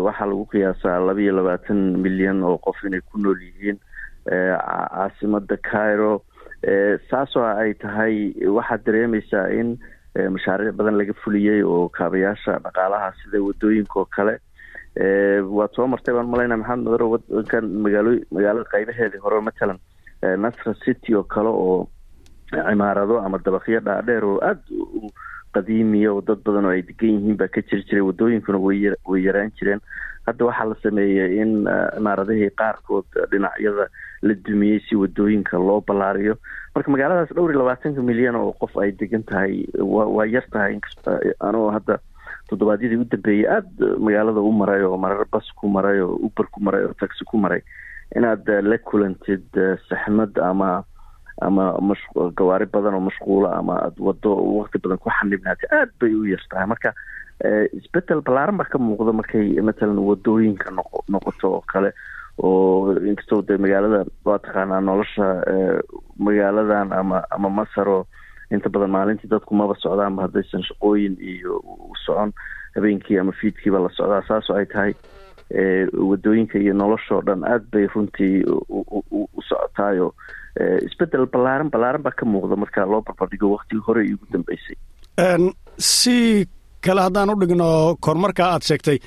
Waxaa 0.06 0.26
lagu 0.30 0.46
qiyaasaa 0.52 1.00
laba 1.06 1.20
iyo 1.20 1.32
labaatan 1.36 1.98
milyan 2.00 2.42
oo 2.44 2.58
qof 2.58 2.76
inay 2.86 3.00
ku 3.00 3.18
nool 3.18 3.40
yihiin 3.42 3.78
caasimada 4.28 5.56
cairo. 5.70 6.22
Saasoo 7.10 7.44
ay 7.44 7.74
tahay 7.74 8.32
waxaad 8.46 8.84
dareemaysaa 8.86 9.48
in 9.58 9.78
mashaariic 10.30 10.76
badan 10.76 10.96
laga 11.00 11.12
fuliyey 11.24 11.62
oo 11.64 11.88
kaabayaasha 11.88 12.58
dhaqaalaha 12.64 13.12
sida 13.22 13.42
waddooyinka 13.42 14.00
oo 14.00 14.04
kale 14.16 14.38
waad 15.00 15.72
soo 15.76 15.86
martay 15.88 16.14
baan 16.14 16.28
malayna 16.32 16.56
maxamed 16.60 16.84
madaro 16.88 17.06
wadankan 17.14 17.64
magaalo 17.84 18.10
magaalada 18.36 18.68
qaybaheedii 18.74 19.22
hore 19.24 19.40
matalan 19.48 19.78
nasra 20.44 20.74
city 20.84 21.14
oo 21.14 21.22
kale 21.24 21.48
oo 21.48 21.88
cimaarado 22.50 23.18
ama 23.24 23.38
dabaqyo 23.38 23.80
dhaadheer 23.80 24.24
oo 24.24 24.38
aada 24.42 24.60
u 24.76 25.08
qadiimiya 25.54 26.12
oo 26.12 26.20
dad 26.20 26.42
badan 26.44 26.66
oo 26.68 26.74
ay 26.76 26.82
degan 26.82 27.16
yihiin 27.16 27.36
baa 27.40 27.48
ka 27.48 27.62
jiri 27.62 27.84
jiray 27.88 28.04
wadooyinkuna 28.10 28.58
way 28.60 29.22
yaraan 29.24 29.52
jireen. 29.58 29.80
Hadda 30.26 30.44
waxaa 30.44 30.68
la 30.68 30.76
sameeyey 30.82 31.40
in 31.42 31.64
cimaaradihii 31.96 32.50
qaarkood 32.60 33.08
dhinacyada 33.32 33.88
la 34.22 34.34
dumiyey 34.46 34.80
si 34.88 34.94
waddooyinka 35.00 35.56
loo 35.58 35.80
ballaariyo. 35.80 36.36
Marka 36.74 36.90
magaaladaas 36.92 37.32
dhowr 37.34 37.50
iyo 37.54 37.62
labaatanka 37.62 38.02
milyan 38.02 38.36
oo 38.36 38.52
qof 38.60 38.76
ay 38.84 38.92
degan 38.92 39.22
tahay 39.24 39.64
wa 39.80 40.04
waa 40.06 40.26
yar 40.28 40.44
tahay 40.52 40.76
anoo 41.40 41.70
hadda 41.72 41.98
toddobaadyadii 42.50 43.00
u 43.02 43.08
dambeeyey 43.14 43.46
aada 43.56 43.86
magaalada 44.06 44.40
u 44.40 44.52
maray 44.60 44.82
oo 44.84 44.96
marar 45.04 45.24
bas 45.32 45.46
ku 45.60 45.68
maray 45.76 46.00
oo 46.04 46.14
uber 46.28 46.46
ku 46.54 46.60
maray 46.66 46.84
oo 46.84 46.94
taxi 47.00 47.24
ku 47.30 47.36
maray 47.44 47.62
inaad 48.16 48.46
la 48.70 48.78
kulantid 48.78 49.46
saxmad 49.88 50.38
ama 50.50 50.82
ama 51.46 51.64
mash 51.80 52.04
gawaari 52.38 52.66
badan 52.66 52.94
oo 52.98 53.04
mashquula 53.08 53.52
ama 53.58 53.74
aad 53.86 53.96
wado 54.06 54.34
wakti 54.58 54.78
badan 54.82 54.98
ku 54.98 55.08
xanibnaatay 55.18 55.68
aada 55.72 55.92
bay 56.00 56.12
u 56.14 56.24
yar 56.32 56.42
tahay 56.50 56.66
marka 56.72 56.90
isbeddel 57.78 58.20
ballaaran 58.26 58.58
baa 58.60 58.68
ka 58.72 58.78
muuqda 58.78 59.12
markay 59.20 59.46
matalan 59.68 60.02
waddooyinka 60.08 60.68
noqo 60.76 61.04
noqoto 61.08 61.46
oo 61.56 61.62
kale 61.72 61.90
oo 62.42 62.92
inkastoo 63.10 63.40
de 63.48 63.56
magaalada 63.64 64.00
waa 64.24 64.38
taqaanaa 64.44 64.80
nolosha 64.90 65.26
magaaladan 66.18 66.92
ama 66.92 67.22
ama 67.30 67.48
masar 67.50 67.88
oo 67.88 68.02
inta 68.54 68.68
badan 68.74 68.90
maalintii 68.96 69.30
dadku 69.32 69.54
maba 69.60 69.74
socdaanba 69.82 70.22
haddaysan 70.26 70.62
shaqooyin 70.68 71.14
iyo 71.32 71.54
u 71.92 71.94
socon 72.06 72.30
habeenkii 72.76 73.18
ama 73.22 73.32
fiidkiiba 73.40 73.78
la 73.84 73.90
socdaa 73.98 74.22
saasoo 74.28 74.56
ay 74.60 74.66
tahay 74.72 74.92
waddooyinka 76.10 76.58
iyo 76.58 76.74
noloshoo 76.74 77.20
dhan 77.26 77.44
aada 77.44 77.64
bay 77.72 77.86
runtii 77.94 78.36
u 79.38 79.42
socotaayo. 79.48 80.08
Isbedel 80.86 81.26
ballaaran 81.32 81.70
ballaaran 81.72 82.02
baa 82.02 82.14
ka 82.18 82.24
muuqda 82.26 82.56
marka 82.62 82.86
loo 82.90 83.00
barbardhigo 83.06 83.50
waktigii 83.54 83.84
hore 83.86 84.02
iyo 84.06 84.16
ugu 84.16 84.26
dambeysay 84.32 84.76
si 85.78 86.46
kale 86.84 87.00
haddaan 87.06 87.30
u 87.30 87.34
dhigno 87.40 87.96
kormarka 88.00 88.44
aad 88.52 88.62
sheegtay 88.68 88.98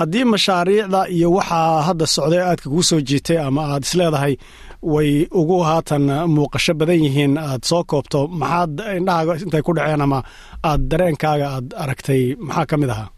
haddii 0.00 0.24
mashaariicda 0.24 1.00
iyo 1.16 1.28
waxaa 1.32 1.82
hadda 1.88 2.06
socday 2.06 2.42
aadka 2.42 2.68
kuu 2.70 2.82
soo 2.82 3.00
jiitay 3.00 3.38
ama 3.38 3.62
aad 3.74 3.82
isleedahay 3.88 4.34
way 4.82 5.26
ugu 5.40 5.58
haatan 5.68 6.04
muuqasho 6.34 6.74
badan 6.74 7.00
yihiin. 7.04 7.38
Aad 7.38 7.62
soo 7.64 7.84
koobto 7.84 8.26
maxaad 8.28 8.80
indhahaaga 8.98 9.34
intay 9.44 9.62
ku 9.62 9.72
dhaceen 9.76 10.00
ama 10.06 10.22
aad 10.64 10.80
dareenkaaga 10.90 11.46
aad 11.56 11.68
aragtay 11.82 12.22
maxaa 12.38 12.66
ka 12.70 12.76
mid 12.76 12.90
ahaa? 12.90 13.08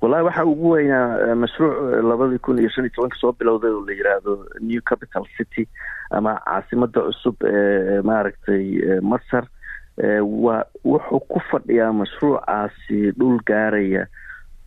Wallahi 0.00 0.22
waxaa 0.28 0.44
ugu 0.46 0.70
weynaa 0.70 1.34
mashruuc 1.34 1.74
labadii 2.10 2.38
kun 2.38 2.58
iyo 2.58 2.70
shan 2.70 2.84
iyo 2.84 2.92
tobanka 2.94 3.16
soo 3.20 3.32
bilowday 3.32 3.70
oo 3.70 3.82
la 3.86 3.92
yiraahdo 3.92 4.32
new 4.60 4.80
capital 4.90 5.24
city 5.36 5.66
ama 6.10 6.38
caasimada 6.46 7.00
cusub 7.06 7.36
ee 7.44 8.00
maaragtay 8.02 8.64
masar 9.02 9.44
waa 10.44 10.62
wuxuu 10.84 11.20
ku 11.30 11.40
fadhiyaa 11.50 11.92
mashruucaasi 11.92 12.98
dhul 13.18 13.38
gaaraya 13.48 14.06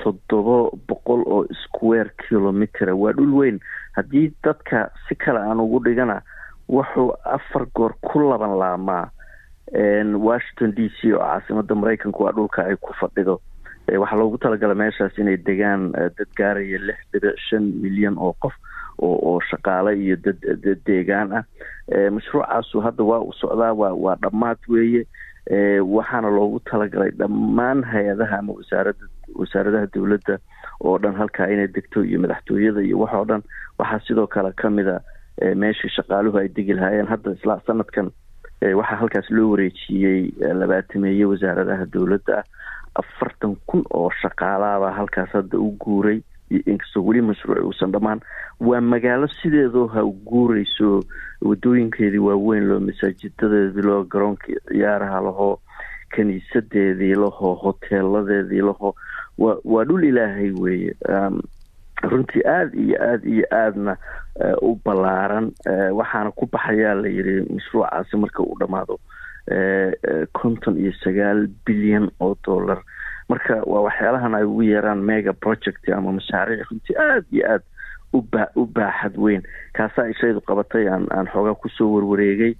toddoba 0.03 0.69
boqol 0.87 1.21
oo 1.27 1.45
square 1.63 2.09
kilometer. 2.27 2.93
Waa 2.95 3.13
dhul 3.13 3.33
weyn. 3.39 3.59
Haddii 3.97 4.31
dadka 4.43 4.89
si 5.07 5.15
kale 5.15 5.39
aan 5.39 5.59
ugu 5.59 5.79
dhigana 5.85 6.21
wuxuu 6.69 7.11
afar 7.25 7.65
goor 7.75 7.93
ku 8.01 8.19
laban 8.29 8.57
laamaa 8.59 9.09
washington 10.27 10.71
d 10.75 10.89
c 10.99 11.13
oo 11.13 11.19
caasimada 11.19 11.75
maraykanku 11.75 12.23
waa 12.23 12.31
dhulka 12.31 12.65
ay 12.65 12.75
ku 12.79 12.93
fadhido. 12.99 13.41
Waxaa 13.91 14.17
loogu 14.19 14.37
talagala 14.37 14.75
meeshaas 14.75 15.17
inay 15.17 15.37
degaan 15.37 15.91
dad 15.91 16.29
gaaraya 16.37 16.79
lix 16.79 16.99
dhibic 17.11 17.35
shan 17.49 17.71
milyan 17.83 18.15
oo 18.17 18.33
qof 18.39 18.53
oo 19.01 19.39
shaqaale 19.49 19.95
iyo 19.99 20.15
dad 20.15 20.39
dad 20.63 20.79
deegaan 20.85 21.33
ah. 21.33 21.43
Mashruucaasu 22.11 22.79
hadda 22.81 23.03
waa 23.03 23.19
u 23.19 23.33
socdaa 23.35 23.73
waa 23.73 23.91
waa 23.93 24.15
dhammaad 24.21 24.59
weeye. 24.69 25.03
Waxaana 25.83 26.29
loogu 26.31 26.59
talagalay 26.71 27.11
dhammaan 27.11 27.83
hay'adaha 27.83 28.39
ama 28.39 28.53
wasaarada 28.53 29.10
wasaaradaha 29.35 29.87
dowladda 29.95 30.37
oo 30.83 30.97
dhan 30.97 31.15
halkaa 31.15 31.47
inay 31.53 31.67
degto 31.67 32.03
iyo 32.05 32.19
madaxtooyada 32.19 32.81
iyo 32.81 32.99
waxoo 32.99 33.25
dhan 33.25 33.43
waxaa 33.79 33.99
sidoo 34.07 34.27
kale 34.27 34.51
kamida 34.51 35.01
meeshii 35.55 35.89
shaqaaluhu 35.97 36.37
ay 36.37 36.47
degi 36.47 36.73
lahaayeen 36.73 37.07
hadda 37.07 37.31
isla 37.37 37.61
sanadkan 37.67 38.11
waxaa 38.79 38.99
halkaas 39.03 39.29
loo 39.29 39.49
wareejiyey 39.51 40.31
labaatameeye 40.53 41.25
wasaaradaha 41.25 41.85
dowladda. 41.93 42.37
Ah 42.39 42.43
afartan 42.99 43.55
kun 43.67 43.83
oo 43.93 44.09
shaqaalaabaa 44.21 44.91
halkaas 44.91 45.29
hadda 45.33 45.57
u 45.57 45.69
guuray 45.83 46.19
inkastoo 46.51 47.03
weli 47.07 47.21
mashruuci 47.21 47.61
uusan 47.63 47.91
dhammaan. 47.91 48.19
Waa 48.59 48.81
magaalo 48.81 49.27
sideedoo 49.27 49.87
ha 49.87 50.01
guureyso 50.31 50.89
wadooyinkeedii 51.41 52.19
waaweyn 52.27 52.67
loo 52.69 52.79
masaajidadeedii 52.79 53.81
loo 53.87 54.03
garoonkii 54.03 54.55
ciyaaraha 54.67 55.21
lahoo 55.27 55.59
kaniisadeedii 56.15 57.15
lahoo 57.15 57.53
hoteeladeedii 57.63 58.61
lahoo 58.61 58.93
wa 59.37 59.57
waa 59.63 59.83
dhul 59.85 60.03
ilaahay 60.03 60.51
weeye 60.51 60.93
runtii 62.11 62.43
aada 62.45 62.77
iyo 62.77 62.97
aada 63.03 63.29
iyo 63.29 63.45
aadna 63.51 63.97
u 64.61 64.75
ballaaran 64.85 65.51
waxaana 65.99 66.31
ku 66.31 66.45
baxayaa 66.51 66.93
la 67.01 67.07
yidhi 67.07 67.35
mashruucaasi 67.53 68.17
marka 68.17 68.43
uu 68.43 68.57
dhammaado 68.59 68.97
konton 70.33 70.77
iyo 70.77 70.93
sagaal 71.03 71.47
bilyan 71.65 72.09
oo 72.19 72.35
dollar. 72.45 72.81
Marka 73.29 73.61
waa 73.65 73.81
waxyaalahan 73.87 74.35
ay 74.35 74.43
ugu 74.43 74.63
yeeraan 74.63 75.01
mega 75.03 75.33
project 75.33 75.89
ama 75.89 76.11
mashaariic 76.11 76.65
runtii 76.71 76.95
aada 76.97 77.25
iyo 77.31 77.45
aada 77.51 77.63
uba 78.13 78.47
u 78.55 78.65
baaxad 78.65 79.15
weyn 79.17 79.43
kaasaa 79.73 80.07
ishaydu 80.11 80.41
qabatay 80.41 80.87
aan 80.89 81.05
aan 81.15 81.27
xoogaa 81.33 81.55
ku 81.55 81.69
soo 81.69 81.93
warwareegay 81.93 82.53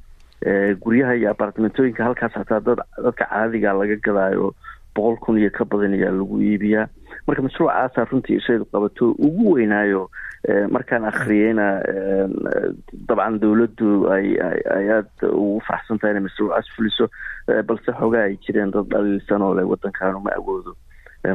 guryaha 0.83 1.15
iyo 1.15 1.31
apartamentooyinka 1.31 2.03
halkaas 2.03 2.33
hataa 2.33 2.59
dad 2.59 2.79
dadka 3.03 3.25
caadiga 3.29 3.73
laga 3.73 3.95
gadaayo 3.95 4.53
boqol 4.95 5.17
kun 5.23 5.37
iyo 5.37 5.49
ka 5.53 5.65
badan 5.65 5.93
ayaa 5.93 6.11
lagu 6.11 6.41
iibiyaa. 6.41 6.87
Marka 7.27 7.41
mashruucaasaa 7.45 8.05
runtii 8.11 8.35
ishaydu 8.41 8.65
qabato 8.65 9.11
ugu 9.19 9.51
weynaayo 9.55 10.09
markaan 10.73 11.05
akhriyeyna 11.05 11.67
dabcan 13.07 13.39
dowladdu 13.39 14.09
ay 14.11 14.35
ay 14.75 14.85
aada 14.97 15.27
ugu 15.31 15.61
faraxsan 15.67 15.99
tahay 16.01 16.11
inay 16.17 16.25
mashruucaas 16.27 16.67
fuliso 16.75 17.07
balse 17.69 17.91
xoogaa 17.99 18.25
ay 18.27 18.35
jireen 18.45 18.71
dad 18.73 18.89
dhaliilsan 18.91 19.41
oo 19.41 19.53
le 19.53 19.63
waddankaanu 19.71 20.19
ma 20.25 20.33
awoodo 20.39 20.73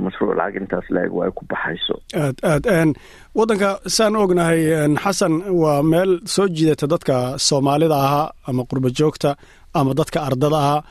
mashruuc 0.04 0.32
lacag 0.38 0.56
intaas 0.62 0.86
la-eg 0.94 1.12
waa 1.16 1.26
ay 1.28 1.32
ku 1.38 1.42
baxayso. 1.50 1.94
Aad 2.22 2.36
aad 2.52 2.90
waddanka 3.38 3.68
saan 3.96 4.14
ognahay 4.22 4.60
xasan 5.04 5.34
waa 5.62 5.82
meel 5.92 6.10
soo 6.34 6.46
jiidata 6.56 6.86
dadka 6.92 7.16
soomaalida 7.48 7.96
ahaa 8.06 8.26
ama 8.48 8.62
qurba 8.70 8.88
joogta 8.98 9.30
ama 9.78 9.92
dadka 10.00 10.18
ardada 10.28 10.58
ahaa. 10.64 10.82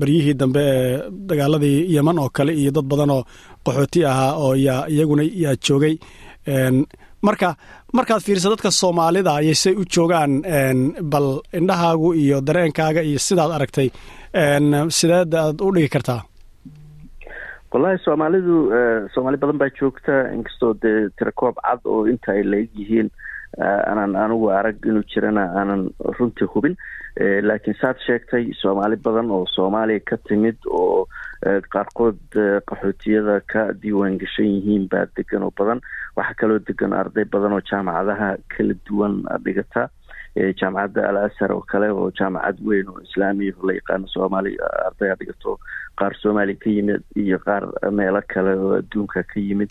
Beryihii 0.00 0.34
dambe 0.40 0.62
ee 0.74 1.02
dagaaladii 1.28 1.78
yeman 1.94 2.18
oo 2.22 2.28
kale 2.36 2.52
iyo 2.60 2.70
dad 2.76 2.86
badan 2.90 3.10
oo 3.16 3.22
qaxooti 3.66 4.00
ahaa 4.12 4.32
oo 4.44 4.54
yaa 4.66 4.82
iyaguna 4.94 5.22
yaa 5.44 5.54
joogay. 5.66 5.94
Marka 7.26 7.48
markaad 7.96 8.20
fiiriso 8.26 8.48
dadka 8.52 8.70
soomaalida 8.80 9.30
ayaysay 9.40 9.74
u 9.80 9.84
joogaan 9.94 10.32
bal 11.12 11.28
indhahaagu 11.58 12.08
iyo 12.22 12.36
dareenkaaga 12.48 13.00
iyo 13.08 13.18
sidaad 13.26 13.50
aragtay 13.56 13.88
sideed 14.98 15.34
aad 15.42 15.58
u 15.66 15.70
dhigi 15.74 15.88
kartaa 15.94 16.20
wallahi 17.76 17.98
soomaalidu 18.04 18.56
soomaali 19.14 19.36
badan 19.42 19.58
baa 19.60 19.68
joogta. 19.80 20.14
Inkastoo 20.32 20.74
dee 20.82 21.08
tirakoob 21.18 21.58
cad 21.62 21.84
oo 21.84 22.04
inta 22.08 22.32
ay 22.32 22.42
la-eg 22.44 22.70
yihiin 22.80 23.10
aanan 23.60 24.16
anigu 24.16 24.48
arag 24.58 24.80
inuu 24.88 25.04
jirana 25.12 25.44
aanan 25.60 25.82
runtii 26.18 26.48
hubin. 26.54 26.76
Laakiin 27.48 27.76
saad 27.80 28.00
sheegtay 28.06 28.48
soomaali 28.62 28.96
badan 28.96 29.30
oo 29.30 29.44
soomaaliya 29.54 30.00
ka 30.10 30.16
timid 30.28 30.56
oo 30.70 31.04
qaarkood 31.74 32.40
qaxootiyada 32.70 33.40
ka 33.52 33.66
diiwaan 33.82 34.16
gashan 34.24 34.48
yihiin 34.54 34.88
baa 34.88 35.04
degan 35.16 35.44
oo 35.44 35.52
badan. 35.60 35.80
Waxaa 36.16 36.40
kaloo 36.40 36.58
degan 36.68 36.96
arday 36.96 37.24
badan 37.24 37.52
oo 37.52 37.60
jaamacadaha 37.70 38.36
kala 38.56 38.74
duwan 38.88 39.20
dhigata 39.44 39.88
jaamacadda 40.60 41.08
al 41.08 41.16
ashar 41.24 41.52
oo 41.52 41.60
kale 41.72 41.88
oo 41.90 42.10
jaamacad 42.18 42.58
weyn 42.68 42.88
oo 42.88 43.00
islaamiya 43.06 43.54
la 43.68 43.72
yaqaano 43.78 44.06
soomaaliya 44.14 44.66
ardaya 44.86 45.14
dhigato 45.20 45.58
qaar 46.00 46.12
soomaaliya 46.22 46.60
ka 46.64 46.70
yimid 46.70 47.02
iyo 47.16 47.38
qaar 47.46 47.64
meelo 47.90 48.20
kale 48.34 48.52
oo 48.60 48.72
adduunka 48.80 49.22
ka 49.32 49.40
yimid 49.40 49.70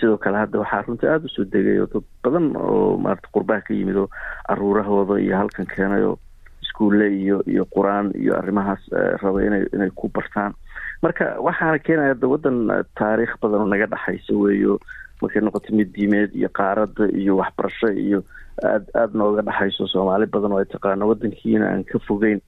sidoo 0.00 0.16
kale 0.18 0.36
hadda 0.42 0.58
waxaa 0.64 0.82
runtii 0.88 1.08
aada 1.12 1.24
u 1.28 1.34
soo 1.36 1.44
degay 1.44 1.78
oo 1.84 1.88
dad 1.92 2.04
badan 2.24 2.46
oo 2.56 2.96
maarata 3.04 3.28
qurbaha 3.36 3.60
ka 3.68 3.74
yimid 3.74 3.96
oo 3.96 4.08
caruurahooda 4.48 5.20
iyo 5.20 5.36
halkan 5.36 5.66
keenay 5.76 6.02
oo 6.08 6.16
iskuulle 6.62 7.06
iyo 7.12 7.42
iyo 7.46 7.64
qur'aan 7.74 8.12
iyo 8.16 8.32
arrimahaas 8.38 8.80
raba 9.22 9.44
inay 9.44 9.66
inay 9.76 9.90
ku 9.94 10.08
bartaan 10.08 10.54
marka 11.02 11.36
waxaana 11.42 11.78
keenaya 11.78 12.14
da 12.14 12.28
waddan 12.32 12.58
taariikh 12.96 13.34
badan 13.42 13.60
oo 13.60 13.68
naga 13.68 13.86
dhexaysa 13.92 14.32
weeyo 14.42 14.78
markay 15.22 15.42
noqoto 15.42 15.74
mid 15.78 15.92
diimeed 15.96 16.34
iyo 16.34 16.48
qaaradda 16.58 17.08
iyo 17.22 17.36
waxbarasho 17.40 17.88
iyo 18.06 18.20
aad 18.64 18.84
aada 18.94 19.18
nooga 19.18 19.42
dhexayso 19.48 19.86
soomaali 19.92 20.26
badan 20.26 20.52
oo 20.52 20.58
ay 20.62 20.68
taqaano 20.74 21.08
waddankiina 21.10 21.66
aan 21.72 21.84
ka 21.84 21.98
fogeyn. 22.08 22.40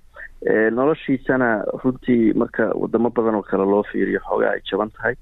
Noloshiisana 0.76 1.64
runtii 1.84 2.32
marka 2.36 2.70
wadamo 2.82 3.10
badan 3.10 3.34
oo 3.38 3.42
kale 3.42 3.64
loo 3.64 3.82
fiiriyo 3.92 4.20
xoogaa 4.28 4.52
ay 4.56 4.60
jaban 4.70 4.90
tahay. 4.90 5.14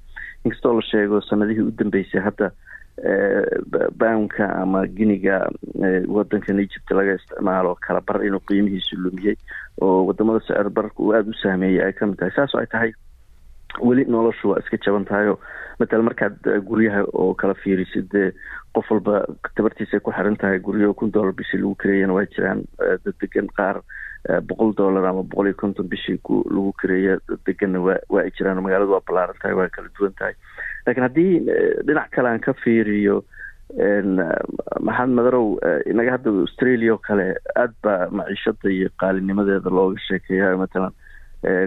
Inkastoo 0.44 0.74
la 0.74 0.82
sheego 0.82 1.20
sanadihii 1.20 1.68
u 1.68 1.70
dambeysay 1.78 2.20
hadda 2.20 2.50
bownka 3.96 4.46
ama 4.62 4.86
giniga 4.86 5.48
wadankan 6.08 6.58
egypt 6.60 6.90
laga 6.90 7.14
isticmaalo 7.18 7.76
kala 7.86 8.00
bar 8.00 8.24
inuu 8.26 8.40
qiimihiisu 8.48 8.96
lumiyey 9.04 9.36
oo 9.80 10.04
waddamada 10.08 10.40
sicir 10.40 10.68
bararka 10.70 11.02
uu 11.02 11.12
aada 11.14 11.30
u 11.30 11.34
saameeyey 11.42 11.84
ay 11.86 11.92
ka 11.92 12.06
mid 12.06 12.18
tahay. 12.18 12.32
Saas 12.36 12.54
oo 12.54 12.60
ay 12.60 12.66
tahay 12.66 12.90
weli 13.80 14.04
noloshu 14.04 14.50
waa 14.52 14.58
iska 14.60 14.76
jaban 14.86 15.04
tahay 15.08 15.28
oo 15.32 15.38
matala 15.80 16.02
markaad 16.08 16.36
guryaha 16.68 17.04
oo 17.12 17.34
kala 17.34 17.54
fiirisid 17.54 18.08
dee 18.12 18.32
qof 18.76 18.90
walba 18.90 19.22
tabartiisa 19.56 19.96
ay 19.96 20.00
ku 20.04 20.12
xiran 20.12 20.36
tahay 20.36 20.58
guryo 20.58 20.94
kun 20.94 21.10
dollar 21.12 21.32
bishii 21.32 21.60
lagu 21.62 21.74
kareeyana 21.82 22.14
waa 22.18 22.26
jiraan 22.36 22.64
dad 22.78 23.16
degan 23.22 23.48
qaar 23.56 23.80
boqol 24.48 24.74
dollar 24.76 25.04
ama 25.08 25.22
boqol 25.22 25.46
iyo 25.50 25.56
konton 25.62 25.88
bishii 25.88 26.18
lagu 26.50 26.72
kareeya 26.82 27.16
dad 27.28 27.40
deganna 27.46 27.80
waa 27.86 27.98
waa 28.08 28.26
jiraan 28.38 28.62
magaaladu 28.62 28.92
waa 28.96 29.04
ballaaran 29.08 29.40
tahay 29.42 29.54
waa 29.56 29.68
kala 29.68 29.88
duwan 29.98 30.14
tahay. 30.18 30.34
Laakiin 30.86 31.06
haddii 31.08 31.32
dhinac 31.86 32.10
kale 32.14 32.28
aan 32.28 32.40
ka 32.40 32.52
fiiriyo 32.64 33.24
maxamed 34.86 35.14
madarow 35.18 35.46
inaga 35.90 36.14
hadda 36.16 36.30
australia 36.44 36.92
oo 36.94 36.98
kale 37.08 37.26
aad 37.56 37.72
baa 37.84 38.08
maciishada 38.10 38.70
iyo 38.70 38.88
qaalinimadeeda 39.02 39.70
looga 39.78 40.00
sheekeeya 40.08 40.56
matalan 40.62 40.92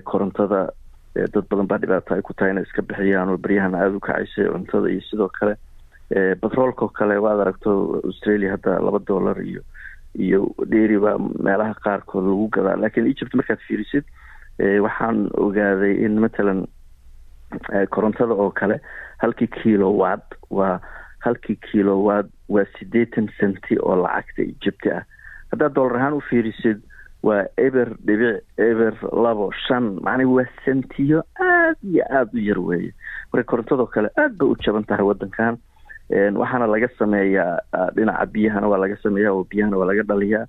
korontada 0.09 0.69
dad 1.15 1.45
badan 1.49 1.67
baa 1.67 1.77
dhibaato 1.83 2.13
ay 2.15 2.21
ku 2.21 2.33
tahay 2.33 2.51
inay 2.51 2.63
iska 2.67 2.81
bixiyaan 2.81 3.29
oo 3.29 3.37
beryahana 3.37 3.77
aada 3.79 3.95
u 3.97 3.99
kacaysay 4.07 4.47
cuntada 4.51 4.89
iyo 4.91 5.01
sidoo 5.09 5.29
kale 5.39 5.55
batroolka 6.41 6.85
oo 6.85 6.89
kale 6.99 7.17
waad 7.25 7.39
aragto 7.39 8.01
australia 8.03 8.51
hadda 8.55 8.79
laba 8.87 8.99
dollar 9.07 9.37
iyo 9.41 9.61
iyo 10.25 10.41
dheeri 10.71 10.99
baa 10.99 11.17
meelaha 11.43 11.73
qaarkood 11.83 12.23
lagu 12.27 12.47
gadaa. 12.55 12.75
Laakiin 12.81 13.07
egypt 13.11 13.33
markaad 13.35 13.59
fiirisid 13.67 14.05
waxaan 14.85 15.27
ogaaday 15.45 15.93
in 16.05 16.19
matalan 16.23 16.61
korontada 17.89 18.33
oo 18.33 18.51
kale 18.51 18.79
halkii 19.23 19.47
kilowad 19.47 20.21
waa 20.49 20.79
halkii 21.25 21.55
kilowad 21.71 22.27
waa 22.49 22.65
siddeetan 22.79 23.27
centi 23.39 23.75
oo 23.81 23.95
lacagta 24.03 24.41
egypti 24.41 24.91
ah. 24.91 25.03
Haddaad 25.51 25.73
dollar 25.75 25.97
ahaan 25.99 26.13
u 26.19 26.21
fiirisid 26.29 26.79
waa 27.25 27.43
eber 27.57 27.89
dhibic 28.07 28.43
eber 28.69 28.93
labo 29.25 29.49
shan 29.67 29.85
macnaa 30.05 30.27
waa 30.35 30.45
sentiyo 30.65 31.23
aada 31.39 31.77
iyo 31.91 32.03
aada 32.17 32.31
u 32.33 32.43
yar 32.49 32.59
weeye. 32.59 32.91
Marka 33.33 33.49
korontadoo 33.51 33.87
kale 33.93 34.09
aada 34.17 34.35
bay 34.39 34.49
u 34.49 34.55
jaban 34.65 34.83
tahay 34.89 35.05
waddankan. 35.09 35.57
Waxaana 36.41 36.67
laga 36.73 36.89
sameeyaa 36.99 37.59
dhinaca 37.95 38.25
biyahana 38.33 38.67
waa 38.71 38.77
laga 38.83 38.97
sameeyaa 39.03 39.33
oo 39.33 39.43
biyahana 39.49 39.77
waa 39.77 39.87
laga 39.91 40.03
dhaliyaa. 40.11 40.45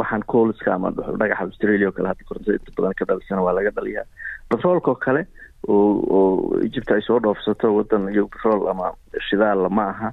Waxaan 0.00 0.22
coolska 0.32 0.74
ama 0.74 0.90
dhagaxa 0.90 1.44
australia 1.46 1.88
oo 1.88 1.92
kale 1.96 2.08
hadda 2.08 2.24
korontada 2.28 2.58
inta 2.58 2.72
badan 2.76 2.94
ka 2.98 3.04
dhalisana 3.10 3.42
waa 3.46 3.54
laga 3.58 3.70
dhaliyaa. 3.70 4.04
Batroolka 4.50 4.90
oo 4.90 4.98
kale 5.06 5.22
oo 5.68 6.02
oo 6.10 6.58
egypt 6.66 6.90
ay 6.92 7.00
soo 7.06 7.20
dhoofsato 7.22 7.70
waddan 7.76 8.10
iyo 8.12 8.26
batrool 8.32 8.68
ama 8.68 8.90
shidaalla 9.28 9.68
ma 9.70 9.86
aha. 9.94 10.10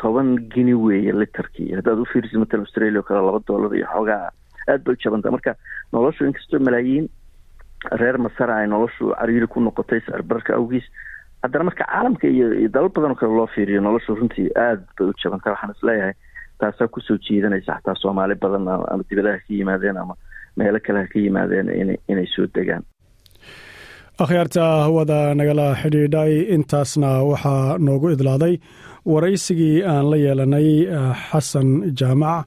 Toban 0.00 0.36
gini 0.54 0.74
weeye 0.74 1.12
literkii 1.12 1.72
haddaad 1.78 1.98
u 2.02 2.06
fiirisid 2.12 2.38
matalan 2.42 2.66
australia 2.66 3.00
oo 3.00 3.06
kale 3.08 3.22
laba 3.26 3.40
dollar 3.48 3.72
iyo 3.78 3.86
xoogaa 3.94 4.30
aada 4.70 4.82
bay 4.86 4.94
u 4.96 5.02
jabanta 5.04 5.30
marka 5.36 5.52
noloshu 5.92 6.22
inkastoo 6.28 6.60
malaayiin 6.68 7.06
reer 8.00 8.16
masara 8.26 8.54
ay 8.60 8.66
noloshu 8.74 9.04
cariiri 9.20 9.46
ku 9.52 9.58
noqotay 9.66 10.00
sicirbararka 10.04 10.52
awgiis 10.60 10.86
haddana 11.42 11.64
marka 11.68 11.84
caalamka 11.90 12.26
iyo 12.34 12.46
dalal 12.74 12.90
badan 12.96 13.12
oo 13.14 13.18
kale 13.20 13.34
loo 13.38 13.48
fiiriyo 13.54 13.80
noloshu 13.86 14.14
runtii 14.20 14.48
aada 14.64 14.82
bay 14.98 15.06
u 15.10 15.14
jabanta 15.22 15.50
waxaan 15.54 15.74
is 15.76 15.82
leeyahay 15.88 16.14
taasaa 16.60 16.88
ku 16.94 17.00
soo 17.06 17.18
jiidanaysa 17.26 17.72
xataa 17.78 17.94
soomaali 18.02 18.34
badan 18.44 18.68
ama 18.92 19.02
dibadaha 19.10 19.38
ka 19.44 19.50
yimaadeen 19.58 19.96
ama 20.02 20.14
meelo 20.58 20.78
kale 20.86 21.02
ka 21.12 21.18
yimaadeen 21.24 21.68
in 21.80 21.90
inay 22.12 22.26
soo 22.34 22.46
degaan. 22.56 22.82
Akhyaarta 24.24 24.62
hawada 24.86 25.18
nagala 25.38 25.66
xidhiidhay 25.82 26.32
intaasna 26.54 27.10
waxaa 27.30 27.78
noogu 27.86 28.08
idlaaday. 28.14 28.54
Waraysigii 29.12 29.76
aan 29.92 30.10
la 30.10 30.16
yeelanay 30.24 30.68
xasan 31.30 31.68
jaamac 32.00 32.46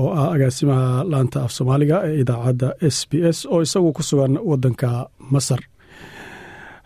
oo 0.00 0.08
ah 0.20 0.28
agaasimaha 0.34 0.88
laanta 1.12 1.38
af 1.46 1.50
soomaaliga 1.56 1.96
ee 2.08 2.14
idaacadda 2.22 2.68
s 2.96 2.98
b 3.10 3.12
s 3.36 3.38
oo 3.52 3.60
isagu 3.66 3.90
ku 3.96 4.02
sugan 4.10 4.32
waddanka 4.50 4.88
masar. 5.34 5.60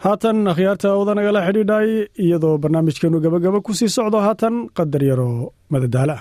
Haatan 0.05 0.39
akhyaarta 0.53 0.87
hawada 0.93 1.13
nagala 1.19 1.41
xidhiidhay 1.47 1.89
iyadoo 2.25 2.55
barnaamijkeenu 2.63 3.19
gabagaba 3.25 3.59
ku 3.67 3.73
sii 3.79 3.91
socdo 3.97 4.19
haatan 4.27 4.55
qadar 4.77 5.03
yaroo 5.11 5.37
madadaala 5.73 6.17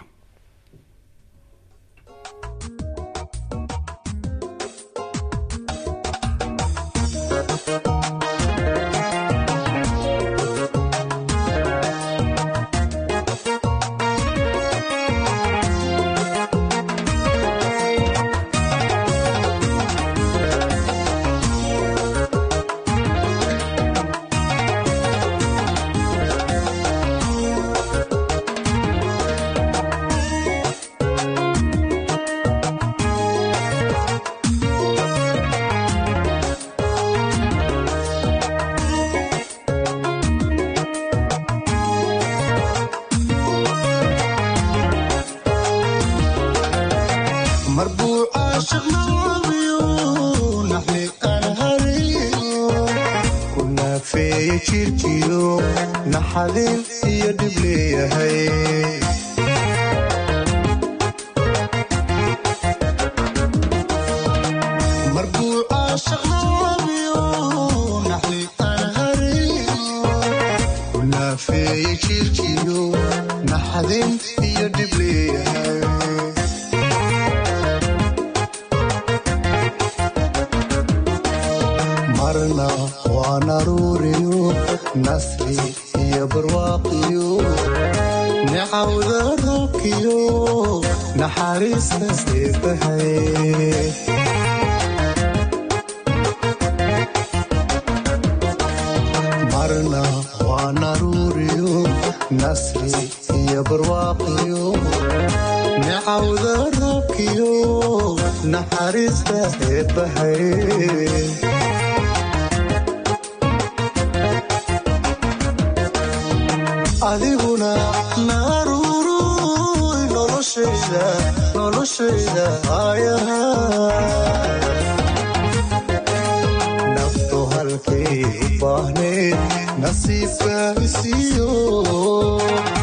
halkay 128.23 128.45
u 128.45 128.59
baahneed 128.61 129.37
nasiibka 129.81 130.57
isiyo. 130.85 131.49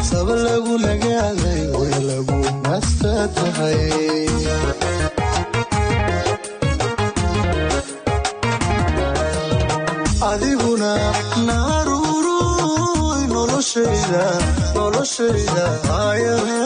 Saba 0.09 0.35
lagu 0.45 0.73
nagaaday 0.85 1.61
way 1.77 1.95
lagu 2.09 2.39
nasta 2.65 3.13
tahay 3.35 4.27
adiguna 10.31 10.91
naruuruy 11.47 13.21
noloshayda 13.33 14.25
noloshayda 14.75 15.65
ayaha 16.07 16.61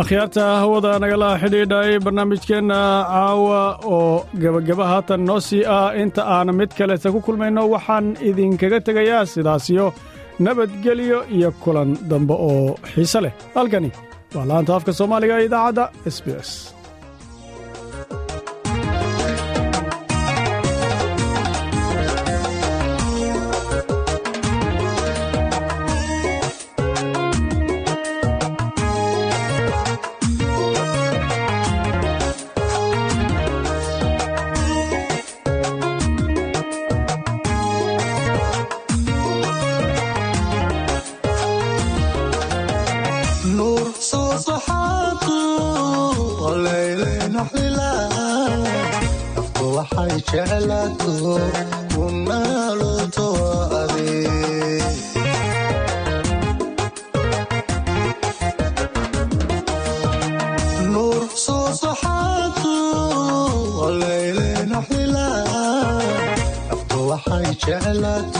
akhyaarta 0.00 0.44
hawada 0.62 0.92
nagala 1.02 1.28
xidhiidhay 1.42 1.90
barnaamijkeenna 2.04 2.78
caawa 3.12 3.60
oo 3.96 4.06
gebageba 4.42 4.84
haatan 4.92 5.20
noo 5.28 5.40
sii 5.48 5.62
ah 5.76 5.88
inta 6.02 6.22
aan 6.36 6.48
mid 6.60 6.70
kaleta 6.78 7.08
ku 7.14 7.20
kulmayno 7.26 7.62
waxaan 7.74 8.06
idinkaga 8.28 8.78
tegayaa 8.86 9.24
sidaasiyo 9.32 9.86
nabadgelyo 10.44 11.18
iyo 11.36 11.50
kulan 11.62 11.90
dambe 12.10 12.34
oo 12.50 12.68
xiise 12.92 13.18
leh 13.24 13.32
halkani 13.56 13.90
waa 14.34 14.46
laanta 14.50 14.70
afka 14.78 14.92
soomaaliga 14.98 15.34
ee 15.40 15.46
idaacadda 15.48 15.84
s 16.14 16.18
b 16.24 16.26
s 16.48 16.50